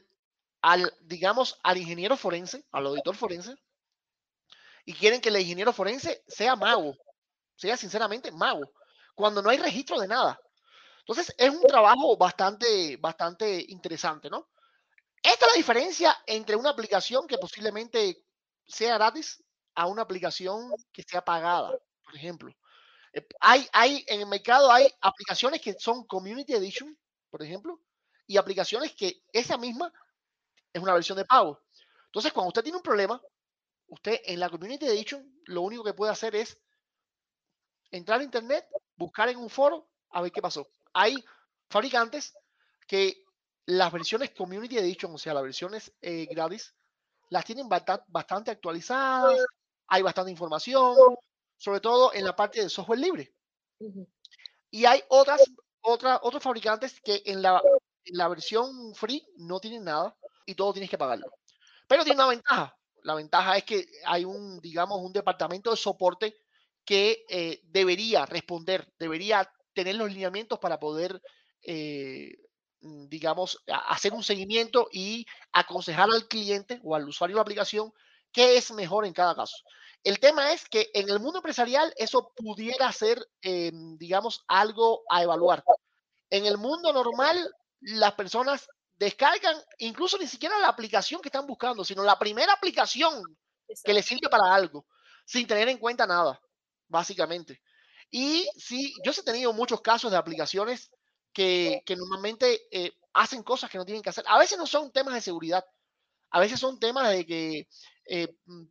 al, 0.62 0.92
digamos, 1.02 1.58
al 1.62 1.78
ingeniero 1.78 2.16
forense, 2.16 2.64
al 2.72 2.86
auditor 2.86 3.14
forense, 3.16 3.54
y 4.84 4.92
quieren 4.94 5.20
que 5.20 5.28
el 5.28 5.38
ingeniero 5.38 5.72
forense 5.72 6.24
sea 6.26 6.56
mago, 6.56 6.96
sea 7.56 7.76
sinceramente 7.76 8.32
mago, 8.32 8.72
cuando 9.14 9.42
no 9.42 9.50
hay 9.50 9.58
registro 9.58 9.98
de 10.00 10.08
nada. 10.08 10.38
Entonces 11.00 11.34
es 11.38 11.50
un 11.50 11.62
trabajo 11.62 12.16
bastante, 12.16 12.96
bastante 12.98 13.64
interesante, 13.68 14.30
¿no? 14.30 14.48
Esta 15.22 15.46
es 15.46 15.52
la 15.52 15.56
diferencia 15.56 16.16
entre 16.26 16.56
una 16.56 16.70
aplicación 16.70 17.26
que 17.26 17.38
posiblemente 17.38 18.24
sea 18.66 18.94
gratis 18.94 19.42
a 19.74 19.86
una 19.86 20.02
aplicación 20.02 20.70
que 20.92 21.02
sea 21.02 21.24
pagada, 21.24 21.70
por 22.04 22.16
ejemplo. 22.16 22.52
Eh, 23.18 23.26
hay, 23.40 24.04
en 24.07 24.20
el 24.20 24.26
mercado 24.26 24.70
hay 24.70 24.88
aplicaciones 25.00 25.61
que 25.61 25.74
son 25.74 26.07
Community 26.07 26.54
Edition, 26.54 26.96
por 27.31 27.42
ejemplo, 27.42 27.81
y 28.26 28.37
aplicaciones 28.37 28.94
que 28.94 29.22
esa 29.33 29.57
misma 29.59 29.92
es 30.72 30.81
una 30.81 30.94
versión 30.94 31.18
de 31.18 31.24
pago. 31.24 31.61
Entonces, 32.07 32.33
cuando 32.33 32.48
usted 32.48 32.62
tiene 32.62 32.76
un 32.76 32.83
problema, 32.83 33.20
usted 33.88 34.20
en 34.24 34.38
la 34.38 34.48
Community 34.48 34.87
Edition 34.87 35.40
lo 35.46 35.62
único 35.62 35.83
que 35.83 35.94
puede 35.94 36.12
hacer 36.12 36.37
es 36.37 36.61
entrar 37.90 38.20
a 38.20 38.24
Internet, 38.24 38.66
buscar 38.96 39.28
en 39.28 39.38
un 39.38 39.50
foro 39.50 39.90
a 40.11 40.22
ver 40.22 40.31
qué 40.31 40.40
pasó. 40.40 40.68
Hay 40.92 41.22
fabricantes 41.68 42.35
que 42.87 43.24
las 43.66 43.92
versiones 43.92 44.31
Community 44.31 44.78
Edition, 44.78 45.14
o 45.14 45.18
sea, 45.18 45.35
las 45.35 45.42
versiones 45.42 45.92
eh, 46.00 46.26
gratis, 46.31 46.74
las 47.31 47.44
tienen 47.44 47.68
bastante 47.68 48.50
actualizadas, 48.50 49.44
hay 49.88 50.02
bastante 50.02 50.31
información, 50.31 50.96
sobre 51.59 51.81
todo 51.81 52.14
en 52.14 52.25
la 52.25 52.35
parte 52.35 52.62
de 52.62 52.71
software 52.71 53.01
libre. 53.01 53.35
Y 54.71 54.85
hay 54.85 55.03
otras, 55.09 55.42
otras, 55.83 56.21
otros 56.23 56.42
fabricantes 56.42 57.01
que 57.01 57.23
en 57.27 57.42
la, 57.42 57.61
en 58.05 58.16
la 58.16 58.29
versión 58.29 58.94
free 58.94 59.27
no 59.37 59.61
tienen 59.61 59.85
nada 59.85 60.16
y 60.47 60.55
todo 60.55 60.73
tienes 60.73 60.90
que 60.90 60.99
pagarlo. 60.99 61.27
Pero 61.87 62.05
tiene 62.05 62.16
una 62.16 62.29
ventaja. 62.29 62.77
La 63.03 63.14
ventaja 63.14 63.57
es 63.57 63.64
que 63.64 63.87
hay 64.07 64.25
un, 64.25 64.61
digamos, 64.61 65.01
un 65.01 65.12
departamento 65.12 65.71
de 65.71 65.77
soporte 65.77 66.37
que 66.85 67.25
eh, 67.29 67.61
debería 67.64 68.25
responder, 68.27 68.92
debería 68.99 69.51
tener 69.73 69.97
los 69.97 70.11
lineamientos 70.11 70.59
para 70.59 70.79
poder, 70.79 71.21
eh, 71.62 72.33
digamos, 72.81 73.62
hacer 73.66 74.12
un 74.12 74.23
seguimiento 74.23 74.88
y 74.90 75.27
aconsejar 75.53 76.09
al 76.11 76.29
cliente 76.29 76.81
o 76.83 76.94
al 76.94 77.09
usuario 77.09 77.35
de 77.35 77.38
la 77.38 77.42
aplicación 77.42 77.92
qué 78.38 78.57
es 78.57 78.70
mejor 78.70 79.05
en 79.05 79.12
cada 79.12 79.35
caso. 79.35 79.57
El 80.05 80.20
tema 80.20 80.53
es 80.53 80.68
que 80.68 80.92
en 80.94 81.11
el 81.11 81.18
mundo 81.18 81.38
empresarial 81.38 81.92
eso 81.96 82.33
pudiera 82.37 82.92
ser, 82.92 83.20
eh, 83.42 83.72
digamos, 83.96 84.44
algo 84.46 85.03
a 85.11 85.24
evaluar. 85.24 85.64
En 86.31 86.46
el 86.46 86.57
mundo 86.57 86.92
normal, 86.92 87.53
las 87.81 88.14
personas 88.14 88.68
descargan 88.94 89.57
incluso 89.79 90.18
ni 90.18 90.29
siquiera 90.29 90.57
la 90.61 90.68
aplicación 90.68 91.20
que 91.20 91.31
están 91.31 91.48
buscando, 91.48 91.85
sino 91.85 92.05
la 92.05 92.16
primera 92.16 92.53
aplicación 92.53 93.24
que 93.83 93.92
les 93.92 94.07
sirve 94.07 94.29
para 94.31 94.55
algo, 94.55 94.87
sin 95.27 95.48
tener 95.48 95.68
en 95.68 95.79
cuenta 95.79 96.07
nada, 96.07 96.40
básicamente. 96.87 97.61
Y 98.09 98.48
sí, 98.57 98.94
yo 99.05 99.11
he 99.11 99.24
tenido 99.24 99.53
muchos 99.53 99.81
casos 99.81 100.12
de 100.12 100.16
aplicaciones 100.16 100.92
que, 101.33 101.83
que 101.85 101.96
normalmente 101.96 102.61
eh, 102.70 102.92
hacen 103.14 103.42
cosas 103.42 103.68
que 103.68 103.79
no 103.79 103.85
tienen 103.85 104.03
que 104.05 104.11
hacer. 104.11 104.24
A 104.29 104.38
veces 104.38 104.59
no 104.59 104.66
son 104.66 104.92
temas 104.92 105.14
de 105.14 105.22
seguridad, 105.22 105.64
a 106.31 106.40
veces 106.40 106.61
son 106.61 106.79
temas 106.79 107.11
de 107.11 107.27
que 107.27 107.68
eh, 108.09 108.35
mm, 108.47 108.64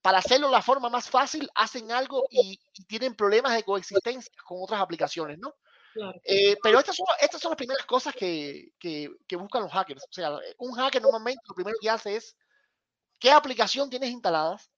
para 0.00 0.18
hacerlo 0.18 0.48
la 0.48 0.62
forma 0.62 0.88
más 0.88 1.10
fácil 1.10 1.50
hacen 1.54 1.90
algo 1.90 2.26
y, 2.30 2.60
y 2.74 2.84
tienen 2.84 3.14
problemas 3.14 3.54
de 3.54 3.64
coexistencia 3.64 4.32
con 4.44 4.58
otras 4.62 4.80
aplicaciones, 4.80 5.38
¿no? 5.38 5.52
Eh, 6.24 6.56
pero 6.62 6.78
estas 6.78 6.96
son, 6.96 7.06
estas 7.20 7.40
son 7.40 7.50
las 7.50 7.56
primeras 7.56 7.86
cosas 7.86 8.14
que, 8.14 8.72
que, 8.78 9.10
que, 9.26 9.36
buscan 9.36 9.62
los 9.62 9.72
hackers. 9.72 10.04
O 10.04 10.12
sea, 10.12 10.30
un 10.58 10.72
hacker 10.72 11.02
normalmente 11.02 11.42
lo 11.48 11.54
primero 11.54 11.76
que 11.80 11.90
hace 11.90 12.16
es 12.16 12.36
qué 13.18 13.30
aplicación 13.30 13.88
tienes 13.88 14.10
instaladas 14.10 14.70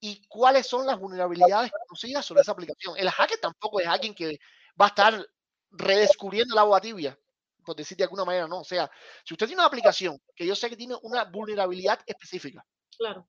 y 0.00 0.26
cuáles 0.28 0.66
son 0.66 0.86
las 0.86 0.98
vulnerabilidades 0.98 1.70
conocidas 1.70 2.26
sobre 2.26 2.42
esa 2.42 2.52
aplicación. 2.52 2.94
El 2.96 3.10
hacker 3.10 3.38
tampoco 3.38 3.80
es 3.80 3.86
alguien 3.86 4.14
que 4.14 4.38
va 4.80 4.86
a 4.86 4.88
estar 4.88 5.26
redescubriendo 5.70 6.54
la 6.54 6.62
agua 6.62 6.80
tibia, 6.80 7.18
por 7.64 7.76
decir 7.76 7.96
de 7.96 8.04
alguna 8.04 8.24
manera, 8.24 8.46
no. 8.46 8.60
O 8.60 8.64
sea, 8.64 8.90
si 9.24 9.34
usted 9.34 9.46
tiene 9.46 9.60
una 9.60 9.68
aplicación 9.68 10.20
que 10.34 10.46
yo 10.46 10.54
sé 10.54 10.68
que 10.68 10.76
tiene 10.76 10.96
una 11.02 11.24
vulnerabilidad 11.24 12.00
específica, 12.06 12.64
claro. 12.96 13.28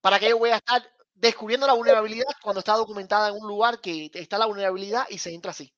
¿para 0.00 0.18
qué 0.18 0.30
yo 0.30 0.38
voy 0.38 0.50
a 0.50 0.56
estar 0.56 0.82
descubriendo 1.14 1.66
la 1.66 1.74
vulnerabilidad 1.74 2.26
cuando 2.42 2.60
está 2.60 2.74
documentada 2.74 3.28
en 3.28 3.36
un 3.36 3.46
lugar 3.46 3.80
que 3.80 4.10
está 4.14 4.38
la 4.38 4.46
vulnerabilidad 4.46 5.06
y 5.08 5.18
se 5.18 5.32
entra 5.34 5.52
así? 5.52 5.72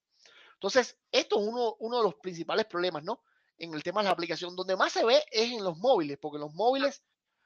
Entonces, 0.54 0.96
esto 1.12 1.40
es 1.40 1.46
uno, 1.46 1.76
uno 1.80 1.98
de 1.98 2.04
los 2.04 2.14
principales 2.16 2.66
problemas, 2.66 3.04
¿no? 3.04 3.22
En 3.58 3.74
el 3.74 3.82
tema 3.82 4.00
de 4.00 4.06
la 4.06 4.12
aplicación, 4.12 4.56
donde 4.56 4.76
más 4.76 4.92
se 4.92 5.04
ve 5.04 5.22
es 5.30 5.52
en 5.52 5.62
los 5.62 5.76
móviles, 5.76 6.18
porque 6.20 6.38
los 6.38 6.54
móviles 6.54 7.02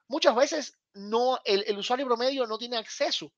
muchas 0.06 0.34
veces 0.34 0.78
no, 0.94 1.38
el, 1.44 1.64
el 1.66 1.78
usuario 1.78 2.06
promedio 2.06 2.46
no 2.46 2.58
tiene 2.58 2.76
acceso 2.76 3.32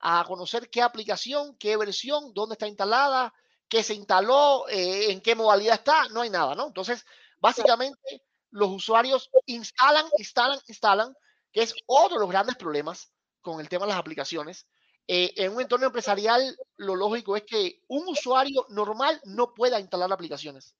a 0.00 0.24
conocer 0.26 0.68
qué 0.68 0.82
aplicación, 0.82 1.56
qué 1.56 1.76
versión, 1.76 2.34
dónde 2.34 2.54
está 2.54 2.66
instalada, 2.66 3.32
qué 3.68 3.82
se 3.82 3.94
instaló, 3.94 4.68
eh, 4.68 5.10
en 5.12 5.20
qué 5.20 5.34
modalidad 5.34 5.76
está, 5.76 6.08
no 6.10 6.20
hay 6.20 6.30
nada, 6.30 6.54
¿no? 6.54 6.66
Entonces, 6.66 7.06
básicamente, 7.38 8.22
los 8.50 8.68
usuarios 8.68 9.30
instalan, 9.46 10.04
instalan, 10.18 10.58
instalan, 10.66 11.14
que 11.52 11.62
es 11.62 11.74
otro 11.86 12.16
de 12.16 12.20
los 12.20 12.30
grandes 12.30 12.56
problemas 12.56 13.12
con 13.40 13.60
el 13.60 13.68
tema 13.68 13.86
de 13.86 13.90
las 13.90 13.98
aplicaciones, 13.98 14.66
eh, 15.08 15.32
en 15.36 15.52
un 15.52 15.60
entorno 15.60 15.86
empresarial, 15.86 16.56
lo 16.76 16.94
lógico 16.94 17.36
es 17.36 17.42
que 17.42 17.80
un 17.88 18.06
usuario 18.08 18.66
normal 18.68 19.20
no 19.24 19.52
pueda 19.52 19.80
instalar 19.80 20.12
aplicaciones. 20.12 20.74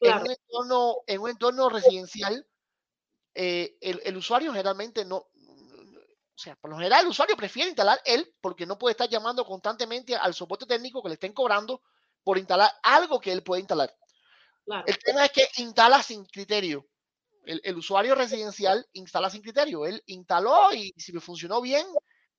En, 0.00 0.16
un 0.16 0.30
entorno, 0.30 0.96
en, 1.06 1.20
un 1.20 1.28
entorno, 1.28 1.68
residencial, 1.68 2.46
eh, 3.34 3.76
el, 3.82 4.00
el, 4.04 4.16
usuario 4.16 4.50
generalmente 4.50 5.04
no, 5.04 5.16
o 6.40 6.42
sea, 6.42 6.56
por 6.56 6.70
lo 6.70 6.78
general 6.78 7.02
el 7.02 7.10
usuario 7.10 7.36
prefiere 7.36 7.68
instalar 7.68 8.00
él 8.06 8.34
porque 8.40 8.64
no 8.64 8.78
puede 8.78 8.92
estar 8.92 9.10
llamando 9.10 9.44
constantemente 9.44 10.16
al 10.16 10.32
soporte 10.32 10.64
técnico 10.64 11.02
que 11.02 11.10
le 11.10 11.14
estén 11.14 11.34
cobrando 11.34 11.82
por 12.24 12.38
instalar 12.38 12.72
algo 12.82 13.20
que 13.20 13.30
él 13.30 13.42
puede 13.42 13.60
instalar. 13.60 13.94
El 14.86 14.98
tema 14.98 15.26
es 15.26 15.32
que 15.32 15.48
instala 15.58 16.02
sin 16.02 16.24
criterio. 16.24 16.86
El, 17.44 17.76
usuario 17.76 18.14
residencial 18.14 18.86
instala 18.92 19.30
sin 19.30 19.42
criterio. 19.42 19.86
Él 19.86 20.02
instaló 20.06 20.72
y, 20.72 20.92
si 20.96 21.12
me 21.12 21.20
funcionó 21.20 21.60
bien 21.60 21.86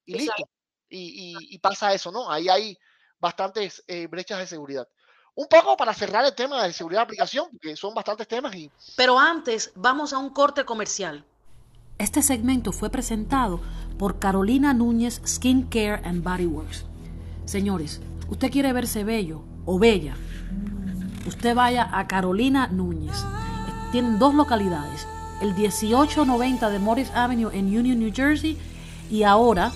y 0.05 0.15
listo. 0.15 0.49
Y, 0.89 1.57
pasa 1.59 1.93
eso, 1.93 2.11
¿no? 2.11 2.29
Ahí 2.29 2.49
hay 2.49 2.77
bastantes 3.19 3.83
eh, 3.87 4.07
brechas 4.07 4.39
de 4.39 4.47
seguridad. 4.47 4.87
Un 5.33 5.47
poco 5.47 5.77
para 5.77 5.93
cerrar 5.93 6.25
el 6.25 6.35
tema 6.35 6.63
de 6.63 6.73
seguridad 6.73 6.99
de 6.99 7.03
aplicación, 7.05 7.47
porque 7.51 7.75
son 7.75 7.93
bastantes 7.93 8.27
temas. 8.27 8.53
Y... 8.55 8.69
Pero 8.97 9.17
antes, 9.17 9.71
vamos 9.75 10.11
a 10.11 10.17
un 10.17 10.31
corte 10.31 10.65
comercial. 10.65 11.25
Este 11.97 12.21
segmento 12.21 12.71
fue 12.71 12.89
presentado 12.89 13.61
por 13.97 14.19
Carolina 14.19 14.73
Núñez 14.73 15.21
Skin 15.25 15.67
Care 15.67 16.01
and 16.03 16.23
Body 16.23 16.47
Works. 16.47 16.85
Señores, 17.45 18.01
usted 18.27 18.51
quiere 18.51 18.73
verse 18.73 19.03
bello 19.03 19.43
o 19.65 19.77
bella, 19.77 20.15
usted 21.27 21.53
vaya 21.55 21.87
a 21.91 22.07
Carolina 22.07 22.67
Núñez. 22.67 23.15
Tienen 23.91 24.19
dos 24.19 24.33
localidades, 24.33 25.07
el 25.41 25.53
1890 25.53 26.69
de 26.69 26.79
Morris 26.79 27.11
Avenue 27.11 27.51
en 27.53 27.65
Union, 27.77 27.99
New 27.99 28.11
Jersey, 28.13 28.57
y 29.09 29.23
ahora 29.23 29.71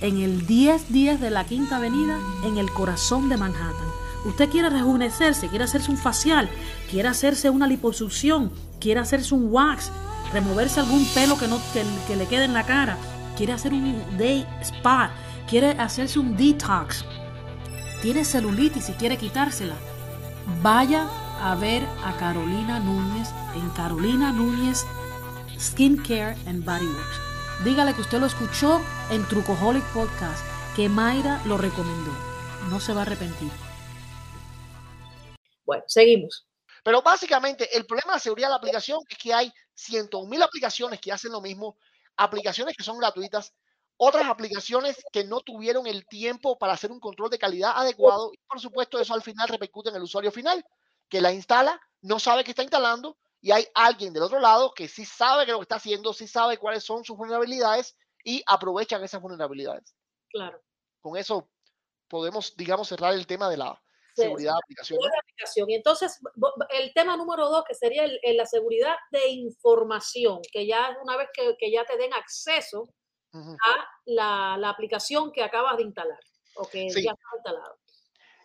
en 0.00 0.18
el 0.18 0.44
1010 0.46 1.20
de 1.20 1.30
la 1.30 1.44
Quinta 1.44 1.76
Avenida 1.76 2.18
en 2.44 2.58
el 2.58 2.70
corazón 2.72 3.28
de 3.28 3.36
Manhattan. 3.36 3.88
Usted 4.24 4.48
quiere 4.48 4.70
rejuvenecerse, 4.70 5.48
quiere 5.48 5.64
hacerse 5.64 5.90
un 5.90 5.96
facial, 5.96 6.48
quiere 6.90 7.08
hacerse 7.08 7.50
una 7.50 7.66
liposucción, 7.66 8.52
quiere 8.80 9.00
hacerse 9.00 9.34
un 9.34 9.48
wax, 9.50 9.90
removerse 10.32 10.80
algún 10.80 11.04
pelo 11.06 11.36
que, 11.36 11.48
no, 11.48 11.60
que, 12.06 12.16
le 12.16 12.26
quede 12.26 12.44
en 12.44 12.54
la 12.54 12.64
cara, 12.64 12.96
quiere 13.36 13.52
hacer 13.52 13.72
un 13.72 14.00
day 14.18 14.46
spa, 14.62 15.10
quiere 15.48 15.70
hacerse 15.72 16.18
un 16.18 16.36
detox, 16.36 17.04
tiene 18.00 18.24
celulitis 18.24 18.88
y 18.88 18.92
quiere 18.92 19.16
quitársela, 19.16 19.74
vaya 20.62 21.08
a 21.42 21.56
ver 21.56 21.82
a 22.04 22.16
Carolina 22.18 22.78
Núñez 22.78 23.28
en 23.56 23.68
Carolina 23.70 24.30
Núñez 24.30 24.86
Skin 25.58 25.96
Care 26.00 26.36
and 26.46 26.64
Body 26.64 26.86
Works. 26.86 27.20
Dígale 27.64 27.94
que 27.94 28.00
usted 28.00 28.20
lo 28.20 28.26
escuchó 28.26 28.80
en 29.10 29.26
Trucoholic 29.26 29.82
Podcast, 29.92 30.44
que 30.76 30.88
Mayra 30.88 31.42
lo 31.44 31.58
recomendó. 31.58 32.12
No 32.70 32.78
se 32.78 32.94
va 32.94 33.00
a 33.00 33.02
arrepentir. 33.02 33.50
Bueno, 35.64 35.82
seguimos. 35.88 36.46
Pero 36.84 37.02
básicamente 37.02 37.76
el 37.76 37.86
problema 37.86 38.12
de 38.12 38.16
la 38.16 38.20
seguridad 38.20 38.46
de 38.46 38.52
la 38.52 38.58
aplicación 38.58 39.00
es 39.08 39.18
que 39.18 39.34
hay 39.34 39.52
cientos 39.74 40.24
mil 40.28 40.42
aplicaciones 40.42 41.00
que 41.00 41.10
hacen 41.10 41.32
lo 41.32 41.40
mismo, 41.40 41.76
aplicaciones 42.16 42.76
que 42.76 42.84
son 42.84 42.98
gratuitas, 42.98 43.52
otras 43.96 44.28
aplicaciones 44.28 44.96
que 45.12 45.24
no 45.24 45.40
tuvieron 45.40 45.88
el 45.88 46.06
tiempo 46.06 46.56
para 46.56 46.74
hacer 46.74 46.92
un 46.92 47.00
control 47.00 47.30
de 47.30 47.38
calidad 47.38 47.72
adecuado 47.74 48.30
y 48.32 48.38
por 48.46 48.60
supuesto 48.60 49.00
eso 49.00 49.12
al 49.12 49.22
final 49.22 49.48
repercute 49.48 49.90
en 49.90 49.96
el 49.96 50.02
usuario 50.02 50.30
final 50.30 50.64
que 51.12 51.20
la 51.20 51.30
instala, 51.30 51.78
no 52.00 52.18
sabe 52.18 52.42
que 52.42 52.52
está 52.52 52.62
instalando 52.62 53.18
y 53.42 53.50
hay 53.50 53.66
alguien 53.74 54.14
del 54.14 54.22
otro 54.22 54.40
lado 54.40 54.72
que 54.72 54.88
sí 54.88 55.04
sabe 55.04 55.44
que 55.44 55.52
lo 55.52 55.58
que 55.58 55.64
está 55.64 55.76
haciendo, 55.76 56.14
sí 56.14 56.26
sabe 56.26 56.56
cuáles 56.56 56.84
son 56.84 57.04
sus 57.04 57.18
vulnerabilidades 57.18 57.98
y 58.24 58.42
aprovechan 58.46 59.04
esas 59.04 59.20
vulnerabilidades. 59.20 59.94
Claro. 60.30 60.58
Con 61.02 61.18
eso 61.18 61.50
podemos, 62.08 62.56
digamos, 62.56 62.88
cerrar 62.88 63.12
el 63.12 63.26
tema 63.26 63.50
de 63.50 63.58
la, 63.58 63.78
seguridad 64.14 64.52
de 64.52 64.58
aplicación. 65.28 65.68
Y 65.68 65.74
entonces, 65.74 66.18
el 66.70 66.94
tema 66.94 67.14
número 67.18 67.50
dos, 67.50 67.64
que 67.68 67.74
sería 67.74 68.06
la 68.06 68.46
seguridad 68.46 68.96
de 69.10 69.28
información, 69.28 70.40
que 70.50 70.66
ya 70.66 70.96
una 71.02 71.18
vez 71.18 71.28
que, 71.34 71.70
ya 71.70 71.84
te 71.84 71.98
den 71.98 72.14
acceso 72.14 72.88
a 73.34 73.86
la, 74.06 74.70
aplicación 74.70 75.30
que 75.30 75.42
acabas 75.42 75.76
de 75.76 75.82
instalar 75.82 76.20
o 76.54 76.66
que 76.66 76.88
ya 76.88 77.10
está 77.10 77.36
instalado. 77.36 77.81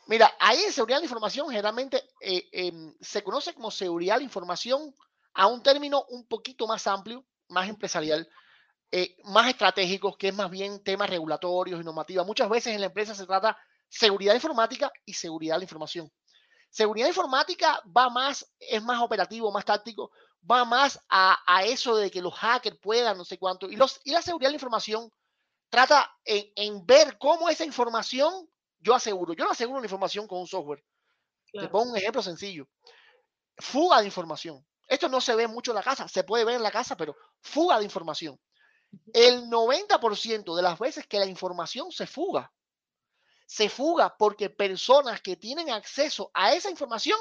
Mira, 0.08 0.34
ahí 0.39 0.62
en 0.64 0.72
seguridad 0.72 0.99
de 0.99 1.05
información 1.05 1.49
generalmente 1.49 2.03
eh, 2.22 2.47
em, 2.51 2.95
se 3.01 3.24
conoce 3.24 3.53
como 3.53 3.72
seguridad 3.72 4.18
de 4.18 4.24
información 4.24 4.93
a 5.34 5.47
un 5.47 5.62
término 5.62 6.05
un 6.10 6.28
poquito 6.28 6.66
más 6.66 6.88
amplio, 6.88 7.26
más 7.49 7.70
empresarial, 7.70 8.28
eh, 8.91 9.18
más 9.26 9.49
estratégico, 9.49 10.18
que 10.18 10.30
es 10.30 10.34
más 10.34 10.49
bien 10.49 10.82
temas 10.84 11.10
regulatorios 11.10 11.82
y 11.82 11.84
normativas. 11.84 12.26
Muchas 12.26 12.49
veces 12.49 12.74
en 12.74 12.80
la 12.80 12.88
empresa 12.88 13.14
se 13.14 13.26
trata 13.26 13.58
seguridad 13.89 14.34
informática 14.34 14.91
y 15.05 15.14
seguridad 15.14 15.55
de 15.55 15.60
la 15.60 15.66
información. 15.66 16.12
Seguridad 16.70 17.08
informática 17.08 17.82
va 17.95 18.10
más, 18.10 18.49
es 18.60 18.82
más 18.84 19.01
operativo, 19.01 19.51
más 19.51 19.66
táctico, 19.66 20.12
va 20.49 20.64
más 20.66 20.99
a, 21.10 21.64
eso 21.66 21.95
de 21.97 22.10
que 22.10 22.22
los 22.22 22.34
hackers 22.34 22.78
puedan, 22.82 23.18
no 23.18 23.26
sé 23.26 23.38
cuánto. 23.38 23.70
Y, 23.70 23.76
los, 23.76 23.99
y 24.03 24.12
la 24.12 24.22
seguridad 24.22 24.49
de 24.49 24.53
la 24.53 24.58
información 24.58 25.12
trata 25.70 26.10
en, 26.24 26.86
ver 26.86 27.18
cómo 27.18 27.49
esa 27.49 27.66
información 27.66 28.49
yo 28.80 28.96
aseguro. 28.96 29.34
Yo 29.34 29.46
no 29.46 29.52
aseguro 29.52 29.80
la 29.80 29.86
información 29.86 30.28
con 30.28 30.40
un 30.40 30.48
software. 30.48 30.84
Te 31.52 31.68
pongo 31.70 31.92
un 31.92 31.98
ejemplo 31.98 32.22
sencillo. 32.22 32.68
Fuga 33.58 34.00
de 34.00 34.06
información. 34.06 34.66
Esto 34.86 35.10
no 35.10 35.20
se 35.20 35.36
ve 35.36 35.48
mucho 35.48 35.72
en 35.72 35.76
la 35.76 35.84
casa, 35.84 36.08
se 36.08 36.24
puede 36.24 36.46
ver 36.46 36.56
en 36.56 36.64
la 36.64 36.72
casa, 36.72 36.96
pero 36.96 37.16
fuga 37.42 37.78
de 37.80 37.86
información. 37.86 38.40
El 39.14 39.50
90% 39.50 40.56
de 40.56 40.62
las 40.62 40.80
veces 40.80 41.08
que 41.08 41.20
la 41.20 41.26
información 41.26 41.92
se 41.92 42.08
fuga 42.08 42.52
se 43.48 43.70
fuga 43.70 44.16
porque 44.16 44.50
personas 44.50 45.22
que 45.22 45.38
tienen 45.38 45.70
acceso 45.72 46.30
a 46.34 46.54
esa 46.54 46.70
información 46.70 47.18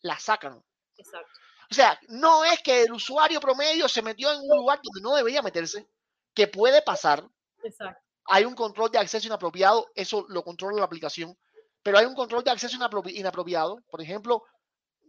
la 0.00 0.18
sacan. 0.18 0.64
Exacto. 0.96 1.30
O 1.70 1.74
sea, 1.74 2.00
no 2.08 2.44
es 2.44 2.60
que 2.62 2.82
el 2.82 2.92
usuario 2.92 3.38
promedio 3.38 3.86
se 3.88 4.00
metió 4.00 4.32
en 4.32 4.40
un 4.40 4.56
lugar 4.56 4.80
donde 4.82 5.02
no 5.02 5.14
debería 5.14 5.42
meterse, 5.42 5.86
que 6.34 6.48
puede 6.48 6.80
pasar. 6.80 7.28
Exacto. 7.62 8.02
Hay 8.28 8.44
un 8.44 8.54
control 8.54 8.90
de 8.90 8.98
acceso 8.98 9.26
inapropiado, 9.26 9.88
eso 9.94 10.26
lo 10.28 10.42
controla 10.44 10.78
la 10.78 10.84
aplicación, 10.84 11.36
pero 11.82 11.98
hay 11.98 12.06
un 12.06 12.14
control 12.14 12.44
de 12.44 12.50
acceso 12.50 12.76
inapropiado. 13.06 13.82
Por 13.90 14.02
ejemplo, 14.02 14.42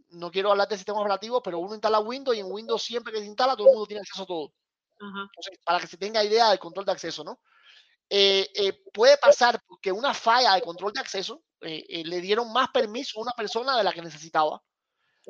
no 0.09 0.32
quiero 0.32 0.51
hablar 0.51 0.67
de 0.67 0.78
sistemas 0.78 1.01
operativos, 1.01 1.41
pero 1.43 1.59
uno 1.59 1.74
instala 1.74 1.99
Windows 1.99 2.36
y 2.36 2.39
en 2.39 2.51
Windows 2.51 2.82
siempre 2.82 3.13
que 3.13 3.20
se 3.20 3.26
instala 3.26 3.55
todo 3.55 3.67
el 3.67 3.74
mundo 3.74 3.88
tiene 3.88 4.01
acceso 4.01 4.24
a 4.24 4.26
todo. 4.26 4.53
para 5.63 5.80
que 5.80 5.88
se 5.88 5.97
tenga 5.97 6.24
idea 6.24 6.49
del 6.49 6.59
control 6.59 6.86
de 6.86 6.91
acceso, 6.91 7.24
¿no? 7.24 7.39
Eh, 8.09 8.49
eh, 8.55 8.82
puede 8.91 9.17
pasar 9.17 9.61
que 9.82 9.91
una 9.91 10.13
falla 10.13 10.55
de 10.55 10.61
control 10.61 10.93
de 10.93 10.99
acceso 10.99 11.43
eh, 11.61 12.03
le 12.05 12.22
dieron 12.22 12.51
más 12.51 12.70
permiso 12.70 13.20
a 13.20 13.22
una 13.22 13.34
persona 13.34 13.78
de 13.78 13.84
la 13.84 13.93
que 13.93 14.01
necesitaba. 14.01 14.61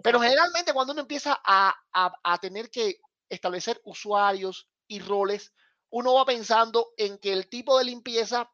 Pero 0.01 0.19
generalmente 0.21 0.71
cuando 0.71 0.93
uno 0.93 1.01
empieza 1.01 1.39
a, 1.43 1.75
a, 1.91 2.37
tener 2.37 2.69
que 2.69 3.01
establecer 3.27 3.81
usuarios 3.83 4.69
y 4.87 4.99
roles, 4.99 5.51
uno 5.89 6.13
va 6.13 6.25
pensando 6.25 6.93
en 6.97 7.17
que 7.17 7.33
el 7.33 7.47
tipo 7.49 7.77
de 7.77 7.85
limpieza 7.85 8.51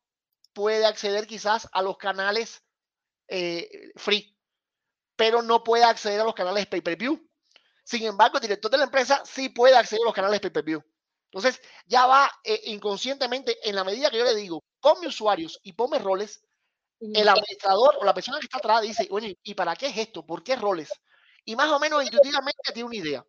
puede 0.54 0.86
acceder 0.86 1.28
quizás 1.28 1.68
a 1.72 1.82
los 1.82 1.98
canales 1.98 2.64
free, 3.96 4.38
pero 5.16 5.42
no 5.42 5.64
puede 5.64 5.84
acceder 5.84 6.22
a 6.22 6.26
los 6.26 6.36
canales 6.36 6.68
pay-per-view. 6.68 7.28
Sin 7.84 8.04
embargo, 8.04 8.38
el 8.38 8.42
director 8.42 8.72
de 8.72 8.78
la 8.78 8.86
empresa 8.86 9.22
sí 9.26 9.50
puede 9.50 9.76
acceder 9.76 10.02
a 10.04 10.06
los 10.06 10.14
canales 10.14 10.40
pay-per-view. 10.40 10.84
Entonces, 11.32 11.62
ya 11.86 12.08
va 12.08 12.32
eh, 12.44 12.62
inconscientemente, 12.66 13.58
en 13.68 13.76
la 13.76 13.84
medida 13.84 14.10
que 14.10 14.18
yo 14.18 14.24
le 14.24 14.36
digo, 14.36 14.64
ponme 14.80 15.08
usuarios 15.08 15.60
y 15.64 15.74
ponme 15.74 16.00
roles, 16.00 16.42
el 17.02 17.28
administrador 17.28 17.98
o 18.00 18.06
la 18.06 18.14
persona 18.14 18.40
que 18.40 18.46
está 18.46 18.58
atrás 18.58 18.82
dice, 18.82 19.08
oye, 19.12 19.38
¿y 19.44 19.54
para 19.54 19.76
qué 19.76 19.88
es 19.88 19.98
esto? 19.98 20.26
¿Por 20.26 20.44
qué 20.44 20.56
roles? 20.56 20.90
Y 21.44 21.56
más 21.56 21.70
o 21.70 21.78
menos 21.78 22.04
intuitivamente 22.04 22.72
tiene 22.74 22.88
una 22.88 22.96
idea. 22.96 23.26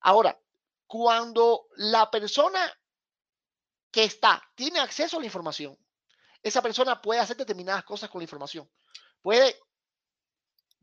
Ahora, 0.00 0.40
cuando 0.86 1.66
la 1.76 2.10
persona 2.10 2.72
que 3.94 4.02
está 4.02 4.42
tiene 4.56 4.80
acceso 4.80 5.16
a 5.16 5.20
la 5.20 5.26
información, 5.26 5.78
esa 6.42 6.60
persona 6.60 7.00
puede 7.00 7.20
hacer 7.20 7.36
determinadas 7.36 7.84
cosas 7.84 8.10
con 8.10 8.18
la 8.18 8.24
información. 8.24 8.68
Puede 9.22 9.56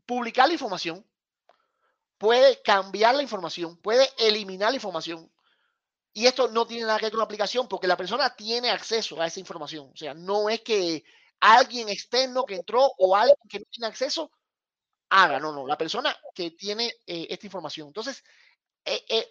publicar 0.06 0.46
la 0.46 0.54
información, 0.54 1.06
puede 2.16 2.62
cambiar 2.62 3.14
la 3.14 3.22
información, 3.22 3.76
puede 3.76 4.08
eliminar 4.16 4.70
la 4.70 4.76
información, 4.76 5.30
y 6.14 6.26
esto 6.26 6.48
no 6.48 6.66
tiene 6.66 6.86
nada 6.86 6.98
que 6.98 7.04
ver 7.04 7.12
con 7.12 7.18
la 7.18 7.24
aplicación 7.24 7.68
porque 7.68 7.86
la 7.86 7.98
persona 7.98 8.34
tiene 8.34 8.70
acceso 8.70 9.20
a 9.20 9.26
esa 9.26 9.40
información. 9.40 9.90
O 9.92 9.96
sea, 9.96 10.14
no 10.14 10.48
es 10.48 10.62
que 10.62 11.04
alguien 11.40 11.90
externo 11.90 12.44
que 12.44 12.54
entró 12.54 12.92
o 12.96 13.14
alguien 13.14 13.36
que 13.46 13.58
no 13.58 13.66
tiene 13.70 13.88
acceso 13.88 14.30
haga. 15.10 15.38
No, 15.38 15.52
no, 15.52 15.66
la 15.66 15.76
persona 15.76 16.16
que 16.34 16.52
tiene 16.52 16.86
eh, 17.06 17.26
esta 17.28 17.46
información. 17.46 17.88
Entonces, 17.88 18.24
eh, 18.86 19.04
eh, 19.08 19.28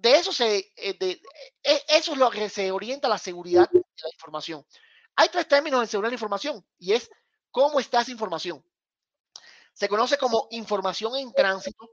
de 0.00 0.16
eso 0.16 0.32
se, 0.32 0.72
eso 0.76 2.12
es 2.12 2.18
lo 2.18 2.30
que 2.30 2.48
se 2.48 2.70
orienta 2.72 3.08
la 3.08 3.18
seguridad 3.18 3.68
de 3.70 3.80
la 3.80 4.10
información. 4.10 4.64
Hay 5.16 5.28
tres 5.28 5.46
términos 5.46 5.82
en 5.82 5.88
seguridad 5.88 6.08
de 6.08 6.12
la 6.12 6.16
información 6.16 6.64
y 6.78 6.92
es 6.92 7.10
cómo 7.50 7.78
está 7.80 8.00
esa 8.00 8.10
información. 8.10 8.64
Se 9.74 9.88
conoce 9.88 10.16
como 10.16 10.48
información 10.52 11.16
en 11.16 11.32
tránsito, 11.32 11.90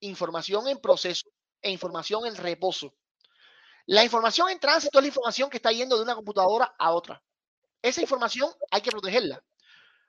información 0.00 0.66
en 0.66 0.80
proceso 0.80 1.28
e 1.62 1.70
información 1.70 2.26
en 2.26 2.34
reposo. 2.34 2.92
La 3.86 4.02
información 4.02 4.50
en 4.50 4.58
tránsito 4.58 4.98
es 4.98 5.04
la 5.04 5.08
información 5.08 5.48
que 5.48 5.58
está 5.58 5.70
yendo 5.70 5.96
de 5.96 6.02
una 6.02 6.16
computadora 6.16 6.74
a 6.76 6.92
otra. 6.92 7.22
Esa 7.82 8.00
información 8.00 8.50
hay 8.70 8.80
que 8.80 8.90
protegerla. 8.90 9.44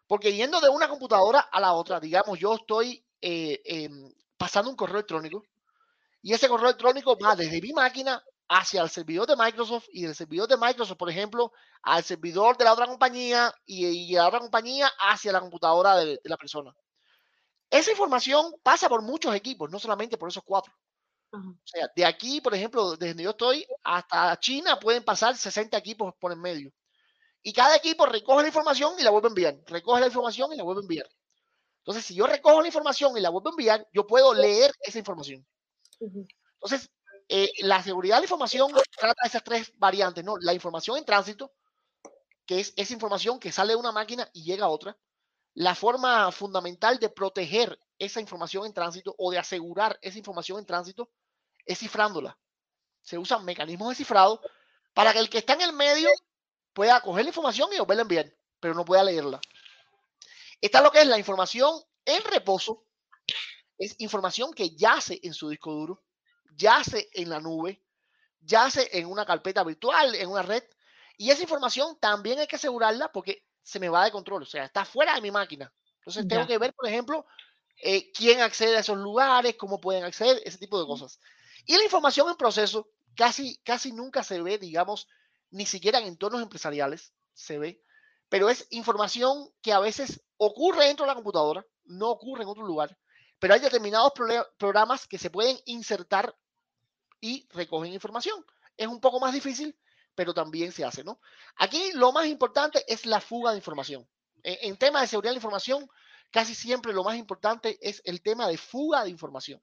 Porque 0.08 0.34
yendo 0.34 0.62
de 0.62 0.70
una 0.70 0.88
computadora 0.88 1.41
a 1.41 1.60
la 1.60 1.74
otra, 1.74 2.00
digamos, 2.00 2.39
yo 2.39 2.56
estoy 2.56 3.06
eh, 3.22 3.62
em, 3.66 4.14
pasando 4.38 4.70
un 4.70 4.76
correo 4.76 4.96
electrónico 4.96 5.43
y 6.26 6.34
ese 6.34 6.49
correo 6.49 6.69
electrónico 6.69 7.15
va 7.23 7.36
desde 7.36 7.61
mi 7.61 7.71
máquina 7.71 8.19
hacia 8.49 8.82
el 8.82 8.89
servidor 8.89 9.28
de 9.28 9.36
Microsoft 9.36 9.86
y 9.91 10.01
del 10.01 10.15
servidor 10.15 10.47
de 10.47 10.57
Microsoft, 10.57 10.97
por 10.97 11.07
ejemplo, 11.07 11.51
al 11.84 12.03
servidor 12.03 12.57
de 12.57 12.63
la 12.63 12.73
otra 12.73 12.88
compañía 12.88 13.53
y, 13.63 14.11
de 14.11 14.17
la 14.17 14.28
otra 14.30 14.39
compañía 14.39 14.91
hacia 14.97 15.32
la 15.32 15.39
computadora 15.39 15.97
de, 15.97 16.19
la 16.23 16.36
persona. 16.36 16.76
esa 17.69 17.91
información 17.91 18.55
pasa 18.63 18.89
por 18.89 19.03
muchos 19.03 19.36
equipos, 19.36 19.69
no 19.69 19.78
solamente 19.78 20.17
por 20.17 20.30
esos 20.30 20.41
cuatro. 20.43 20.73
O 21.32 21.53
sea, 21.63 21.91
de 21.95 22.03
aquí, 22.03 22.41
por 22.41 22.55
ejemplo, 22.55 22.95
desde 22.95 23.09
donde 23.09 23.23
yo 23.23 23.30
estoy 23.30 23.63
hasta 23.84 24.39
China 24.39 24.80
pueden 24.80 25.03
pasar 25.03 25.38
60 25.38 25.78
equipos 25.78 26.15
por 26.19 26.32
en 26.32 26.41
medio. 26.41 26.71
Y 27.43 27.53
cada 27.53 27.76
equipo 27.76 28.07
recoge 28.07 28.41
la 28.41 28.47
información 28.47 28.95
y 28.97 29.03
la 29.03 29.11
vuelve 29.11 29.28
a 29.28 29.30
enviar. 29.30 29.57
Recoge 29.67 29.99
la 30.01 30.07
información 30.07 30.51
y 30.53 30.57
la 30.57 30.63
vuelve 30.63 30.80
a 30.80 30.86
enviar. 30.86 31.07
Entonces, 31.84 32.03
si 32.03 32.15
yo 32.15 32.26
recojo 32.26 32.61
la 32.61 32.67
información 32.67 33.15
y 33.15 33.21
la 33.21 33.30
vuelvo 33.30 33.49
a 33.49 33.51
enviar, 33.51 33.88
yo 33.93 34.07
puedo 34.07 34.34
leer 34.34 34.73
esa 34.82 34.97
información. 34.97 35.45
Entonces, 36.00 36.89
eh, 37.28 37.50
la 37.60 37.82
seguridad 37.82 38.18
de 38.18 38.22
la 38.22 38.26
información 38.26 38.72
trata 38.98 39.26
esas 39.26 39.43
tres 39.43 39.72
variantes, 39.78 40.24
¿no? 40.24 40.38
La 40.38 40.54
información 40.54 40.98
en 40.98 41.06
tránsito, 41.06 41.52
que 42.46 42.60
es 42.60 42.74
esa 42.76 42.93
información 42.93 43.39
que 43.39 43.52
sale 43.52 43.74
de 43.74 43.80
una 43.80 43.91
máquina 43.91 44.30
y 44.34 44.43
llega 44.43 44.66
a 44.66 44.70
otra. 44.70 44.98
La 45.54 45.74
forma 45.74 46.32
fundamental 46.32 47.00
de 47.00 47.10
proteger 47.10 47.80
esa 47.98 48.20
información 48.20 48.66
en 48.66 48.74
tránsito 48.74 49.16
o 49.18 49.32
de 49.32 49.39
asegurar 49.39 49.98
esa 50.02 50.18
información 50.18 50.60
en 50.60 50.66
tránsito 50.66 51.10
es 51.66 51.80
cifrándola. 51.80 52.38
Se 53.02 53.18
usan 53.18 53.46
mecanismos 53.46 53.89
de 53.89 53.96
cifrado 53.96 54.41
para 54.93 55.14
que 55.14 55.20
el 55.20 55.30
que 55.30 55.39
está 55.39 55.54
en 55.54 55.62
el 55.62 55.74
medio 55.74 56.10
pueda 56.74 57.00
coger 57.02 57.24
la 57.24 57.30
información 57.30 57.70
y 57.74 57.80
volverla 57.80 58.02
a 58.02 58.04
enviar, 58.04 58.34
pero 58.60 58.74
no 58.74 58.86
pueda 58.86 59.04
leerla. 59.04 59.39
Está 60.62 60.82
lo 60.82 60.91
que 60.91 61.02
es 61.02 61.08
la 61.08 61.18
información 61.18 61.82
en 62.06 62.24
reposo. 62.24 62.85
Es 63.78 63.95
información 63.99 64.53
que 64.53 64.76
yace 64.76 65.19
en 65.23 65.34
su 65.34 65.49
disco 65.49 65.71
duro, 65.73 66.03
yace 66.55 67.09
en 67.13 67.30
la 67.30 67.39
nube, 67.39 67.84
yace 68.41 68.89
en 68.97 69.07
una 69.07 69.26
carpeta 69.26 69.63
virtual, 69.63 70.15
en 70.15 70.30
una 70.30 70.41
red. 70.41 70.63
Y 71.17 71.32
esa 71.32 71.43
información 71.43 71.97
también 71.99 72.39
hay 72.39 72.47
que 72.47 72.55
asegurarla 72.57 73.11
porque 73.11 73.43
se 73.63 73.80
me 73.80 73.89
va 73.89 74.05
de 74.05 74.11
control, 74.11 74.43
o 74.43 74.45
sea, 74.45 74.65
está 74.65 74.86
fuera 74.86 75.15
de 75.15 75.21
mi 75.21 75.32
máquina. 75.32 75.73
Entonces 75.99 76.28
tengo 76.28 76.45
que 76.45 76.57
ver, 76.57 76.73
por 76.73 76.88
ejemplo, 76.88 77.26
eh, 77.82 78.11
quién 78.11 78.41
accede 78.41 78.78
a 78.78 78.82
esos 78.82 78.97
lugares, 78.97 79.55
cómo 79.55 79.82
pueden 79.82 80.03
acceder, 80.03 80.41
ese 80.45 80.57
tipo 80.57 80.80
de 80.80 80.86
cosas. 80.86 81.19
Y 81.65 81.76
la 81.76 81.84
información 81.84 82.30
en 82.30 82.38
proceso 82.38 82.89
casi, 83.15 83.57
casi 83.63 83.91
nunca 83.91 84.23
se 84.23 84.41
ve, 84.41 84.57
digamos, 84.57 85.07
ni 85.49 85.65
siquiera 85.65 85.99
en 85.99 86.05
entornos 86.05 86.41
empresariales 86.41 87.13
se 87.34 87.57
ve, 87.57 87.82
pero 88.30 88.49
es 88.49 88.67
información 88.69 89.49
que 89.61 89.73
a 89.73 89.80
veces 89.80 90.21
ocurre 90.38 90.86
dentro 90.86 91.05
de 91.05 91.09
la 91.09 91.15
computadora, 91.15 91.65
no 91.86 92.09
ocurre 92.09 92.43
en 92.43 92.49
otro 92.49 92.65
lugar, 92.65 92.97
pero 93.40 93.54
hay 93.54 93.60
determinados 93.60 94.14
programas 94.58 95.08
que 95.08 95.18
se 95.18 95.30
pueden 95.30 95.58
insertar 95.66 96.36
y 97.20 97.48
recogen 97.52 97.94
información. 97.94 98.46
Es 98.78 98.88
un 98.88 99.00
poco 99.00 99.20
más 99.20 99.34
difícil, 99.34 99.78
pero 100.14 100.34
también 100.34 100.72
se 100.72 100.86
hace, 100.86 101.04
¿no? 101.04 101.20
Aquí 101.58 101.92
lo 101.94 102.12
más 102.12 102.28
importante 102.28 102.84
es 102.88 103.06
la 103.06 103.22
fuga 103.22 103.52
de 103.52 103.58
información. 103.58 104.08
En, 104.44 104.58
en 104.72 104.78
tema 104.78 105.02
de 105.02 105.08
seguridad 105.08 105.32
de 105.32 105.36
la 105.36 105.40
información, 105.40 105.90
casi 106.32 106.56
siempre 106.56 106.94
lo 106.94 107.04
más 107.04 107.18
importante 107.18 107.78
es 107.82 108.02
el 108.06 108.22
tema 108.22 108.48
de 108.48 108.58
fuga 108.58 109.04
de 109.04 109.10
información. 109.10 109.62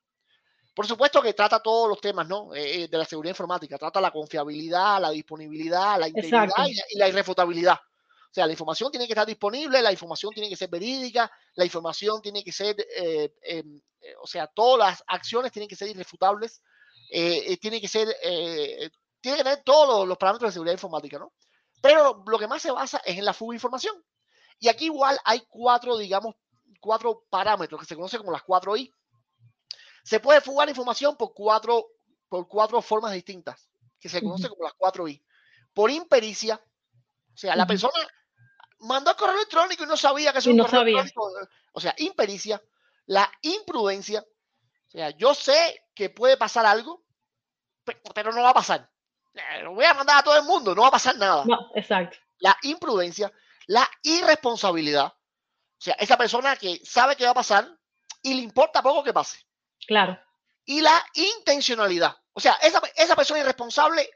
Por 0.75 0.87
supuesto 0.87 1.21
que 1.21 1.35
trata 1.35 1.61
todos 1.61 1.89
los 1.89 2.01
temas 2.01 2.27
¿no? 2.27 2.55
Eh, 2.55 2.85
eh, 2.85 2.89
de 2.89 2.99
la 2.99 3.05
seguridad 3.05 3.33
informática, 3.33 3.77
trata 3.77 4.01
la 4.01 4.11
confiabilidad, 4.11 5.01
la 5.01 5.11
disponibilidad, 5.11 5.99
la 5.99 6.09
integridad 6.09 6.49
y 6.67 6.99
la, 6.99 7.09
irrefutabilidad. 7.09 7.79
O 8.33 8.35
sea, 8.35 8.47
la 8.47 8.53
información 8.53 8.91
tiene 8.91 9.07
que 9.07 9.13
estar 9.13 9.27
disponible, 9.27 9.83
la 9.83 9.93
información 9.93 10.33
tiene 10.33 10.49
que 10.49 10.57
ser 10.57 10.71
verídica, 10.71 11.31
la 11.55 11.67
información 11.67 12.23
tiene 12.23 12.43
que 12.43 12.51
ser, 12.51 12.75
eh, 12.97 13.31
em, 13.43 13.79
o 14.23 14.27
sea, 14.27 14.47
todas 14.47 14.79
las 14.79 15.05
acciones 15.07 15.53
tienen 15.53 15.69
que 15.69 15.77
ser 15.77 15.89
irrefutables, 15.89 16.63
tiene 17.61 17.79
que 17.79 17.89
ser, 17.89 18.09
tiene 19.21 19.37
que 19.37 19.45
tener 19.45 19.63
todos 19.63 20.09
los, 20.09 20.17
parámetros 20.17 20.49
de 20.49 20.53
seguridad 20.55 20.73
informática, 20.73 21.19
¿no? 21.19 21.35
Pero 21.83 22.25
lo 22.27 22.39
que 22.39 22.49
más 22.49 22.63
se 22.63 22.71
basa 22.71 23.03
es 23.05 23.19
en 23.19 23.25
la 23.27 23.35
fuga 23.35 23.53
de 23.53 23.57
información. 23.57 24.03
Y 24.59 24.69
aquí 24.69 24.87
igual 24.87 25.19
hay 25.25 25.43
cuatro, 25.49 25.99
digamos, 25.99 26.35
cuatro 26.81 27.27
parámetros 27.29 27.81
que 27.81 27.87
se 27.87 27.95
conocen 27.95 28.21
como 28.21 28.33
las 28.33 28.43
cuatro 28.43 28.75
I 28.75 28.91
se 30.03 30.21
puede 30.21 30.41
fugar 30.41 30.69
información 30.69 31.17
por 31.17 31.33
cuatro, 31.33 31.87
por 32.29 32.49
cuatro 32.49 32.83
formas 32.83 33.13
distintas, 33.13 33.69
que 34.01 34.09
se 34.09 34.21
conocen 34.21 34.51
como 34.51 34.65
las 34.65 34.75
cuatro 34.75 35.07
I. 35.09 35.25
Por 35.73 35.91
impericia, 35.91 36.57
o 36.57 37.37
sea, 37.37 37.57
la 37.57 37.67
persona 37.67 37.95
mandó 38.83 39.17
correo 39.17 39.37
electrónico 39.37 39.85
y 39.85 39.87
no 39.87 39.97
sabía 39.97 40.33
que 40.33 40.39
es 40.39 40.47
un 40.47 40.57
no 40.57 40.65
correo 40.65 40.81
sabía. 40.81 41.01
electrónico. 41.01 41.49
O 41.73 41.81
sea, 41.81 41.95
impericia. 41.99 42.63
La 43.07 43.31
imprudencia, 43.43 44.21
o 44.21 44.91
sea, 44.91 45.11
yo 45.11 45.35
sé 45.35 45.87
que 45.95 46.11
puede 46.11 46.37
pasar 46.37 46.65
algo, 46.67 47.05
pero 48.15 48.31
no 48.31 48.43
va 48.43 48.51
a 48.51 48.55
pasar. 48.55 48.89
Eh, 49.35 49.63
lo 49.63 49.73
voy 49.75 49.85
a 49.85 49.95
mandar 49.95 50.19
a 50.19 50.23
todo 50.23 50.37
el 50.37 50.45
mundo, 50.45 50.75
no 50.75 50.83
va 50.83 50.89
a 50.89 50.93
pasar 50.93 51.17
nada. 51.17 51.45
No, 51.47 51.71
exacto. 51.75 52.17
La 52.39 52.57
imprudencia, 52.63 53.33
la 53.67 53.89
irresponsabilidad. 54.03 55.07
O 55.07 55.85
sea, 55.85 55.95
esa 55.95 56.17
persona 56.17 56.57
que 56.57 56.81
sabe 56.85 57.17
que 57.17 57.25
va 57.25 57.31
a 57.31 57.35
pasar 57.35 57.69
y 58.23 58.35
le 58.35 58.43
importa 58.43 58.83
poco 58.83 59.03
que 59.03 59.13
pase. 59.13 59.39
Claro. 59.87 60.19
Y 60.65 60.81
la 60.81 61.05
intencionalidad. 61.15 62.17
O 62.35 62.41
sea, 62.41 62.55
esa, 62.63 62.81
esa 62.95 63.17
persona 63.17 63.41
irresponsable 63.41 64.09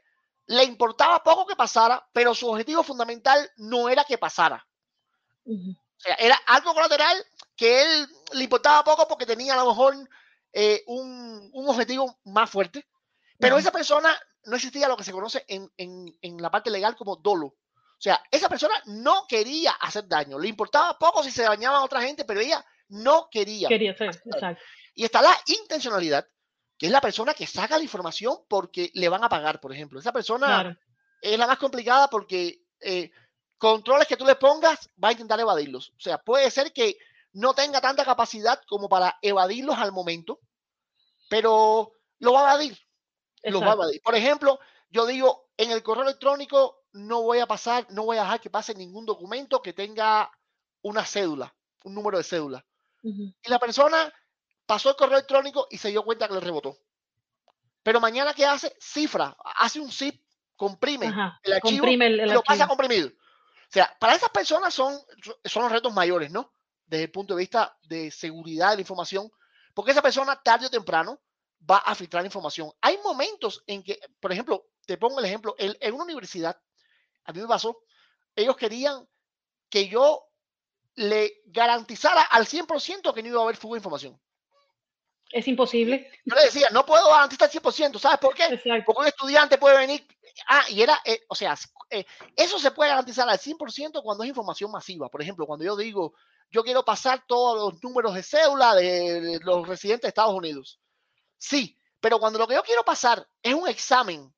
le 0.47 0.63
importaba 0.63 1.23
poco 1.23 1.45
que 1.45 1.55
pasara, 1.55 2.07
pero 2.13 2.33
su 2.33 2.49
objetivo 2.49 2.83
fundamental 2.83 3.49
no 3.57 3.89
era 3.89 4.03
que 4.03 4.17
pasara. 4.17 4.65
O 5.45 5.99
sea, 5.99 6.15
era 6.15 6.35
algo 6.47 6.73
colateral 6.73 7.17
que 7.55 7.81
él 7.81 8.07
le 8.33 8.43
importaba 8.43 8.83
poco 8.83 9.07
porque 9.07 9.25
tenía 9.25 9.53
a 9.53 9.57
lo 9.57 9.67
mejor 9.67 9.95
eh, 10.53 10.83
un, 10.87 11.49
un, 11.53 11.69
objetivo 11.69 12.19
más 12.25 12.49
fuerte. 12.49 12.87
Pero 13.39 13.57
esa 13.57 13.71
persona 13.71 14.17
no 14.45 14.55
existía 14.55 14.87
lo 14.87 14.97
que 14.97 15.03
se 15.03 15.11
conoce 15.11 15.43
en, 15.47 15.69
en, 15.77 16.17
en, 16.21 16.41
la 16.41 16.49
parte 16.49 16.69
legal 16.69 16.95
como 16.95 17.17
dolo. 17.17 17.47
O 17.47 18.01
sea, 18.01 18.21
esa 18.31 18.47
persona 18.47 18.75
no 18.85 19.25
quería 19.27 19.71
hacer 19.71 20.07
daño. 20.07 20.39
Le 20.39 20.47
importaba 20.47 20.97
poco 20.97 21.23
si 21.23 21.31
se 21.31 21.43
dañaba 21.43 21.77
a 21.77 21.83
otra 21.83 22.01
gente, 22.01 22.25
pero 22.25 22.39
ella 22.39 22.65
no 22.89 23.27
quería. 23.29 23.67
Quería 23.67 23.91
hacer, 23.91 24.09
exacto. 24.25 24.63
Y 24.93 25.03
está 25.03 25.21
la 25.21 25.35
intencionalidad, 25.47 26.27
que 26.77 26.85
es 26.85 26.91
la 26.91 27.01
persona 27.01 27.33
que 27.33 27.47
saca 27.47 27.77
la 27.77 27.83
información 27.83 28.37
porque 28.47 28.91
le 28.93 29.09
van 29.09 29.23
a 29.23 29.29
pagar, 29.29 29.59
por 29.59 29.73
ejemplo. 29.73 29.99
Esa 29.99 30.11
persona 30.11 30.77
es 31.21 31.39
la 31.39 31.47
más 31.47 31.57
complicada 31.57 32.07
porque 32.09 32.61
eh, 32.79 33.11
controles 33.57 34.07
que 34.07 34.17
tú 34.17 34.25
le 34.25 34.35
pongas 34.35 34.89
va 35.03 35.09
a 35.09 35.13
intentar 35.13 35.39
evadirlos. 35.39 35.89
O 35.97 35.99
sea, 35.99 36.19
puede 36.19 36.51
ser 36.51 36.71
que 36.73 36.97
no 37.33 37.53
tenga 37.53 37.81
tanta 37.81 38.05
capacidad 38.05 38.61
como 38.67 38.87
para 38.87 39.17
evadirlos 39.21 39.77
al 39.77 39.91
momento, 39.91 40.39
pero 41.29 41.93
lo 42.19 42.33
va 42.33 42.41
a 42.41 42.53
evadir. 42.53 42.77
Lo 43.43 43.61
va 43.61 43.71
a 43.71 43.73
evadir. 43.73 44.01
Por 44.01 44.15
ejemplo, 44.15 44.59
yo 44.89 45.05
digo, 45.05 45.49
en 45.57 45.71
el 45.71 45.83
correo 45.83 46.03
electrónico 46.03 46.83
no 46.93 47.21
voy 47.21 47.39
a 47.39 47.47
pasar, 47.47 47.87
no 47.91 48.03
voy 48.03 48.17
a 48.17 48.21
dejar 48.21 48.41
que 48.41 48.49
pase 48.49 48.73
ningún 48.73 49.05
documento 49.05 49.61
que 49.61 49.73
tenga 49.73 50.31
una 50.81 51.05
cédula, 51.05 51.55
un 51.83 51.93
número 51.93 52.17
de 52.17 52.23
cédula. 52.23 52.65
Y 53.03 53.49
la 53.49 53.59
persona 53.59 54.11
pasó 54.67 54.89
el 54.89 54.95
correo 54.95 55.17
electrónico 55.17 55.67
y 55.71 55.79
se 55.79 55.89
dio 55.89 56.03
cuenta 56.03 56.27
que 56.27 56.35
le 56.35 56.39
rebotó. 56.39 56.77
Pero 57.81 57.99
mañana, 57.99 58.33
¿qué 58.33 58.45
hace? 58.45 58.75
Cifra, 58.79 59.35
hace 59.55 59.79
un 59.79 59.91
zip, 59.91 60.21
comprime 60.55 61.07
el 61.41 61.53
archivo 61.53 61.87
y 61.87 61.97
lo 61.97 62.43
pasa 62.43 62.67
comprimido. 62.67 63.07
O 63.07 63.71
sea, 63.71 63.95
para 63.99 64.15
esas 64.15 64.29
personas 64.29 64.73
son, 64.73 64.99
son 65.45 65.63
los 65.63 65.71
retos 65.71 65.93
mayores, 65.93 66.31
¿no? 66.31 66.53
Desde 66.85 67.05
el 67.05 67.11
punto 67.11 67.33
de 67.33 67.39
vista 67.39 67.77
de 67.83 68.11
seguridad 68.11 68.71
de 68.71 68.75
la 68.75 68.81
información, 68.81 69.31
porque 69.73 69.91
esa 69.91 70.01
persona 70.01 70.41
tarde 70.41 70.67
o 70.67 70.69
temprano 70.69 71.21
va 71.69 71.77
a 71.77 71.95
filtrar 71.95 72.25
información. 72.25 72.71
Hay 72.81 72.97
momentos 73.03 73.63
en 73.67 73.83
que, 73.83 73.99
por 74.19 74.31
ejemplo, 74.31 74.67
te 74.85 74.97
pongo 74.97 75.19
el 75.19 75.25
ejemplo, 75.25 75.55
en, 75.57 75.75
en 75.79 75.93
una 75.93 76.03
universidad, 76.03 76.59
a 77.23 77.31
mí 77.33 77.41
me 77.41 77.47
pasó, 77.47 77.83
ellos 78.35 78.55
querían 78.55 79.07
que 79.69 79.87
yo 79.87 80.27
le 80.95 81.41
garantizara 81.45 82.21
al 82.21 82.45
100% 82.45 83.13
que 83.13 83.21
no 83.21 83.29
iba 83.29 83.39
a 83.39 83.43
haber 83.43 83.57
fuga 83.57 83.75
de 83.75 83.79
información. 83.79 84.19
Es 85.31 85.47
imposible. 85.47 86.09
Yo 86.25 86.35
le 86.35 86.43
decía, 86.45 86.69
no 86.71 86.85
puedo 86.85 87.09
garantizar 87.09 87.49
100%, 87.49 87.99
¿sabes 87.99 88.19
por 88.19 88.33
qué? 88.33 88.45
Exacto. 88.45 88.83
Porque 88.85 89.01
un 89.01 89.07
estudiante 89.07 89.57
puede 89.57 89.77
venir, 89.77 90.07
ah, 90.47 90.63
y 90.69 90.81
era, 90.81 90.99
eh, 91.03 91.21
o 91.27 91.35
sea, 91.35 91.55
eh, 91.89 92.05
eso 92.35 92.57
se 92.59 92.71
puede 92.71 92.89
garantizar 92.89 93.27
al 93.27 93.37
100% 93.37 94.01
cuando 94.01 94.23
es 94.23 94.29
información 94.29 94.71
masiva. 94.71 95.09
Por 95.09 95.21
ejemplo, 95.21 95.45
cuando 95.45 95.65
yo 95.65 95.75
digo, 95.75 96.13
yo 96.49 96.63
quiero 96.63 96.83
pasar 96.85 97.25
todos 97.27 97.73
los 97.73 97.83
números 97.83 98.13
de 98.13 98.23
cédula 98.23 98.73
de 98.75 99.39
los 99.43 99.67
residentes 99.67 100.03
de 100.03 100.09
Estados 100.09 100.33
Unidos. 100.33 100.79
Sí, 101.37 101.77
pero 101.99 102.19
cuando 102.19 102.39
lo 102.39 102.47
que 102.47 102.55
yo 102.55 102.63
quiero 102.63 102.83
pasar 102.83 103.27
es 103.41 103.53
un 103.53 103.67
examen, 103.67 104.33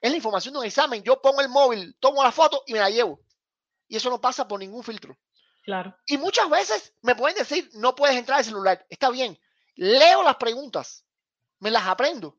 es 0.00 0.10
la 0.10 0.16
información 0.16 0.54
de 0.54 0.60
un 0.60 0.66
examen, 0.66 1.02
yo 1.02 1.20
pongo 1.20 1.40
el 1.40 1.48
móvil, 1.48 1.96
tomo 1.98 2.22
la 2.22 2.32
foto 2.32 2.62
y 2.66 2.72
me 2.72 2.78
la 2.80 2.90
llevo. 2.90 3.20
Y 3.88 3.96
eso 3.96 4.10
no 4.10 4.20
pasa 4.20 4.46
por 4.46 4.60
ningún 4.60 4.84
filtro. 4.84 5.16
Claro. 5.64 5.96
Y 6.06 6.16
muchas 6.18 6.48
veces 6.48 6.94
me 7.02 7.14
pueden 7.14 7.36
decir, 7.36 7.68
no 7.74 7.94
puedes 7.94 8.16
entrar 8.16 8.38
al 8.38 8.44
celular. 8.44 8.86
Está 8.88 9.10
bien, 9.10 9.38
leo 9.78 10.22
las 10.22 10.36
preguntas, 10.36 11.04
me 11.60 11.70
las 11.70 11.86
aprendo 11.86 12.38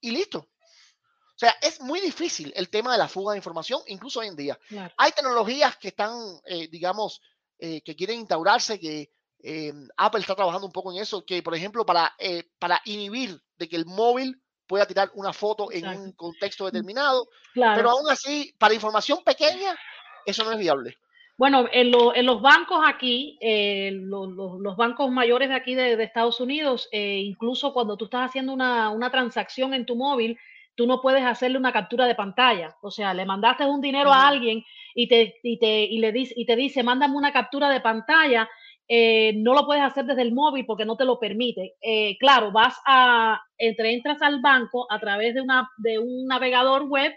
y 0.00 0.10
listo. 0.10 0.38
O 0.40 1.38
sea, 1.40 1.54
es 1.62 1.80
muy 1.80 2.00
difícil 2.00 2.52
el 2.54 2.68
tema 2.68 2.92
de 2.92 2.98
la 2.98 3.08
fuga 3.08 3.32
de 3.32 3.38
información, 3.38 3.80
incluso 3.86 4.20
hoy 4.20 4.26
en 4.26 4.36
día. 4.36 4.58
Claro. 4.68 4.92
Hay 4.98 5.12
tecnologías 5.12 5.76
que 5.78 5.88
están, 5.88 6.12
eh, 6.44 6.68
digamos, 6.68 7.22
eh, 7.58 7.80
que 7.82 7.96
quieren 7.96 8.18
instaurarse, 8.20 8.78
que 8.78 9.10
eh, 9.42 9.72
Apple 9.96 10.20
está 10.20 10.34
trabajando 10.34 10.66
un 10.66 10.72
poco 10.72 10.92
en 10.92 10.98
eso, 10.98 11.24
que 11.24 11.42
por 11.42 11.54
ejemplo, 11.54 11.86
para, 11.86 12.14
eh, 12.18 12.50
para 12.58 12.82
inhibir 12.84 13.40
de 13.56 13.68
que 13.68 13.76
el 13.76 13.86
móvil 13.86 14.42
pueda 14.66 14.84
tirar 14.86 15.10
una 15.14 15.32
foto 15.32 15.70
en 15.72 15.78
Exacto. 15.78 16.02
un 16.02 16.12
contexto 16.12 16.64
determinado, 16.66 17.26
Claro. 17.54 17.76
pero 17.76 17.90
aún 17.90 18.10
así, 18.10 18.54
para 18.58 18.74
información 18.74 19.22
pequeña, 19.24 19.78
eso 20.26 20.44
no 20.44 20.52
es 20.52 20.58
viable. 20.58 20.98
Bueno, 21.40 21.64
en, 21.72 21.90
los 21.90 22.42
bancos 22.42 22.80
aquí, 22.86 23.38
eh, 23.40 23.92
los, 23.94 24.76
bancos 24.76 25.10
mayores 25.10 25.48
de 25.48 25.54
aquí 25.54 25.74
de, 25.74 25.94
Estados 26.02 26.38
Unidos, 26.38 26.86
eh, 26.92 27.22
incluso 27.24 27.72
cuando 27.72 27.96
tú 27.96 28.04
estás 28.04 28.28
haciendo 28.28 28.52
una, 28.52 29.10
transacción 29.10 29.72
en 29.72 29.86
tu 29.86 29.96
móvil, 29.96 30.38
tú 30.74 30.86
no 30.86 31.00
puedes 31.00 31.24
hacerle 31.24 31.56
una 31.56 31.72
captura 31.72 32.06
de 32.06 32.14
pantalla. 32.14 32.76
O 32.82 32.90
sea, 32.90 33.14
le 33.14 33.24
mandaste 33.24 33.64
un 33.64 33.80
dinero 33.80 34.12
a 34.12 34.28
alguien 34.28 34.62
y 34.94 35.08
te, 35.08 35.36
y 35.42 35.58
te, 35.58 35.84
y 35.84 35.96
le 35.96 36.12
dice, 36.12 36.34
y 36.36 36.44
te 36.44 36.56
dice, 36.56 36.82
mándame 36.82 37.16
una 37.16 37.32
captura 37.32 37.70
de 37.70 37.80
pantalla. 37.80 38.46
Eh, 38.86 39.32
no 39.36 39.54
lo 39.54 39.64
puedes 39.64 39.82
hacer 39.82 40.04
desde 40.04 40.20
el 40.20 40.34
móvil 40.34 40.66
porque 40.66 40.84
no 40.84 40.98
te 40.98 41.06
lo 41.06 41.18
permite. 41.18 41.76
claro, 42.20 42.52
vas 42.52 42.78
a, 42.84 43.40
entre, 43.56 43.94
entras 43.94 44.20
al 44.20 44.42
banco 44.42 44.86
a 44.92 45.00
través 45.00 45.34
de, 45.34 45.40
una, 45.40 45.70
de 45.78 45.98
un 45.98 46.26
navegador 46.26 46.82
web 46.82 47.14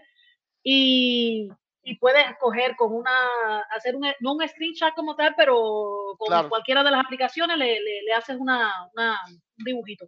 y 0.64 1.50
y 1.84 1.98
puedes 1.98 2.26
escoger 2.30 2.76
con 2.76 2.94
una, 2.94 3.60
hacer 3.76 3.96
un, 3.96 4.08
no 4.22 4.34
un 4.34 4.48
screenshot 4.48 4.94
como 4.96 5.16
tal, 5.16 5.34
pero 5.36 6.16
con 6.18 6.50
cualquiera 6.50 6.84
de 6.84 6.92
las 6.92 7.04
aplicaciones 7.04 7.58
le, 7.58 7.80
le, 7.82 8.14
haces 8.14 8.38
una, 8.40 8.72
una, 8.94 9.20
un 9.28 9.64
dibujito. 9.66 10.08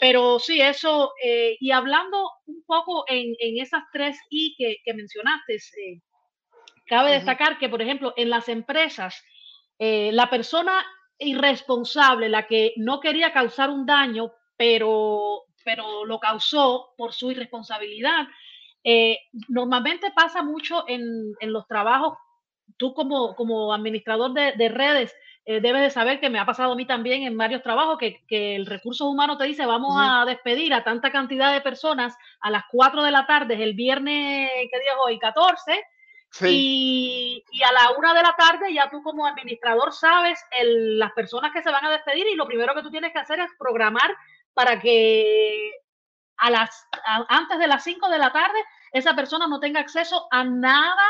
Pero 0.00 0.38
sí, 0.38 0.60
eso, 0.60 1.12
eh, 1.22 1.56
y 1.58 1.72
hablando 1.72 2.30
un 2.46 2.62
poco 2.64 3.04
en, 3.08 3.34
en, 3.40 3.60
esas 3.60 3.82
tres 3.92 4.18
I 4.30 4.54
que, 4.56 4.76
que 4.84 4.94
mencionaste, 4.94 5.54
eh, 5.54 6.00
cabe 6.86 7.12
destacar 7.12 7.58
que, 7.58 7.68
por 7.68 7.82
ejemplo, 7.82 8.14
en 8.16 8.30
las 8.30 8.48
empresas, 8.48 9.20
eh, 9.78 10.10
la 10.12 10.30
persona 10.30 10.86
irresponsable, 11.18 12.28
la 12.28 12.46
que 12.46 12.72
no 12.76 13.00
quería 13.00 13.32
causar 13.32 13.70
un 13.70 13.84
daño, 13.84 14.32
pero, 14.56 15.44
pero 15.64 16.04
lo 16.04 16.20
causó 16.20 16.94
por 16.96 17.12
su 17.12 17.32
irresponsabilidad, 17.32 18.26
eh, 18.88 19.18
normalmente 19.48 20.12
pasa 20.14 20.44
mucho 20.44 20.84
en, 20.86 21.34
los 21.40 21.66
trabajos, 21.66 22.16
tú 22.76 22.94
como, 22.94 23.34
como 23.34 23.74
administrador 23.74 24.32
de, 24.32 24.68
redes, 24.68 25.12
eh, 25.44 25.60
debes 25.60 25.82
de 25.82 25.90
saber 25.90 26.20
que 26.20 26.30
me 26.30 26.38
ha 26.38 26.46
pasado 26.46 26.70
a 26.70 26.76
mí 26.76 26.86
también 26.86 27.24
en 27.24 27.36
varios 27.36 27.64
trabajos 27.64 27.98
que, 27.98 28.22
el 28.28 28.64
recursos 28.64 29.08
humanos 29.08 29.38
te 29.38 29.44
dice 29.44 29.66
vamos 29.66 29.96
a 29.98 30.24
despedir 30.24 30.72
a 30.72 30.84
tanta 30.84 31.10
cantidad 31.10 31.52
de 31.52 31.62
personas 31.62 32.16
a 32.40 32.48
las 32.48 32.62
4 32.70 33.02
de 33.02 33.10
la 33.10 33.26
tarde, 33.26 33.60
el 33.60 33.74
viernes, 33.74 34.50
¿qué 34.70 34.78
día 34.78 34.92
es 34.92 34.98
hoy? 35.04 35.18
14. 35.18 35.84
Y, 36.42 37.42
a 37.68 37.72
la 37.72 37.98
una 37.98 38.14
de 38.14 38.22
la 38.22 38.36
tarde 38.38 38.72
ya 38.72 38.88
tú 38.88 39.02
como 39.02 39.26
administrador 39.26 39.92
sabes 39.92 40.38
las 40.62 41.10
personas 41.12 41.50
que 41.52 41.62
se 41.62 41.72
van 41.72 41.84
a 41.86 41.90
despedir 41.90 42.28
y 42.28 42.36
lo 42.36 42.46
primero 42.46 42.72
que 42.72 42.82
tú 42.82 42.90
tienes 42.92 43.12
que 43.12 43.18
hacer 43.18 43.40
es 43.40 43.50
programar 43.58 44.14
para 44.54 44.78
que 44.78 45.72
a 46.38 46.50
las 46.50 46.86
antes 47.28 47.58
de 47.58 47.66
las 47.66 47.82
5 47.84 48.08
de 48.08 48.18
la 48.18 48.32
tarde 48.32 48.58
esa 48.92 49.14
persona 49.14 49.46
no 49.46 49.60
tenga 49.60 49.80
acceso 49.80 50.26
a 50.30 50.44
nada 50.44 51.04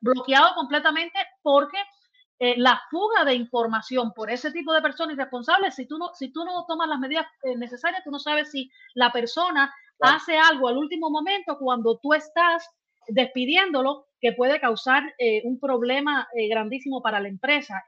bloqueado 0.00 0.54
completamente 0.54 1.18
porque 1.42 1.78
eh, 2.40 2.54
la 2.56 2.80
fuga 2.88 3.24
de 3.24 3.34
información 3.34 4.12
por 4.14 4.30
ese 4.30 4.52
tipo 4.52 4.72
de 4.72 4.80
personas 4.80 5.16
irresponsables, 5.16 5.74
si 5.74 5.86
tú 5.86 5.98
no, 5.98 6.14
si 6.14 6.32
tú 6.32 6.44
no 6.44 6.64
tomas 6.68 6.88
las 6.88 7.00
medidas 7.00 7.26
eh, 7.42 7.56
necesarias, 7.56 8.04
tú 8.04 8.12
no 8.12 8.20
sabes 8.20 8.52
si 8.52 8.70
la 8.94 9.10
persona 9.10 9.74
hace 10.00 10.38
algo 10.38 10.68
al 10.68 10.76
último 10.76 11.10
momento 11.10 11.58
cuando 11.58 11.98
tú 11.98 12.14
estás 12.14 12.64
despidiéndolo 13.08 14.06
que 14.20 14.32
puede 14.34 14.60
causar 14.60 15.02
eh, 15.18 15.42
un 15.44 15.58
problema 15.58 16.28
grandísimo 16.48 17.02
para 17.02 17.18
la 17.18 17.28
empresa. 17.28 17.82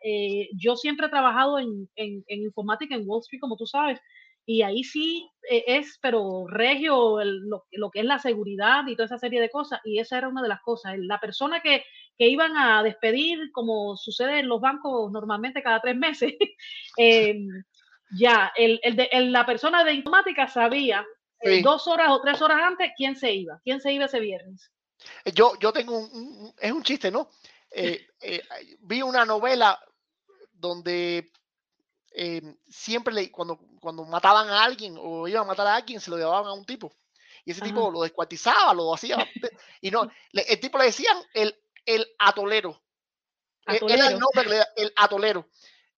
yo 0.57 0.75
siempre 0.77 1.07
he 1.07 1.11
trabajado 1.11 1.59
en, 1.61 1.89
en, 1.95 2.25
informática 2.27 2.97
en 2.97 3.05
Wall 3.07 3.21
Street, 3.21 3.41
como 3.41 3.57
tú 3.57 3.67
sabes, 3.67 4.01
y 4.47 4.63
ahí 4.63 4.83
sí 4.85 5.31
eh, 5.49 5.65
es, 5.67 5.99
pero 6.03 6.47
regio 6.49 7.19
lo, 7.23 7.91
que 7.91 8.01
es 8.01 8.05
la 8.05 8.19
seguridad 8.19 8.87
y 8.87 8.95
toda 8.95 9.07
esa 9.07 9.19
serie 9.19 9.41
de 9.41 9.51
cosas, 9.51 9.81
y 9.85 9.99
esa 9.99 10.19
era 10.19 10.29
una 10.29 10.43
de 10.43 10.49
las 10.49 10.61
cosas. 10.61 10.95
La 10.99 11.21
persona 11.21 11.61
que, 11.61 11.85
que 12.17 12.29
iban 12.29 12.57
a 12.57 12.83
despedir, 12.83 13.51
como 13.53 13.97
sucede 13.97 14.41
en 14.41 14.49
los 14.49 14.61
bancos 14.61 15.11
normalmente 15.13 15.63
cada 15.63 15.81
tres 15.81 15.97
meses, 15.97 16.35
em, 16.97 17.49
ya, 18.19 18.53
el, 18.57 18.81
el 18.83 19.33
la 19.33 19.47
persona 19.47 19.85
de 19.85 19.95
informática 19.95 20.49
sabía 20.49 21.07
eh, 21.41 21.63
dos 21.63 21.87
horas 21.87 22.09
o 22.11 22.21
tres 22.21 22.43
horas 22.43 22.59
antes 22.63 22.93
quién 22.97 23.15
se 23.15 23.33
iba, 23.33 23.61
quién 23.63 23.81
se 23.81 23.93
iba 23.93 24.07
ese 24.07 24.21
viernes. 24.21 24.71
Eh, 25.25 25.33
yo, 25.33 25.53
yo 25.61 25.73
tengo 25.73 25.97
un, 25.97 26.53
es 26.59 26.73
un 26.73 26.83
chiste, 26.83 27.11
¿no? 27.11 27.31
vi 28.81 29.01
una 29.01 29.25
novela 29.25 29.79
donde 30.53 31.31
Em, 32.13 32.57
siempre 32.69 33.15
le, 33.15 33.31
cuando, 33.31 33.59
cuando 33.81 34.05
mataban 34.05 34.49
a 34.49 34.65
alguien 34.65 34.97
o 34.99 35.29
iban 35.29 35.43
a 35.43 35.47
matar 35.47 35.67
a 35.67 35.77
alguien, 35.77 36.01
se 36.01 36.11
lo 36.11 36.17
llevaban 36.17 36.47
a 36.47 36.53
un 36.53 36.65
tipo. 36.65 36.93
Y 37.45 37.53
ese 37.53 37.63
tipo 37.63 37.91
lo 37.91 38.03
descuartizaba, 38.03 38.75
lo 38.75 38.93
hacía. 38.95 39.17
y 39.81 39.91
no, 39.91 40.11
el 40.33 40.61
tipo 40.61 40.79
le 40.79 40.85
decían 40.85 41.17
el, 41.35 41.57
el 41.87 42.07
atolero. 42.19 42.83
E, 43.67 43.81
era 43.89 44.09
el 44.09 44.19
nombre, 44.19 44.65
el 44.77 44.93
atolero. 44.97 45.49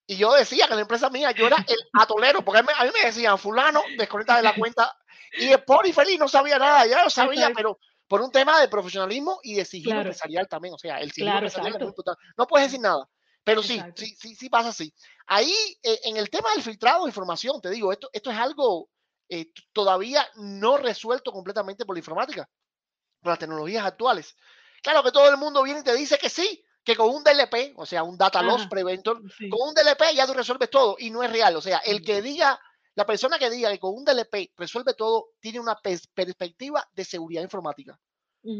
Y 0.06 0.16
yo 0.16 0.32
decía 0.34 0.66
que 0.66 0.72
en 0.72 0.78
la 0.78 0.82
empresa 0.82 1.08
mía 1.10 1.30
yo 1.30 1.46
era 1.46 1.56
el 1.56 1.78
atolero, 1.94 2.44
porque 2.44 2.58
a 2.58 2.62
mí, 2.62 2.90
me 2.92 3.06
decían, 3.06 3.38
fulano, 3.38 3.82
desconecta 3.96 4.36
de 4.36 4.42
la 4.42 4.54
cuenta. 4.56 4.96
Y 5.38 5.48
el 5.48 5.62
pobre 5.64 5.92
feliz 5.92 6.18
no 6.18 6.28
sabía 6.28 6.58
nada, 6.58 6.86
ya 6.86 7.02
lo 7.02 7.10
sabía, 7.10 7.50
pero 7.54 7.78
por 8.06 8.20
un 8.20 8.30
tema 8.30 8.60
de 8.60 8.68
profesionalismo 8.68 9.40
y 9.42 9.54
de 9.54 9.64
sigilo 9.64 9.96
empresarial 9.96 10.46
también. 10.48 10.74
O 10.74 10.78
sea, 10.78 10.98
el 10.98 11.12
sigilo 11.12 11.32
empresarial 11.32 11.74
es 11.74 11.80
muy 11.80 11.88
importante. 11.88 12.20
No 12.36 12.46
puedes 12.46 12.68
decir 12.68 12.80
nada. 12.80 13.08
Pero 13.44 13.62
sí, 13.62 13.80
sí, 13.96 14.14
sí, 14.18 14.34
sí 14.34 14.48
pasa 14.48 14.68
así. 14.68 14.94
Ahí, 15.26 15.52
eh, 15.82 16.00
en 16.04 16.16
el 16.16 16.30
tema 16.30 16.52
del 16.52 16.62
filtrado 16.62 17.04
de 17.04 17.10
información, 17.10 17.60
te 17.60 17.70
digo, 17.70 17.92
esto, 17.92 18.08
esto 18.12 18.30
es 18.30 18.38
algo 18.38 18.88
eh, 19.28 19.50
todavía 19.72 20.28
no 20.36 20.76
resuelto 20.76 21.32
completamente 21.32 21.86
por 21.86 21.96
la 21.96 22.00
informática, 22.00 22.48
por 23.20 23.32
las 23.32 23.38
tecnologías 23.38 23.86
actuales. 23.86 24.36
Claro 24.82 25.02
que 25.02 25.10
todo 25.10 25.30
el 25.30 25.38
mundo 25.38 25.62
viene 25.62 25.80
y 25.80 25.84
te 25.84 25.94
dice 25.94 26.18
que 26.18 26.28
sí, 26.28 26.62
que 26.84 26.96
con 26.96 27.08
un 27.08 27.24
DLP, 27.24 27.72
o 27.76 27.86
sea, 27.86 28.02
un 28.02 28.18
Data 28.18 28.42
Loss 28.42 28.66
Preventor, 28.66 29.22
con 29.48 29.68
un 29.68 29.74
DLP 29.74 30.14
ya 30.14 30.26
tú 30.26 30.34
resuelves 30.34 30.68
todo 30.68 30.96
y 30.98 31.10
no 31.10 31.22
es 31.22 31.30
real. 31.30 31.56
O 31.56 31.62
sea, 31.62 31.78
el 31.78 32.04
que 32.04 32.20
diga, 32.20 32.60
la 32.94 33.06
persona 33.06 33.38
que 33.38 33.48
diga 33.48 33.70
que 33.70 33.78
con 33.78 33.94
un 33.94 34.04
DLP 34.04 34.52
resuelve 34.56 34.94
todo, 34.94 35.30
tiene 35.40 35.60
una 35.60 35.76
perspectiva 35.76 36.86
de 36.92 37.04
seguridad 37.04 37.42
informática, 37.42 37.98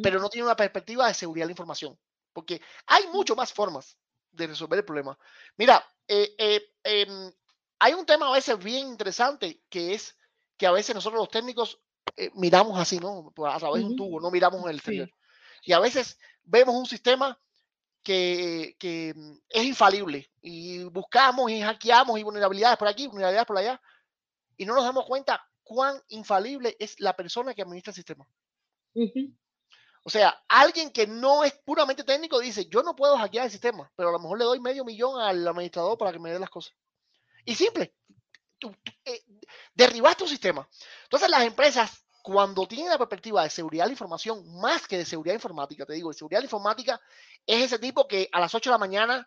pero 0.02 0.20
no 0.20 0.30
tiene 0.30 0.46
una 0.46 0.56
perspectiva 0.56 1.08
de 1.08 1.14
seguridad 1.14 1.44
de 1.44 1.48
la 1.48 1.52
información, 1.52 1.98
porque 2.32 2.62
hay 2.86 3.08
mucho 3.08 3.36
más 3.36 3.52
formas 3.52 3.98
de 4.32 4.46
resolver 4.46 4.78
el 4.78 4.84
problema. 4.84 5.18
Mira, 5.56 5.84
eh, 6.08 6.34
eh, 6.38 6.62
em, 6.82 7.32
hay 7.78 7.94
un 7.94 8.06
tema 8.06 8.28
a 8.28 8.32
veces 8.32 8.58
bien 8.58 8.88
interesante 8.88 9.62
que 9.68 9.94
es 9.94 10.16
que 10.56 10.66
a 10.66 10.72
veces 10.72 10.94
nosotros 10.94 11.20
los 11.20 11.30
técnicos 11.30 11.80
eh, 12.16 12.30
miramos 12.34 12.78
así, 12.78 12.98
¿no? 12.98 13.32
A 13.46 13.58
través 13.58 13.82
de 13.82 13.88
un 13.88 13.96
tubo, 13.96 14.20
no 14.20 14.30
miramos 14.30 14.68
el 14.68 14.76
exterior. 14.76 15.10
Y 15.62 15.72
a 15.72 15.78
veces 15.78 16.18
vemos 16.44 16.74
un 16.74 16.86
sistema 16.86 17.38
que, 18.02 18.76
que, 18.78 19.14
mm, 19.14 19.38
es 19.48 19.64
infalible 19.64 20.30
y 20.40 20.84
buscamos 20.84 21.50
y 21.50 21.60
hackeamos 21.60 22.18
y 22.18 22.22
vulnerabilidades 22.22 22.78
por 22.78 22.88
aquí, 22.88 23.06
vulnerabilidades 23.06 23.46
por 23.46 23.58
allá, 23.58 23.80
y 24.56 24.66
no 24.66 24.74
nos 24.74 24.84
damos 24.84 25.06
cuenta 25.06 25.44
cuán 25.62 26.00
infalible 26.08 26.76
es 26.78 26.98
la 27.00 27.14
persona 27.14 27.54
que 27.54 27.62
administra 27.62 27.90
el 27.90 27.96
sistema. 27.96 28.26
O 30.04 30.10
sea, 30.10 30.42
alguien 30.48 30.90
que 30.90 31.06
no 31.06 31.44
es 31.44 31.52
puramente 31.64 32.02
técnico 32.02 32.40
dice, 32.40 32.66
yo 32.68 32.82
no 32.82 32.96
puedo 32.96 33.16
hackear 33.16 33.44
el 33.46 33.52
sistema, 33.52 33.90
pero 33.94 34.08
a 34.08 34.12
lo 34.12 34.18
mejor 34.18 34.38
le 34.38 34.44
doy 34.44 34.60
medio 34.60 34.84
millón 34.84 35.20
al 35.20 35.46
administrador 35.46 35.96
para 35.96 36.12
que 36.12 36.18
me 36.18 36.32
dé 36.32 36.38
las 36.38 36.50
cosas. 36.50 36.74
Y 37.44 37.54
simple, 37.54 37.94
tú, 38.58 38.74
eh, 39.04 39.24
derribaste 39.74 40.24
un 40.24 40.28
sistema. 40.28 40.68
Entonces 41.04 41.28
las 41.28 41.44
empresas, 41.44 42.04
cuando 42.22 42.66
tienen 42.66 42.90
la 42.90 42.98
perspectiva 42.98 43.44
de 43.44 43.50
seguridad 43.50 43.84
de 43.84 43.90
la 43.90 43.94
información, 43.94 44.44
más 44.60 44.88
que 44.88 44.98
de 44.98 45.04
seguridad 45.04 45.34
informática, 45.34 45.86
te 45.86 45.92
digo, 45.92 46.10
de 46.10 46.18
seguridad 46.18 46.42
informática 46.42 47.00
es 47.46 47.64
ese 47.64 47.78
tipo 47.78 48.06
que 48.06 48.28
a 48.32 48.40
las 48.40 48.54
8 48.54 48.70
de 48.70 48.74
la 48.74 48.78
mañana 48.78 49.26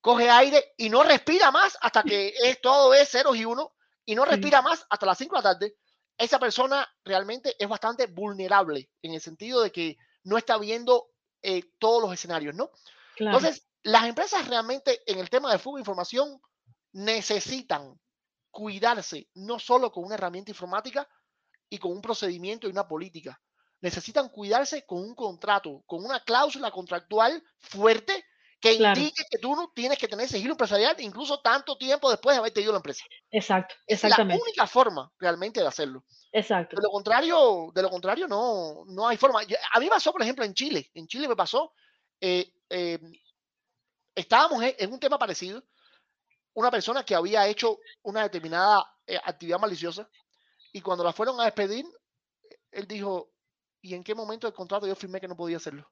coge 0.00 0.30
aire 0.30 0.72
y 0.76 0.88
no 0.88 1.02
respira 1.02 1.50
más 1.50 1.76
hasta 1.80 2.02
que 2.02 2.34
es, 2.42 2.60
todo 2.60 2.92
es 2.94 3.10
ceros 3.10 3.36
y 3.36 3.44
uno, 3.44 3.72
y 4.06 4.14
no 4.14 4.24
respira 4.24 4.62
más 4.62 4.86
hasta 4.88 5.06
las 5.06 5.18
5 5.18 5.36
de 5.36 5.42
la 5.42 5.52
tarde. 5.52 5.76
Esa 6.16 6.38
persona 6.38 6.86
realmente 7.04 7.56
es 7.58 7.68
bastante 7.68 8.06
vulnerable 8.06 8.90
en 9.02 9.14
el 9.14 9.20
sentido 9.20 9.62
de 9.62 9.72
que 9.72 9.96
no 10.24 10.36
está 10.36 10.58
viendo 10.58 11.10
eh, 11.42 11.62
todos 11.78 12.02
los 12.02 12.12
escenarios, 12.12 12.54
¿no? 12.54 12.70
Entonces, 13.16 13.66
las 13.82 14.06
empresas 14.06 14.48
realmente 14.48 15.02
en 15.06 15.18
el 15.18 15.30
tema 15.30 15.52
de 15.52 15.58
fuga 15.58 15.76
de 15.76 15.82
información 15.82 16.40
necesitan 16.92 17.98
cuidarse 18.50 19.28
no 19.34 19.58
solo 19.58 19.92
con 19.92 20.04
una 20.04 20.14
herramienta 20.14 20.50
informática 20.50 21.08
y 21.68 21.78
con 21.78 21.92
un 21.92 22.00
procedimiento 22.00 22.66
y 22.66 22.70
una 22.70 22.88
política, 22.88 23.40
necesitan 23.80 24.28
cuidarse 24.30 24.86
con 24.86 24.98
un 24.98 25.14
contrato, 25.14 25.82
con 25.86 26.04
una 26.04 26.20
cláusula 26.20 26.70
contractual 26.70 27.42
fuerte 27.58 28.24
que 28.64 28.72
indique 28.72 29.24
que 29.30 29.38
tú 29.38 29.54
no 29.54 29.70
tienes 29.74 29.98
que 29.98 30.08
tener 30.08 30.26
sigilo 30.26 30.52
empresarial 30.52 30.96
incluso 31.00 31.40
tanto 31.40 31.76
tiempo 31.76 32.10
después 32.10 32.34
de 32.34 32.38
haberte 32.40 32.62
ido 32.62 32.72
la 32.72 32.78
empresa. 32.78 33.04
Exacto, 33.30 33.74
exactamente. 33.86 34.34
Es 34.34 34.40
la 34.40 34.44
única 34.44 34.66
forma 34.66 35.12
realmente 35.18 35.60
de 35.60 35.66
hacerlo. 35.66 36.04
Exacto. 36.32 36.76
De 36.76 36.82
lo 36.82 36.90
contrario, 36.90 37.70
de 37.74 37.82
lo 37.82 37.90
contrario 37.90 38.26
no, 38.26 38.84
no 38.86 39.06
hay 39.06 39.18
forma. 39.18 39.40
a 39.40 39.78
mí 39.78 39.84
me 39.84 39.90
pasó, 39.90 40.12
por 40.12 40.22
ejemplo, 40.22 40.44
en 40.44 40.54
Chile. 40.54 40.90
En 40.94 41.06
Chile 41.06 41.28
me 41.28 41.36
pasó, 41.36 41.72
eh, 42.20 42.52
eh, 42.70 42.98
estábamos 44.14 44.62
en, 44.62 44.92
un 44.92 44.98
tema 44.98 45.18
parecido. 45.18 45.62
Una 46.54 46.70
persona 46.70 47.04
que 47.04 47.14
había 47.14 47.46
hecho 47.46 47.78
una 48.02 48.22
determinada 48.22 48.86
eh, 49.06 49.18
actividad 49.22 49.58
maliciosa 49.58 50.08
y 50.72 50.80
cuando 50.80 51.04
la 51.04 51.12
fueron 51.12 51.38
a 51.40 51.44
despedir, 51.44 51.84
él 52.70 52.86
dijo, 52.86 53.32
¿y 53.82 53.94
en 53.94 54.02
qué 54.02 54.14
momento 54.14 54.46
del 54.46 54.54
contrato 54.54 54.86
yo 54.86 54.94
firmé 54.94 55.20
que 55.20 55.28
no 55.28 55.36
podía 55.36 55.58
hacerlo? 55.58 55.90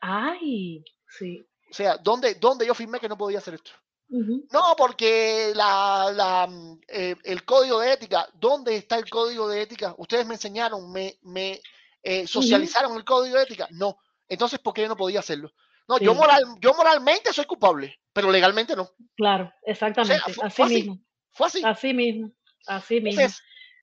Ay, 0.00 0.84
sí. 1.08 1.49
O 1.70 1.74
sea, 1.74 1.96
¿dónde, 1.96 2.34
¿dónde 2.34 2.66
yo 2.66 2.74
firmé 2.74 2.98
que 2.98 3.08
no 3.08 3.16
podía 3.16 3.38
hacer 3.38 3.54
esto? 3.54 3.70
No, 4.12 4.74
porque 4.76 5.52
la, 5.54 6.10
la 6.12 6.48
eh, 6.88 7.14
el 7.22 7.44
código 7.44 7.78
de 7.78 7.92
ética, 7.92 8.28
¿dónde 8.34 8.74
está 8.74 8.96
el 8.96 9.08
código 9.08 9.48
de 9.48 9.62
ética? 9.62 9.94
Ustedes 9.98 10.26
me 10.26 10.34
enseñaron, 10.34 10.90
me, 10.90 11.16
me 11.22 11.60
eh, 12.02 12.26
socializaron 12.26 12.96
el 12.96 13.04
código 13.04 13.36
de 13.36 13.44
ética. 13.44 13.68
No. 13.70 13.98
Entonces, 14.28 14.58
¿por 14.58 14.74
qué 14.74 14.82
yo 14.82 14.88
no 14.88 14.96
podía 14.96 15.20
hacerlo? 15.20 15.52
No, 15.86 15.98
yo, 15.98 16.14
moral, 16.14 16.42
yo 16.60 16.74
moralmente 16.74 17.32
soy 17.32 17.44
culpable, 17.44 18.00
pero 18.12 18.30
legalmente 18.30 18.74
no. 18.74 18.90
Claro, 19.16 19.52
exactamente. 19.62 20.22
así, 20.42 20.62
mismo. 20.64 20.98
Fue 21.30 21.46
así. 21.46 21.62
Así 21.64 21.94
mismo. 21.94 22.32
Así 22.66 23.00
mismo. 23.00 23.22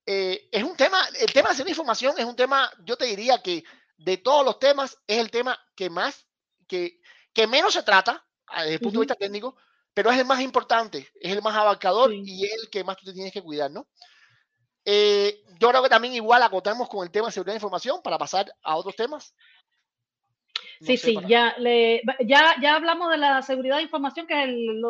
Eh, 0.06 0.48
es 0.52 0.64
un 0.64 0.76
tema, 0.76 1.02
el 1.20 1.32
tema 1.34 1.54
de 1.54 1.64
la 1.64 1.70
información 1.70 2.16
es 2.18 2.26
un 2.26 2.36
tema, 2.36 2.72
yo 2.86 2.96
te 2.96 3.06
diría 3.06 3.42
que 3.42 3.64
de 3.98 4.18
todos 4.18 4.46
los 4.46 4.58
temas 4.58 4.98
es 5.06 5.18
el 5.18 5.32
tema 5.32 5.60
que 5.76 5.90
más, 5.90 6.26
que, 6.66 7.02
que 7.38 7.46
menos 7.46 7.72
se 7.72 7.84
trata 7.84 8.26
desde 8.58 8.74
el 8.74 8.80
punto 8.80 8.98
de 8.98 9.04
vista 9.04 9.14
técnico, 9.14 9.56
pero 9.94 10.10
es 10.10 10.18
el 10.18 10.26
más 10.26 10.42
importante, 10.42 11.08
es 11.22 11.32
el 11.32 11.44
más 11.44 11.56
abarcador 11.56 12.12
y 12.12 12.46
es 12.46 12.64
el 12.64 12.68
que 12.72 12.84
más 12.84 12.98
tú 12.98 13.06
te 13.06 13.14
tienes 13.14 13.32
que 13.32 13.44
cuidar, 13.44 13.70
¿no? 13.70 13.88
Eh, 14.84 15.44
yo 15.60 15.70
creo 15.70 15.84
que 15.84 15.90
también 15.90 16.16
igual 16.16 16.42
acotamos 16.42 16.90
con 16.90 17.06
el 17.06 17.12
tema 17.12 17.28
de 17.28 17.34
seguridad 17.34 17.54
de 17.54 17.58
información 17.58 18.02
para 18.02 18.18
pasar 18.18 18.52
a 18.64 18.76
otros 18.76 18.96
temas. 18.96 19.36
sí, 20.82 20.98
sí, 20.98 21.16
ya, 21.28 21.56
le, 21.60 22.02
ya, 22.26 22.56
ya 22.60 22.74
hablamos 22.76 23.12
de 23.12 23.18
la 23.20 23.44
seguridad 23.44 23.76
de 23.76 23.84
información, 23.84 24.26
que 24.26 24.44
es 24.44 24.50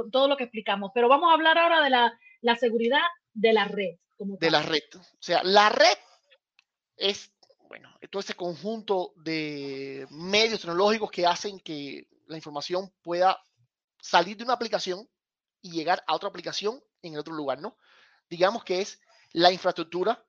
todo 0.09 0.29
lo 0.29 0.37
que 0.37 0.45
explicamos, 0.45 0.91
pero 0.93 1.09
vamos 1.09 1.29
a 1.29 1.33
hablar 1.33 1.57
ahora 1.57 1.83
de 1.83 1.89
la, 1.89 2.17
la 2.39 2.55
seguridad 2.55 3.03
de 3.33 3.51
la 3.51 3.65
red. 3.65 3.97
de 4.19 4.51
la 4.51 4.61
red. 4.61 4.83
O 4.95 5.01
sea, 5.19 5.43
la 5.43 5.67
red 5.67 5.97
es, 6.95 7.29
bueno, 7.67 7.93
todo 8.09 8.21
ese 8.21 8.35
conjunto 8.35 9.11
de 9.17 10.07
medios 10.11 10.61
tecnológicos 10.61 11.11
que 11.11 11.25
hacen 11.25 11.59
que 11.59 12.07
la 12.27 12.37
información 12.37 12.93
pueda 13.01 13.41
salir 14.01 14.37
de 14.37 14.43
una 14.43 14.53
aplicación 14.53 15.09
y 15.61 15.71
llegar 15.71 16.03
a 16.07 16.15
otra 16.15 16.29
aplicación 16.29 16.81
en 17.01 17.13
el 17.13 17.19
otro 17.19 17.33
lugar, 17.33 17.59
¿no? 17.59 17.77
Digamos 18.29 18.63
que 18.63 18.81
es 18.81 18.99
la 19.33 19.51
infraestructura, 19.51 20.23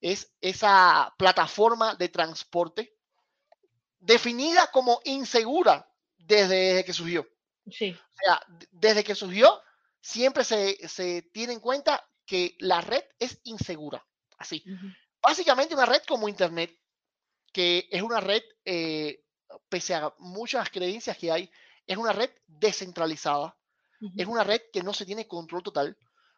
es 0.00 0.32
esa 0.40 1.14
plataforma 1.18 1.94
de 1.94 2.08
transporte 2.08 2.96
definida 3.98 4.70
como 4.72 5.00
insegura 5.04 5.86
desde 6.16 6.84
que 6.84 6.92
surgió. 6.92 7.28
Sí. 7.70 7.92
O 7.92 8.24
sea, 8.24 8.40
desde 8.70 9.04
que 9.04 9.14
surgió, 9.14 9.60
siempre 10.00 10.44
se, 10.44 10.76
se 10.88 11.22
tiene 11.32 11.52
en 11.52 11.60
cuenta 11.60 12.06
que 12.26 12.56
la 12.60 12.80
red 12.80 13.04
es 13.18 13.40
insegura. 13.44 14.04
Así. 14.38 14.64
Básicamente 15.20 15.74
una 15.74 15.86
red 15.86 16.02
como 16.08 16.28
Internet, 16.28 16.74
que 17.52 17.88
es 17.90 18.02
una 18.02 18.20
red, 18.20 18.42
eh, 18.64 19.22
pese 19.68 19.94
a 19.94 20.12
muchas 20.18 20.70
creencias 20.70 21.16
que 21.16 21.30
hay, 21.30 21.50
es 21.86 21.96
una 21.96 22.12
red 22.12 22.30
descentralizada, 22.46 23.56
es 24.16 24.26
una 24.26 24.44
red 24.44 24.62
que 24.72 24.82
no 24.82 24.94
se 24.94 25.04
tiene 25.04 25.28
control 25.28 25.62
total. 25.62 25.96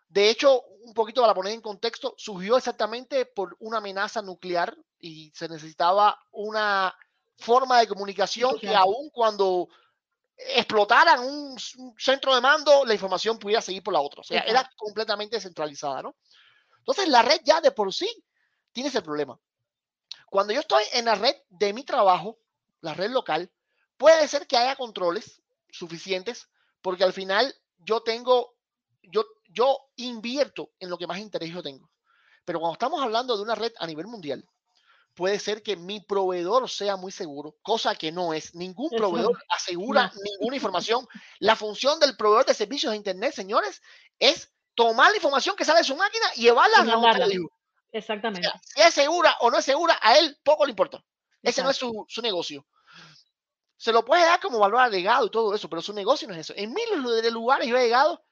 De 0.08 0.28
hecho, 0.28 0.62
un 0.82 0.92
poquito 0.94 1.20
para 1.20 1.34
poner 1.34 1.52
en 1.52 1.60
contexto, 1.60 2.14
surgió 2.18 2.56
exactamente 2.56 3.24
por 3.24 3.56
una 3.60 3.78
amenaza 3.78 4.20
nuclear 4.20 4.76
y 4.98 5.30
se 5.34 5.48
necesitaba 5.48 6.18
una 6.32 6.94
forma 7.38 7.80
de 7.80 7.88
comunicación 7.88 8.58
que 8.58 8.74
aún 8.74 9.10
cuando 9.10 9.68
explotaran 10.36 11.20
un, 11.20 11.56
centro 11.98 12.34
de 12.34 12.40
mando, 12.40 12.84
la 12.84 12.94
información 12.94 13.38
pudiera 13.38 13.62
seguir 13.62 13.82
por 13.82 13.94
la 13.94 14.00
otra. 14.00 14.20
O 14.20 14.24
sea, 14.24 14.42
era 14.42 14.68
completamente 14.76 15.36
descentralizada, 15.36 16.02
¿no? 16.02 16.16
Entonces, 16.78 17.08
la 17.08 17.22
red 17.22 17.40
ya 17.44 17.60
de 17.60 17.70
por 17.70 17.92
sí 17.94 18.08
tiene 18.72 18.88
ese 18.88 19.02
problema. 19.02 19.38
Cuando 20.28 20.52
yo 20.52 20.60
estoy 20.60 20.82
en 20.94 21.04
la 21.04 21.14
red 21.14 21.36
de 21.48 21.72
mi 21.72 21.84
trabajo, 21.84 22.38
la 22.82 22.94
red 22.94 23.10
local, 23.10 23.50
puede 23.96 24.28
ser 24.28 24.46
que 24.46 24.56
haya 24.56 24.76
controles 24.76 25.42
suficientes, 25.70 26.48
porque 26.82 27.04
al 27.04 27.12
final 27.12 27.54
yo 27.78 28.02
tengo, 28.02 28.54
yo, 29.02 29.24
yo 29.48 29.78
invierto 29.96 30.70
en 30.78 30.90
lo 30.90 30.98
que 30.98 31.06
más 31.06 31.18
interés 31.18 31.50
yo 31.50 31.62
tengo. 31.62 31.90
Pero 32.44 32.58
cuando 32.58 32.74
estamos 32.74 33.00
hablando 33.00 33.36
de 33.36 33.42
una 33.42 33.54
red 33.54 33.72
a 33.78 33.86
nivel 33.86 34.06
mundial, 34.06 34.44
puede 35.14 35.38
ser 35.38 35.62
que 35.62 35.76
mi 35.76 36.00
proveedor 36.00 36.68
sea 36.68 36.96
muy 36.96 37.12
seguro, 37.12 37.56
cosa 37.62 37.94
que 37.94 38.10
no 38.10 38.34
es. 38.34 38.54
Ningún 38.54 38.90
proveedor 38.90 39.38
asegura 39.48 40.12
ninguna 40.24 40.56
información. 40.56 41.06
La 41.38 41.54
función 41.54 42.00
del 42.00 42.16
proveedor 42.16 42.46
de 42.46 42.54
servicios 42.54 42.90
de 42.90 42.96
Internet, 42.96 43.34
señores, 43.34 43.80
es 44.18 44.52
tomar 44.74 45.10
la 45.10 45.16
información 45.16 45.54
que 45.54 45.64
sale 45.64 45.78
de 45.78 45.84
su 45.84 45.96
máquina 45.96 46.26
y 46.34 46.42
llevarla 46.42 46.78
a 46.78 46.84
la 46.84 47.28
Exactamente. 47.92 48.48
si 48.64 48.80
es 48.80 48.94
segura 48.94 49.36
o 49.40 49.50
no 49.50 49.58
es 49.58 49.64
segura, 49.66 49.98
a 50.00 50.16
él 50.16 50.36
poco 50.42 50.64
le 50.64 50.70
importa. 50.70 51.04
Ese 51.42 51.62
no 51.62 51.70
es 51.70 51.76
su, 51.76 52.06
su 52.08 52.22
negocio 52.22 52.66
se 53.82 53.92
lo 53.92 54.04
puede 54.04 54.22
dar 54.24 54.38
como 54.38 54.60
valor 54.60 54.78
agregado 54.78 55.26
y 55.26 55.30
todo 55.30 55.56
eso, 55.56 55.68
pero 55.68 55.82
su 55.82 55.92
negocio 55.92 56.28
no 56.28 56.34
es 56.34 56.40
eso. 56.42 56.54
En 56.56 56.72
miles 56.72 57.02
de 57.20 57.30
lugares 57.32 57.66
yo 57.66 57.76
he 57.76 57.82
llegado 57.82 58.24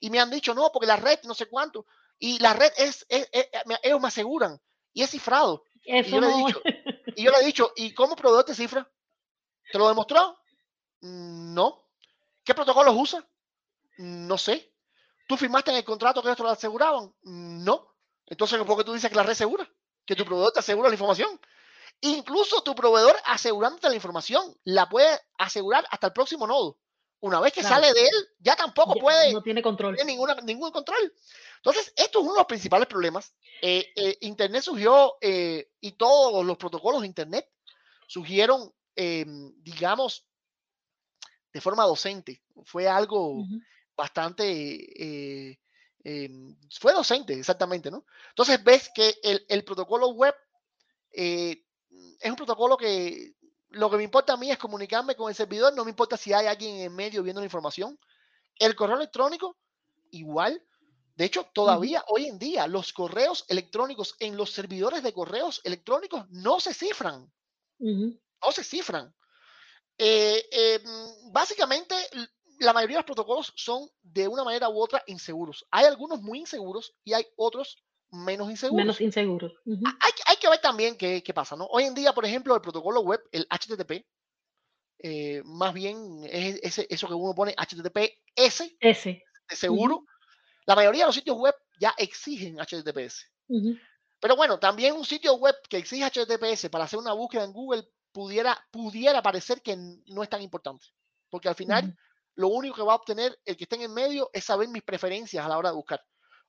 y 0.00 0.10
me 0.10 0.18
han 0.18 0.30
dicho, 0.30 0.52
no, 0.52 0.72
porque 0.72 0.88
la 0.88 0.96
red 0.96 1.20
no 1.22 1.32
sé 1.32 1.46
cuánto, 1.46 1.86
y 2.18 2.40
la 2.40 2.54
red 2.54 2.72
es, 2.76 3.06
ellos 3.08 4.00
me 4.00 4.08
aseguran, 4.08 4.60
y 4.92 5.04
es 5.04 5.10
cifrado. 5.10 5.62
y, 5.84 6.02
yo 6.10 6.20
le 6.20 6.26
he 6.26 6.36
dicho, 6.38 6.60
y 7.14 7.22
yo 7.22 7.30
le 7.30 7.38
he 7.38 7.46
dicho, 7.46 7.72
¿y 7.76 7.94
cómo 7.94 8.16
proveedor 8.16 8.46
te 8.46 8.54
cifra? 8.56 8.90
¿Te 9.70 9.78
lo 9.78 9.86
demostró? 9.86 10.40
Mm, 11.02 11.54
no. 11.54 11.88
¿Qué 12.42 12.52
protocolos 12.52 12.96
usa? 12.98 13.20
Mm, 13.98 14.26
no 14.26 14.36
sé. 14.36 14.72
¿Tú 15.28 15.36
firmaste 15.36 15.70
en 15.70 15.76
el 15.76 15.84
contrato 15.84 16.20
que 16.20 16.26
ellos 16.26 16.36
te 16.36 16.42
lo 16.42 16.48
aseguraban? 16.48 17.14
Mm, 17.22 17.62
no. 17.62 17.94
Entonces, 18.26 18.60
¿por 18.64 18.76
qué 18.76 18.82
tú 18.82 18.92
dices 18.92 19.08
que 19.08 19.14
la 19.14 19.22
red 19.22 19.34
segura? 19.34 19.70
Que 20.04 20.16
tu 20.16 20.24
proveedor 20.24 20.52
te 20.52 20.58
asegura 20.58 20.88
la 20.88 20.96
información. 20.96 21.40
Incluso 22.00 22.62
tu 22.62 22.74
proveedor 22.74 23.16
asegurándote 23.24 23.88
la 23.88 23.94
información, 23.94 24.54
la 24.64 24.88
puede 24.88 25.18
asegurar 25.38 25.86
hasta 25.90 26.08
el 26.08 26.12
próximo 26.12 26.46
nodo. 26.46 26.78
Una 27.20 27.40
vez 27.40 27.52
que 27.52 27.62
sale 27.62 27.92
de 27.92 28.02
él, 28.02 28.28
ya 28.38 28.54
tampoco 28.54 28.94
puede. 29.00 29.32
No 29.32 29.42
tiene 29.42 29.62
control. 29.62 29.96
ninguna, 30.04 30.34
ningún 30.42 30.70
control. 30.70 31.12
Entonces, 31.56 31.92
esto 31.96 32.18
es 32.18 32.24
uno 32.24 32.34
de 32.34 32.40
los 32.40 32.46
principales 32.46 32.86
problemas. 32.86 33.34
Eh, 33.62 33.90
eh, 33.96 34.18
Internet 34.20 34.62
surgió 34.62 35.16
eh, 35.20 35.72
y 35.80 35.92
todos 35.92 36.44
los 36.44 36.56
protocolos 36.58 37.00
de 37.00 37.06
Internet 37.06 37.50
surgieron, 38.06 38.72
em, 38.94 39.52
digamos, 39.62 40.26
de 41.52 41.60
forma 41.60 41.84
docente. 41.84 42.42
Fue 42.64 42.86
algo 42.86 43.44
bastante. 43.96 45.58
Em, 46.04 46.56
fue 46.78 46.92
docente, 46.92 47.32
exactamente, 47.32 47.90
¿no? 47.90 48.04
Entonces, 48.28 48.62
ves 48.62 48.90
que 48.94 49.18
el, 49.22 49.44
el 49.48 49.64
protocolo 49.64 50.10
web 50.10 50.34
es 52.20 52.30
un 52.30 52.36
protocolo 52.36 52.76
que 52.76 53.34
lo 53.70 53.90
que 53.90 53.96
me 53.96 54.04
importa 54.04 54.34
a 54.34 54.36
mí 54.36 54.50
es 54.50 54.58
comunicarme 54.58 55.16
con 55.16 55.28
el 55.28 55.34
servidor, 55.34 55.74
no 55.74 55.84
me 55.84 55.90
importa 55.90 56.16
si 56.16 56.32
hay 56.32 56.46
alguien 56.46 56.76
en 56.76 56.94
medio 56.94 57.22
viendo 57.22 57.40
la 57.40 57.46
información. 57.46 57.98
El 58.58 58.74
correo 58.74 58.96
electrónico, 58.96 59.56
igual. 60.10 60.62
De 61.14 61.24
hecho, 61.24 61.48
todavía 61.52 62.04
hoy 62.08 62.26
en 62.26 62.38
día 62.38 62.66
los 62.66 62.92
correos 62.92 63.44
electrónicos 63.48 64.14
en 64.18 64.36
los 64.36 64.52
servidores 64.52 65.02
de 65.02 65.12
correos 65.12 65.60
electrónicos 65.64 66.26
no 66.30 66.60
se 66.60 66.74
cifran. 66.74 67.30
No 67.78 68.52
se 68.52 68.64
cifran. 68.64 69.14
Eh, 69.98 70.46
eh, 70.50 70.84
básicamente, 71.32 71.94
la 72.58 72.72
mayoría 72.72 72.96
de 72.96 73.00
los 73.00 73.06
protocolos 73.06 73.52
son 73.56 73.88
de 74.02 74.28
una 74.28 74.44
manera 74.44 74.68
u 74.68 74.80
otra 74.80 75.02
inseguros. 75.06 75.66
Hay 75.70 75.86
algunos 75.86 76.20
muy 76.22 76.40
inseguros 76.40 76.94
y 77.04 77.14
hay 77.14 77.26
otros 77.36 77.82
menos 78.10 78.50
inseguros. 78.50 78.84
Menos 78.84 79.00
inseguros. 79.00 79.52
hay, 79.66 80.36
que 80.36 80.48
ver 80.48 80.60
también 80.60 80.96
qué, 80.96 81.22
pasa, 81.34 81.56
¿no? 81.56 81.66
Hoy 81.66 81.84
en 81.84 81.94
día, 81.94 82.12
por 82.12 82.24
ejemplo, 82.24 82.54
el 82.54 82.60
protocolo 82.60 83.00
web, 83.00 83.20
el 83.32 83.46
HTTP, 83.50 84.06
eh, 84.98 85.42
más 85.44 85.74
bien 85.74 86.20
es 86.24 86.58
ese, 86.62 86.86
eso 86.88 87.06
que 87.06 87.14
uno 87.14 87.34
pone 87.34 87.54
HTTPS, 87.56 88.76
S. 88.80 89.22
de 89.48 89.56
seguro. 89.56 90.04
La 90.66 90.74
mayoría 90.74 91.04
de 91.04 91.08
los 91.08 91.14
sitios 91.14 91.36
web 91.36 91.54
ya 91.78 91.94
exigen 91.96 92.56
HTTPS. 92.58 93.30
Pero 94.20 94.36
bueno, 94.36 94.58
también 94.58 94.94
un 94.94 95.04
sitio 95.04 95.34
web 95.34 95.54
que 95.68 95.76
exige 95.76 96.04
HTTPS 96.04 96.68
para 96.70 96.84
hacer 96.84 96.98
una 96.98 97.12
búsqueda 97.12 97.44
en 97.44 97.52
Google 97.52 97.84
pudiera, 98.12 98.58
pudiera 98.70 99.22
parecer 99.22 99.62
que 99.62 99.76
no 99.76 100.22
es 100.22 100.28
tan 100.28 100.42
importante. 100.42 100.86
Porque 101.28 101.48
al 101.48 101.54
final, 101.54 101.96
lo 102.34 102.48
único 102.48 102.76
que 102.76 102.82
va 102.82 102.94
a 102.94 102.96
obtener 102.96 103.38
el 103.44 103.56
que 103.56 103.64
esté 103.64 103.82
en 103.82 103.92
medio 103.92 104.30
es 104.32 104.44
saber 104.44 104.68
mis 104.68 104.82
preferencias 104.82 105.44
a 105.44 105.48
la 105.48 105.58
hora 105.58 105.68
de 105.68 105.76
buscar. 105.76 106.02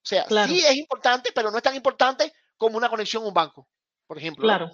O 0.07 0.29
sea, 0.29 0.47
sí 0.47 0.63
es 0.63 0.75
importante, 0.77 1.31
pero 1.33 1.51
no 1.51 1.57
es 1.57 1.63
tan 1.63 1.75
importante 1.75 2.33
como 2.55 2.77
una 2.77 2.89
conexión 2.89 3.23
a 3.23 3.27
un 3.27 3.33
banco, 3.33 3.67
por 4.05 4.17
ejemplo. 4.17 4.43
Claro. 4.43 4.73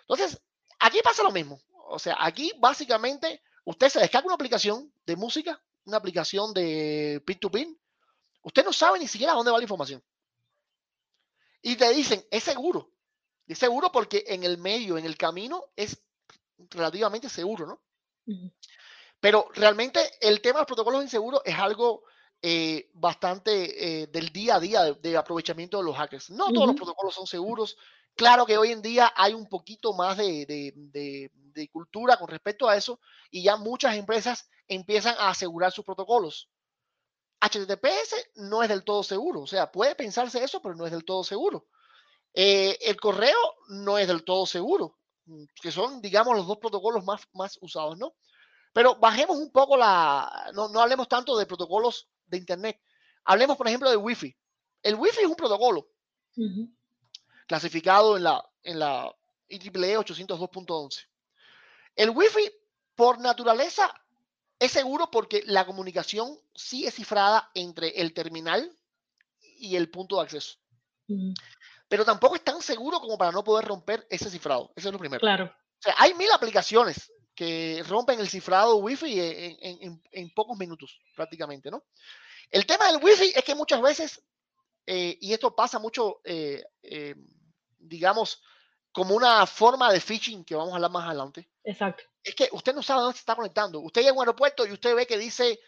Entonces, 0.00 0.38
aquí 0.78 1.00
pasa 1.02 1.22
lo 1.22 1.30
mismo. 1.30 1.58
O 1.88 1.98
sea, 1.98 2.16
aquí 2.20 2.52
básicamente 2.58 3.42
usted 3.64 3.88
se 3.88 4.00
descarga 4.00 4.26
una 4.26 4.34
aplicación 4.34 4.92
de 5.06 5.16
música, 5.16 5.62
una 5.86 5.96
aplicación 5.96 6.52
de 6.52 7.22
peer-to-peer. 7.24 7.68
Usted 8.42 8.64
no 8.66 8.72
sabe 8.72 8.98
ni 8.98 9.08
siquiera 9.08 9.32
a 9.32 9.36
dónde 9.36 9.50
va 9.50 9.56
la 9.56 9.64
información. 9.64 10.04
Y 11.62 11.76
te 11.76 11.88
dicen, 11.94 12.26
es 12.30 12.44
seguro. 12.44 12.92
Es 13.46 13.58
seguro 13.58 13.90
porque 13.90 14.24
en 14.26 14.44
el 14.44 14.58
medio, 14.58 14.98
en 14.98 15.06
el 15.06 15.16
camino, 15.16 15.64
es 15.74 16.02
relativamente 16.70 17.30
seguro, 17.30 17.66
¿no? 17.66 17.80
Pero 19.20 19.48
realmente 19.54 20.00
el 20.20 20.42
tema 20.42 20.58
de 20.58 20.60
los 20.60 20.66
protocolos 20.66 21.02
inseguros 21.02 21.40
es 21.46 21.58
algo 21.58 22.04
eh, 22.42 22.90
bastante 22.94 24.02
eh, 24.02 24.06
del 24.08 24.28
día 24.28 24.56
a 24.56 24.60
día 24.60 24.92
de, 24.92 25.16
aprovechamiento 25.16 25.78
de 25.78 25.84
los 25.84 25.96
hackers. 25.96 26.30
No 26.30 26.52
todos 26.52 26.68
los 26.68 26.76
protocolos 26.76 27.14
son 27.14 27.26
seguros. 27.26 27.76
Claro 28.14 28.46
que 28.46 28.58
hoy 28.58 28.72
en 28.72 28.82
día 28.82 29.12
hay 29.16 29.34
un 29.34 29.48
poquito 29.48 29.92
más 29.92 30.16
de, 30.16 30.46
de, 30.46 31.30
cultura 31.72 32.18
con 32.18 32.28
respecto 32.28 32.68
a 32.68 32.76
eso 32.76 33.00
y 33.30 33.42
ya 33.42 33.56
muchas 33.56 33.96
empresas 33.96 34.48
empiezan 34.68 35.14
a 35.18 35.30
asegurar 35.30 35.72
sus 35.72 35.84
protocolos. 35.84 36.50
HTTPS 37.40 38.30
no 38.36 38.62
es 38.62 38.68
del 38.68 38.84
todo 38.84 39.02
seguro, 39.02 39.42
o 39.42 39.46
sea, 39.46 39.70
puede 39.70 39.94
pensarse 39.94 40.42
eso, 40.42 40.60
pero 40.60 40.74
no 40.74 40.86
es 40.86 40.92
del 40.92 41.04
todo 41.04 41.24
seguro. 41.24 41.66
Eh, 42.32 42.78
el 42.82 43.00
correo 43.00 43.38
no 43.68 43.98
es 43.98 44.06
del 44.06 44.24
todo 44.24 44.46
seguro, 44.46 44.98
que 45.62 45.72
son, 45.72 46.00
digamos, 46.02 46.36
los 46.36 46.46
dos 46.46 46.58
protocolos 46.58 47.04
más, 47.04 47.22
más 47.32 47.58
usados, 47.62 47.98
¿no? 47.98 48.14
Pero 48.72 48.96
bajemos 48.96 49.38
un 49.38 49.50
poco 49.50 49.76
la, 49.76 50.50
no, 50.54 50.68
no 50.68 50.80
hablemos 50.80 51.08
tanto 51.08 51.36
de 51.38 51.46
protocolos 51.46 52.08
de 52.26 52.38
Internet. 52.38 52.80
Hablemos, 53.24 53.56
por 53.56 53.66
ejemplo, 53.66 53.90
de 53.90 53.96
Wi-Fi. 53.96 54.36
El 54.82 54.94
Wi-Fi 54.94 55.20
es 55.20 55.26
un 55.26 55.36
protocolo 55.36 55.88
clasificado 57.46 58.16
en 58.16 58.24
la, 58.24 58.44
en 58.62 58.78
la 58.78 59.14
IEEE 59.48 59.98
802.11. 59.98 61.06
El 61.96 62.10
Wi-Fi, 62.10 62.52
por 62.94 63.18
naturaleza, 63.18 63.92
es 64.58 64.72
seguro 64.72 65.10
porque 65.10 65.42
la 65.46 65.66
comunicación 65.66 66.38
sí 66.54 66.86
es 66.86 66.94
cifrada 66.94 67.50
entre 67.54 67.88
el 68.00 68.12
terminal 68.12 68.70
y 69.40 69.76
el 69.76 69.90
punto 69.90 70.16
de 70.16 70.22
acceso. 70.22 70.58
Pero 71.88 72.04
tampoco 72.04 72.36
es 72.36 72.42
tan 72.42 72.60
seguro 72.62 73.00
como 73.00 73.16
para 73.16 73.32
no 73.32 73.44
poder 73.44 73.66
romper 73.66 74.06
ese 74.10 74.30
cifrado. 74.30 74.72
Eso 74.76 74.88
es 74.88 74.92
lo 74.92 74.98
primero. 74.98 75.20
Claro. 75.20 75.44
O 75.46 75.82
sea, 75.82 75.94
hay 75.98 76.14
mil 76.14 76.30
aplicaciones 76.32 77.12
que 77.36 77.84
rompen 77.86 78.18
el 78.18 78.28
cifrado 78.28 78.76
Wi-Fi 78.76 79.20
en, 79.20 80.30
pocos 80.34 80.58
minutos, 80.58 80.98
prácticamente, 81.14 81.70
¿no? 81.70 81.84
El 82.50 82.64
tema 82.64 82.86
del 82.86 83.02
Wi-Fi 83.02 83.32
es 83.36 83.44
que 83.44 83.54
muchas 83.54 83.82
veces, 83.82 84.22
eh, 84.86 85.18
y 85.20 85.34
esto 85.34 85.54
pasa 85.54 85.78
mucho, 85.78 86.20
eh, 86.24 86.64
eh, 86.82 87.14
digamos, 87.78 88.42
como 88.90 89.14
una 89.14 89.46
forma 89.46 89.92
de 89.92 90.00
phishing 90.00 90.44
que 90.46 90.54
vamos 90.54 90.72
a 90.72 90.76
hablar 90.76 90.90
más 90.90 91.04
adelante. 91.04 91.50
Exacto. 91.62 92.04
Es 92.24 92.34
que 92.34 92.48
usted 92.52 92.74
no 92.74 92.82
sabe 92.82 93.02
dónde 93.02 93.16
se 93.16 93.20
está 93.20 93.36
conectando. 93.36 93.80
Usted 93.80 94.00
llega 94.00 94.12
a 94.12 94.14
un 94.14 94.20
aeropuerto 94.20 94.66
y 94.66 94.72
usted 94.72 94.94
ve 94.94 95.06
que 95.06 95.18
dice 95.18 95.60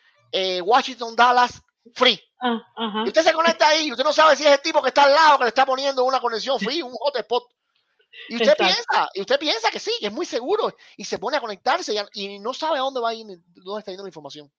Washington, 0.62 1.14
Dallas, 1.14 1.62
free. 1.94 2.18
Ah, 2.40 3.02
y 3.04 3.08
usted 3.08 3.22
se 3.22 3.32
conecta 3.34 3.68
ahí 3.68 3.88
y 3.88 3.90
usted 3.92 4.04
no 4.04 4.12
sabe 4.14 4.36
si 4.36 4.46
es 4.46 4.52
el 4.52 4.62
tipo 4.62 4.80
que 4.80 4.88
está 4.88 5.04
al 5.04 5.12
lado 5.12 5.38
que 5.38 5.44
le 5.44 5.48
está 5.48 5.66
poniendo 5.66 6.04
una 6.04 6.20
conexión 6.20 6.58
free, 6.58 6.80
un 6.80 6.94
hotspot. 6.94 7.44
Y 8.28 8.36
usted 8.36 8.56
piensa, 8.56 9.08
y 9.14 9.20
usted 9.20 9.38
piensa 9.38 9.70
que 9.70 9.78
sí, 9.78 9.92
que 10.00 10.06
es 10.06 10.12
muy 10.12 10.26
seguro 10.26 10.74
y 10.96 11.04
se 11.04 11.18
pone 11.18 11.36
a 11.36 11.40
conectarse 11.40 11.94
y, 12.14 12.38
no 12.38 12.52
sabe 12.54 12.78
a 12.78 12.82
dónde 12.82 13.00
va 13.00 13.10
a 13.10 13.14
ir, 13.14 13.26
dónde 13.26 13.80
está 13.80 13.90
yendo 13.90 14.04
la 14.04 14.08
información. 14.08 14.50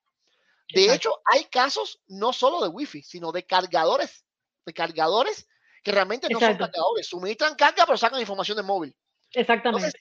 De 0.74 0.94
hecho, 0.94 1.20
hay 1.26 1.46
casos 1.46 2.00
no 2.08 2.32
solo 2.32 2.62
de 2.62 2.70
wifi, 2.70 3.02
sino 3.02 3.32
de 3.32 3.46
cargadores, 3.46 4.24
de 4.66 4.74
cargadores 4.74 5.48
que 5.84 5.92
realmente 5.92 6.28
no 6.30 6.40
son 6.40 6.58
cargadores, 6.58 7.08
suministran 7.08 7.56
carga 7.56 7.86
pero 7.86 7.98
sacan 7.98 8.20
información 8.20 8.58
de 8.58 8.64
móvil. 8.64 8.96
Exactamente. 9.32 10.00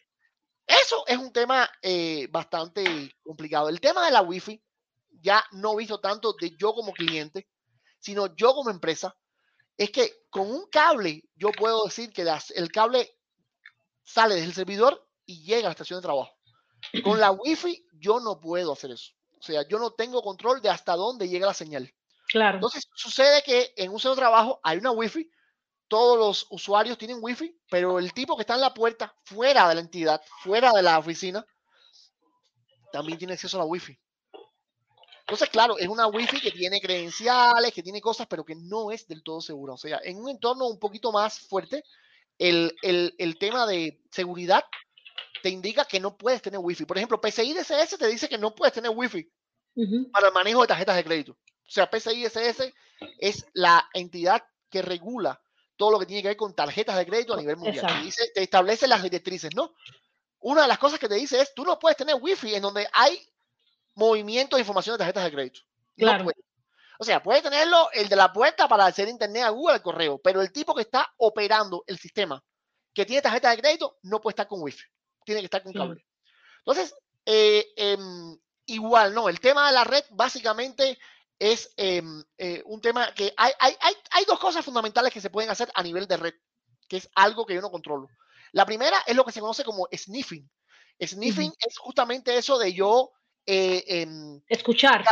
eso 0.67 1.05
es 1.07 1.17
un 1.17 1.33
tema 1.33 1.71
eh, 1.83 2.29
bastante 2.31 3.15
complicado. 3.23 3.69
El 3.69 3.81
tema 3.81 4.05
de 4.05 4.13
la 4.13 4.23
wifi, 4.23 4.63
ya 5.21 5.45
no 5.53 5.77
visto 5.77 6.01
tanto 6.01 6.35
de 6.35 6.55
yo 6.57 6.75
como 6.75 6.93
cliente, 6.93 7.49
sino 7.99 8.35
yo 8.37 8.55
como 8.55 8.71
empresa, 8.71 9.17
es 9.77 9.91
que 9.91 10.25
con 10.29 10.51
un 10.51 10.69
cable 10.69 11.25
yo 11.37 11.51
puedo 11.53 11.85
decir 11.85 12.13
que 12.13 12.27
el 12.55 12.73
cable 12.73 13.18
sale 14.09 14.37
del 14.37 14.55
servidor 14.55 15.07
y 15.27 15.43
llega 15.43 15.67
a 15.67 15.71
la 15.71 15.71
estación 15.73 15.99
de 15.99 16.07
trabajo. 16.07 16.33
Con 17.05 17.21
la 17.21 17.31
Wi-Fi 17.33 17.87
yo 17.93 18.21
no 18.21 18.41
puedo 18.41 18.73
hacer 18.73 18.93
eso. 18.93 19.13
O 19.39 19.43
sea, 19.43 19.67
yo 19.69 19.79
no 19.79 19.93
tengo 19.93 20.23
control 20.23 20.61
de 20.63 20.71
hasta 20.71 20.97
dónde 20.97 21.29
llega 21.29 21.47
la 21.47 21.55
señal. 21.55 21.93
Claro. 22.29 22.57
Entonces, 22.57 22.89
sucede 22.95 23.43
que 23.43 23.73
en 23.77 23.91
un 23.91 23.99
centro 23.99 24.17
de 24.17 24.21
trabajo 24.21 24.61
hay 24.63 24.79
una 24.79 24.91
Wi-Fi, 24.91 25.31
todos 25.89 26.19
los 26.19 26.47
usuarios 26.51 26.99
tienen 26.99 27.19
Wi-Fi, 27.21 27.61
pero 27.71 27.99
el 27.99 28.13
tipo 28.13 28.37
que 28.37 28.43
está 28.43 28.55
en 28.55 28.61
la 28.61 28.75
puerta, 28.75 29.15
fuera 29.25 29.69
de 29.69 29.75
la 29.75 29.81
entidad, 29.81 30.21
fuera 30.43 30.73
de 30.73 30.83
la 30.83 30.99
oficina, 30.99 31.45
también 32.93 33.19
tiene 33.19 33.35
acceso 33.35 33.57
a 33.57 33.61
la 33.61 33.67
Wi-Fi. 33.67 33.99
Entonces, 35.21 35.49
claro, 35.51 35.79
es 35.79 35.89
una 35.89 36.07
Wi-Fi 36.07 36.41
que 36.41 36.51
tiene 36.51 36.81
credenciales, 36.81 37.73
que 37.73 37.83
tiene 37.83 38.01
cosas, 38.01 38.27
pero 38.27 38.45
que 38.45 38.55
no 38.55 38.91
es 38.91 39.07
del 39.07 39.23
todo 39.23 39.41
segura. 39.41 39.75
O 39.75 39.79
sea, 39.79 40.01
en 40.03 40.19
un 40.19 40.31
entorno 40.31 40.67
un 40.67 40.79
poquito 40.79 41.13
más 41.13 41.39
fuerte, 41.39 41.85
el, 42.39 43.37
tema 43.39 43.67
de 43.67 44.01
seguridad 44.11 44.65
te 45.43 45.51
indica 45.51 45.85
que 45.85 46.01
no 46.01 46.17
puedes 46.17 46.43
tener 46.43 46.61
Wi-Fi. 46.61 46.85
Por 46.85 46.97
ejemplo, 46.97 47.21
PCI 47.21 47.55
DSS 47.55 47.99
te 47.99 48.07
dice 48.07 48.29
que 48.29 48.39
no 48.39 48.55
puedes 48.55 48.75
tener 48.75 48.91
Wi-Fi 48.95 49.31
para 50.13 50.29
el 50.29 50.33
manejo 50.33 50.63
de 50.63 50.69
tarjetas 50.69 50.97
de 50.97 51.05
crédito. 51.05 51.33
O 51.33 51.71
sea, 51.71 51.91
PCI 51.91 52.25
DSS 52.25 52.73
es 53.19 53.47
la 53.53 53.89
entidad 53.95 54.43
que 54.71 54.83
regula 54.83 55.41
todo 55.77 55.93
lo 55.93 55.99
que 55.99 56.07
tiene 56.07 56.23
que 56.23 56.29
ver 56.29 56.37
con 56.37 56.55
tarjetas 56.55 56.97
de 56.97 57.07
crédito 57.07 57.35
a 57.35 57.37
nivel 57.37 57.57
mundial. 57.57 57.87
Te, 57.87 58.05
dice, 58.05 58.31
te 58.35 58.43
establece 58.43 58.89
las 58.89 59.03
directrices, 59.03 59.55
¿no? 59.55 59.75
Una 60.41 60.63
de 60.63 60.69
las 60.69 60.79
cosas 60.79 60.99
que 60.99 61.09
te 61.09 61.15
dice 61.15 61.41
es, 61.41 61.55
tú 61.55 61.65
no 61.65 61.79
puedes 61.79 61.97
tener 61.97 62.17
Wi-Fi 62.21 62.57
en 62.57 62.63
donde 62.63 62.89
hay 62.93 63.21
movimiento 63.95 64.57
de 64.57 64.63
información 64.63 64.95
de 64.95 64.99
tarjetas 64.99 65.25
de 65.25 65.33
crédito. 65.33 65.61
Claro. 65.97 66.27
O 67.01 67.05
sea, 67.05 67.23
puede 67.23 67.43
tenerlo 67.43 67.91
el 67.93 68.09
de 68.09 68.17
la 68.17 68.33
puerta 68.33 68.67
para 68.69 68.85
hacer 68.85 69.09
internet 69.09 69.45
a 69.45 69.51
Google 69.51 69.75
al 69.75 69.83
correo, 69.83 70.19
pero 70.19 70.43
el 70.43 70.53
tipo 70.53 70.75
que 70.75 70.83
está 70.83 71.13
operando 71.17 71.85
el 71.87 71.99
sistema 71.99 72.43
que 72.93 73.07
tiene 73.07 73.23
tarjeta 73.23 73.51
de 73.51 73.59
crédito 73.59 73.99
no 74.03 74.21
puede 74.21 74.33
estar 74.33 74.49
con 74.49 74.61
Wi-Fi, 74.61 74.85
tiene 75.25 75.41
que 75.41 75.45
estar 75.45 75.63
con 75.63 75.73
cable. 75.73 76.05
Entonces, 76.59 76.93
eh, 77.25 77.65
em, 77.77 78.37
igual, 78.67 79.15
no, 79.15 79.29
el 79.29 79.39
tema 79.39 79.69
de 79.69 79.75
la 79.75 79.85
red 79.85 80.03
básicamente 80.11 80.99
es 81.39 81.73
em, 81.77 82.25
eh, 82.37 82.63
un 82.67 82.81
tema 82.81 83.15
que 83.15 83.33
hay, 83.37 83.53
hay, 83.61 83.77
hay, 83.81 83.95
hay 84.11 84.25
dos 84.25 84.41
cosas 84.41 84.65
fundamentales 84.65 85.13
que 85.13 85.21
se 85.21 85.31
pueden 85.31 85.51
hacer 85.51 85.71
a 85.75 85.83
nivel 85.85 86.09
de 86.09 86.17
red, 86.17 86.35
que 86.89 86.97
es 86.97 87.09
algo 87.15 87.47
que 87.47 87.55
yo 87.55 87.61
no 87.61 87.71
controlo. 87.71 88.09
La 88.51 88.67
primera 88.67 88.99
es 89.07 89.15
lo 89.15 89.25
que 89.25 89.31
se 89.31 89.41
conoce 89.41 89.63
como 89.63 89.87
sniffing. 89.95 90.51
Sniffing 91.01 91.53
es 91.65 91.79
justamente 91.79 92.37
eso 92.37 92.59
de 92.59 92.73
yo 92.73 93.13
eh, 93.51 94.03
em, 94.03 94.43
escuchar. 94.47 95.03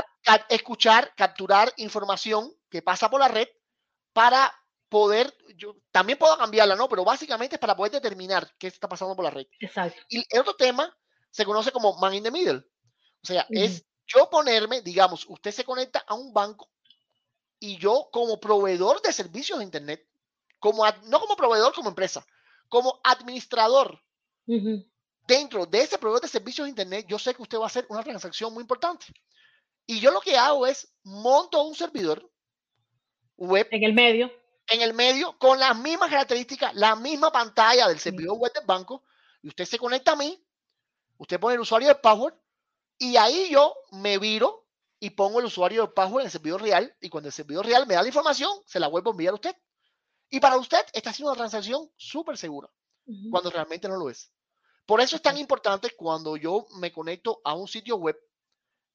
escuchar, 0.50 1.14
capturar 1.16 1.72
información 1.78 2.52
que 2.68 2.82
pasa 2.82 3.08
por 3.08 3.18
la 3.18 3.28
red 3.28 3.48
para 4.12 4.52
poder, 4.90 5.34
yo 5.56 5.76
también 5.90 6.18
puedo 6.18 6.36
cambiarla, 6.36 6.76
¿no? 6.76 6.86
Pero 6.86 7.02
básicamente 7.02 7.56
es 7.56 7.60
para 7.60 7.74
poder 7.74 7.92
determinar 7.92 8.52
qué 8.58 8.66
está 8.66 8.90
pasando 8.90 9.16
por 9.16 9.24
la 9.24 9.30
red. 9.30 9.46
Exacto. 9.58 9.98
Y 10.10 10.22
el 10.28 10.40
otro 10.40 10.54
tema 10.54 10.94
se 11.30 11.46
conoce 11.46 11.72
como 11.72 11.96
man 11.96 12.12
in 12.12 12.24
the 12.24 12.30
middle. 12.30 12.58
O 12.58 13.26
sea, 13.26 13.46
es 13.48 13.86
yo 14.06 14.28
ponerme, 14.28 14.82
digamos, 14.82 15.24
usted 15.30 15.50
se 15.50 15.64
conecta 15.64 16.04
a 16.06 16.12
un 16.12 16.34
banco 16.34 16.68
y 17.58 17.78
yo 17.78 18.10
como 18.12 18.38
proveedor 18.38 19.00
de 19.00 19.14
servicios 19.14 19.58
de 19.58 19.64
Internet, 19.64 20.06
como, 20.58 20.84
no 21.04 21.20
como 21.20 21.36
proveedor 21.36 21.72
como 21.72 21.88
empresa, 21.88 22.26
como 22.68 23.00
administrador, 23.02 24.02
dentro 25.26 25.66
de 25.66 25.80
ese 25.80 25.98
proveedor 25.98 26.22
de 26.22 26.28
servicios 26.28 26.66
de 26.66 26.70
Internet, 26.70 27.06
yo 27.08 27.18
sé 27.18 27.34
que 27.34 27.42
usted 27.42 27.58
va 27.58 27.64
a 27.64 27.66
hacer 27.66 27.86
una 27.88 28.02
transacción 28.02 28.52
muy 28.52 28.62
importante. 28.62 29.06
Y 29.86 30.00
yo 30.00 30.10
lo 30.10 30.20
que 30.20 30.36
hago 30.36 30.66
es 30.66 30.92
monto 31.04 31.62
un 31.62 31.74
servidor 31.74 32.28
web. 33.36 33.68
En 33.70 33.84
el 33.84 33.92
medio. 33.92 34.30
En 34.68 34.82
el 34.82 34.94
medio, 34.94 35.38
con 35.38 35.60
las 35.60 35.76
mismas 35.78 36.10
características, 36.10 36.74
la 36.74 36.96
misma 36.96 37.30
pantalla 37.30 37.86
del 37.86 38.00
servidor 38.00 38.36
web 38.36 38.52
del 38.52 38.66
banco. 38.66 39.04
Y 39.42 39.48
usted 39.48 39.64
se 39.64 39.78
conecta 39.78 40.12
a 40.12 40.16
mí, 40.16 40.44
usted 41.18 41.38
pone 41.38 41.54
el 41.54 41.60
usuario 41.60 41.88
del 41.88 42.00
password, 42.00 42.34
y 42.98 43.16
ahí 43.16 43.48
yo 43.50 43.76
me 43.92 44.18
viro 44.18 44.66
y 44.98 45.10
pongo 45.10 45.38
el 45.38 45.46
usuario 45.46 45.82
del 45.82 45.92
password 45.92 46.22
en 46.22 46.26
el 46.26 46.32
servidor 46.32 46.62
real. 46.62 46.96
Y 47.00 47.08
cuando 47.08 47.28
el 47.28 47.32
servidor 47.32 47.64
real 47.64 47.86
me 47.86 47.94
da 47.94 48.02
la 48.02 48.08
información, 48.08 48.50
se 48.66 48.80
la 48.80 48.88
vuelvo 48.88 49.10
a 49.10 49.12
enviar 49.12 49.32
a 49.32 49.36
usted. 49.36 49.56
Y 50.30 50.40
para 50.40 50.56
usted 50.56 50.84
está 50.92 51.10
haciendo 51.10 51.30
una 51.30 51.38
transacción 51.38 51.88
súper 51.96 52.36
segura, 52.36 52.68
cuando 53.30 53.50
realmente 53.50 53.86
no 53.86 53.96
lo 53.96 54.10
es. 54.10 54.32
Por 54.86 55.00
eso 55.00 55.16
es 55.16 55.22
tan 55.22 55.36
importante 55.36 55.90
cuando 55.96 56.36
yo 56.36 56.66
me 56.78 56.92
conecto 56.92 57.40
a 57.44 57.54
un 57.54 57.66
sitio 57.66 57.96
web, 57.96 58.16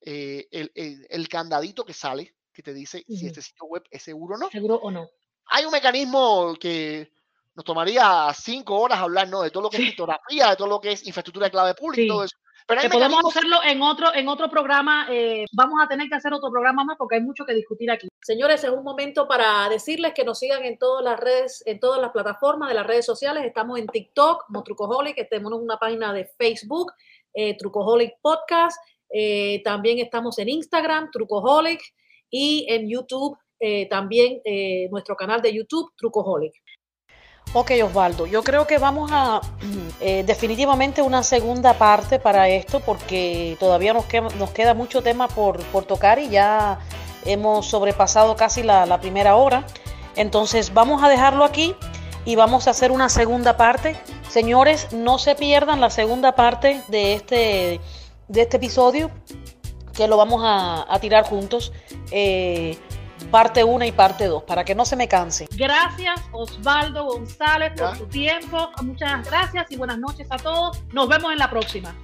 eh, 0.02 0.48
el, 0.52 1.28
candadito 1.28 1.84
que 1.84 1.94
sale, 1.94 2.36
que 2.54 2.64
te 2.64 2.74
dice 2.74 3.04
si 3.08 3.28
este 3.28 3.42
sitio 3.42 3.66
web 3.66 3.84
es 3.92 4.02
seguro 4.02 4.36
o 4.36 4.38
no. 4.38 4.50
Seguro 4.50 4.76
o 4.76 4.90
no. 4.90 5.10
Hay 5.48 5.66
un 5.66 5.72
mecanismo 5.72 6.56
que 6.60 7.12
nos 7.54 7.66
tomaría 7.66 8.34
cinco 8.34 8.80
horas 8.80 9.00
hablar, 9.00 9.28
¿no? 9.28 9.42
De 9.42 9.52
todo 9.52 9.64
lo 9.64 9.70
que 9.70 9.78
es 9.78 9.84
criptografía, 9.84 10.50
de 10.50 10.56
todo 10.56 10.68
lo 10.68 10.80
que 10.80 10.94
es 10.94 11.06
infraestructura 11.06 11.48
de 11.48 11.52
clave 11.52 11.76
pública 11.76 12.02
y 12.02 12.08
todo 12.08 12.24
eso 12.24 12.38
que 12.68 12.90
podemos 12.90 13.20
hacerlo 13.26 13.58
en 13.66 13.82
otro, 13.82 14.14
en 14.14 14.28
otro 14.28 14.50
programa. 14.50 15.08
Eh, 15.10 15.46
vamos 15.54 15.80
a 15.84 15.88
tener 15.88 16.08
que 16.08 16.16
hacer 16.16 16.34
otro 16.34 16.52
programa 16.52 16.84
más 16.84 16.98
porque 16.98 17.16
hay 17.16 17.22
mucho 17.22 17.46
que 17.46 17.54
discutir 17.54 17.92
aquí. 17.92 18.08
Señores, 18.22 18.64
es 18.64 18.70
un 18.70 18.84
momento 18.84 19.28
para 19.28 19.68
decirles 19.70 20.14
que 20.14 20.24
nos 20.24 20.40
sigan 20.40 20.64
en 20.64 20.78
todas 20.78 21.04
las 21.04 21.20
redes, 21.20 21.64
en 21.66 21.80
todas 21.80 22.02
las 22.02 22.12
plataformas 22.12 22.70
de 22.70 22.76
las 22.76 22.88
redes 22.88 23.06
sociales. 23.06 23.44
Estamos 23.46 23.80
en 23.80 23.88
TikTok, 23.88 24.46
como 24.48 24.64
Trucoholic, 24.64 25.30
tenemos 25.30 25.54
una 25.54 25.78
página 25.78 26.14
de 26.14 26.26
Facebook, 26.38 26.92
eh, 27.34 27.58
Trucoholic 27.58 28.14
Podcast. 28.22 28.78
Eh, 29.14 29.62
también 29.64 30.00
estamos 30.00 30.38
en 30.40 30.50
Instagram, 30.50 31.10
Trucoholic, 31.12 31.82
y 32.30 32.66
en 32.70 32.88
YouTube, 32.90 33.38
también 33.90 34.42
nuestro 34.90 35.16
canal 35.16 35.42
de 35.42 35.54
YouTube, 35.54 35.92
Trucoholic. 35.98 36.61
Ok, 37.54 37.72
Osvaldo, 37.84 38.28
yo 38.28 38.44
creo 38.44 38.66
que 38.66 38.78
vamos 38.78 39.12
a 39.14 39.42
eh, 40.00 40.24
definitivamente 40.26 41.02
una 41.02 41.22
segunda 41.22 41.74
parte 41.74 42.18
para 42.18 42.48
esto 42.48 42.80
porque 42.80 43.58
todavía 43.60 43.94
nos 43.94 44.06
queda, 44.06 44.74
mucho 44.74 45.02
tema 45.02 45.28
por, 45.28 45.62
tocar 45.86 46.18
y 46.20 46.30
ya 46.30 46.80
hemos 47.26 47.68
sobrepasado 47.68 48.38
casi 48.38 48.64
la, 48.64 49.02
primera 49.02 49.36
hora. 49.36 49.66
Entonces 50.16 50.74
vamos 50.74 51.04
a 51.04 51.10
dejarlo 51.10 51.44
aquí 51.44 51.76
y 52.24 52.36
vamos 52.36 52.68
a 52.68 52.72
hacer 52.72 52.90
una 52.92 53.10
segunda 53.10 53.58
parte. 53.58 53.98
Señores, 54.30 54.94
no 54.94 55.20
se 55.20 55.36
pierdan 55.36 55.82
la 55.82 55.90
segunda 55.90 56.36
parte 56.36 56.82
de 56.88 57.16
este, 57.16 57.82
de 58.30 58.42
este 58.42 58.58
episodio, 58.58 59.12
que 59.94 60.08
lo 60.08 60.16
vamos 60.16 60.42
a, 60.46 60.98
tirar 61.02 61.26
juntos. 61.26 61.74
Eh, 62.12 62.78
parte 63.32 63.64
1 63.64 63.86
y 63.86 63.92
parte 63.92 64.28
2, 64.28 64.44
para 64.44 64.64
que 64.64 64.76
no 64.76 64.86
se 64.86 64.96
me 64.96 65.08
canse. 65.08 65.48
Gracias 65.56 66.22
Osvaldo 66.32 67.06
González 67.06 67.72
por 67.76 67.98
su 67.98 68.06
tiempo. 68.06 68.70
Muchas 68.84 69.26
gracias 69.26 69.72
y 69.72 69.78
buenas 69.78 69.98
noches 69.98 70.28
a 70.30 70.38
todos. 70.38 70.84
Nos 70.92 71.08
vemos 71.08 71.32
en 71.32 71.40
la 71.40 71.50
próxima. 71.50 71.96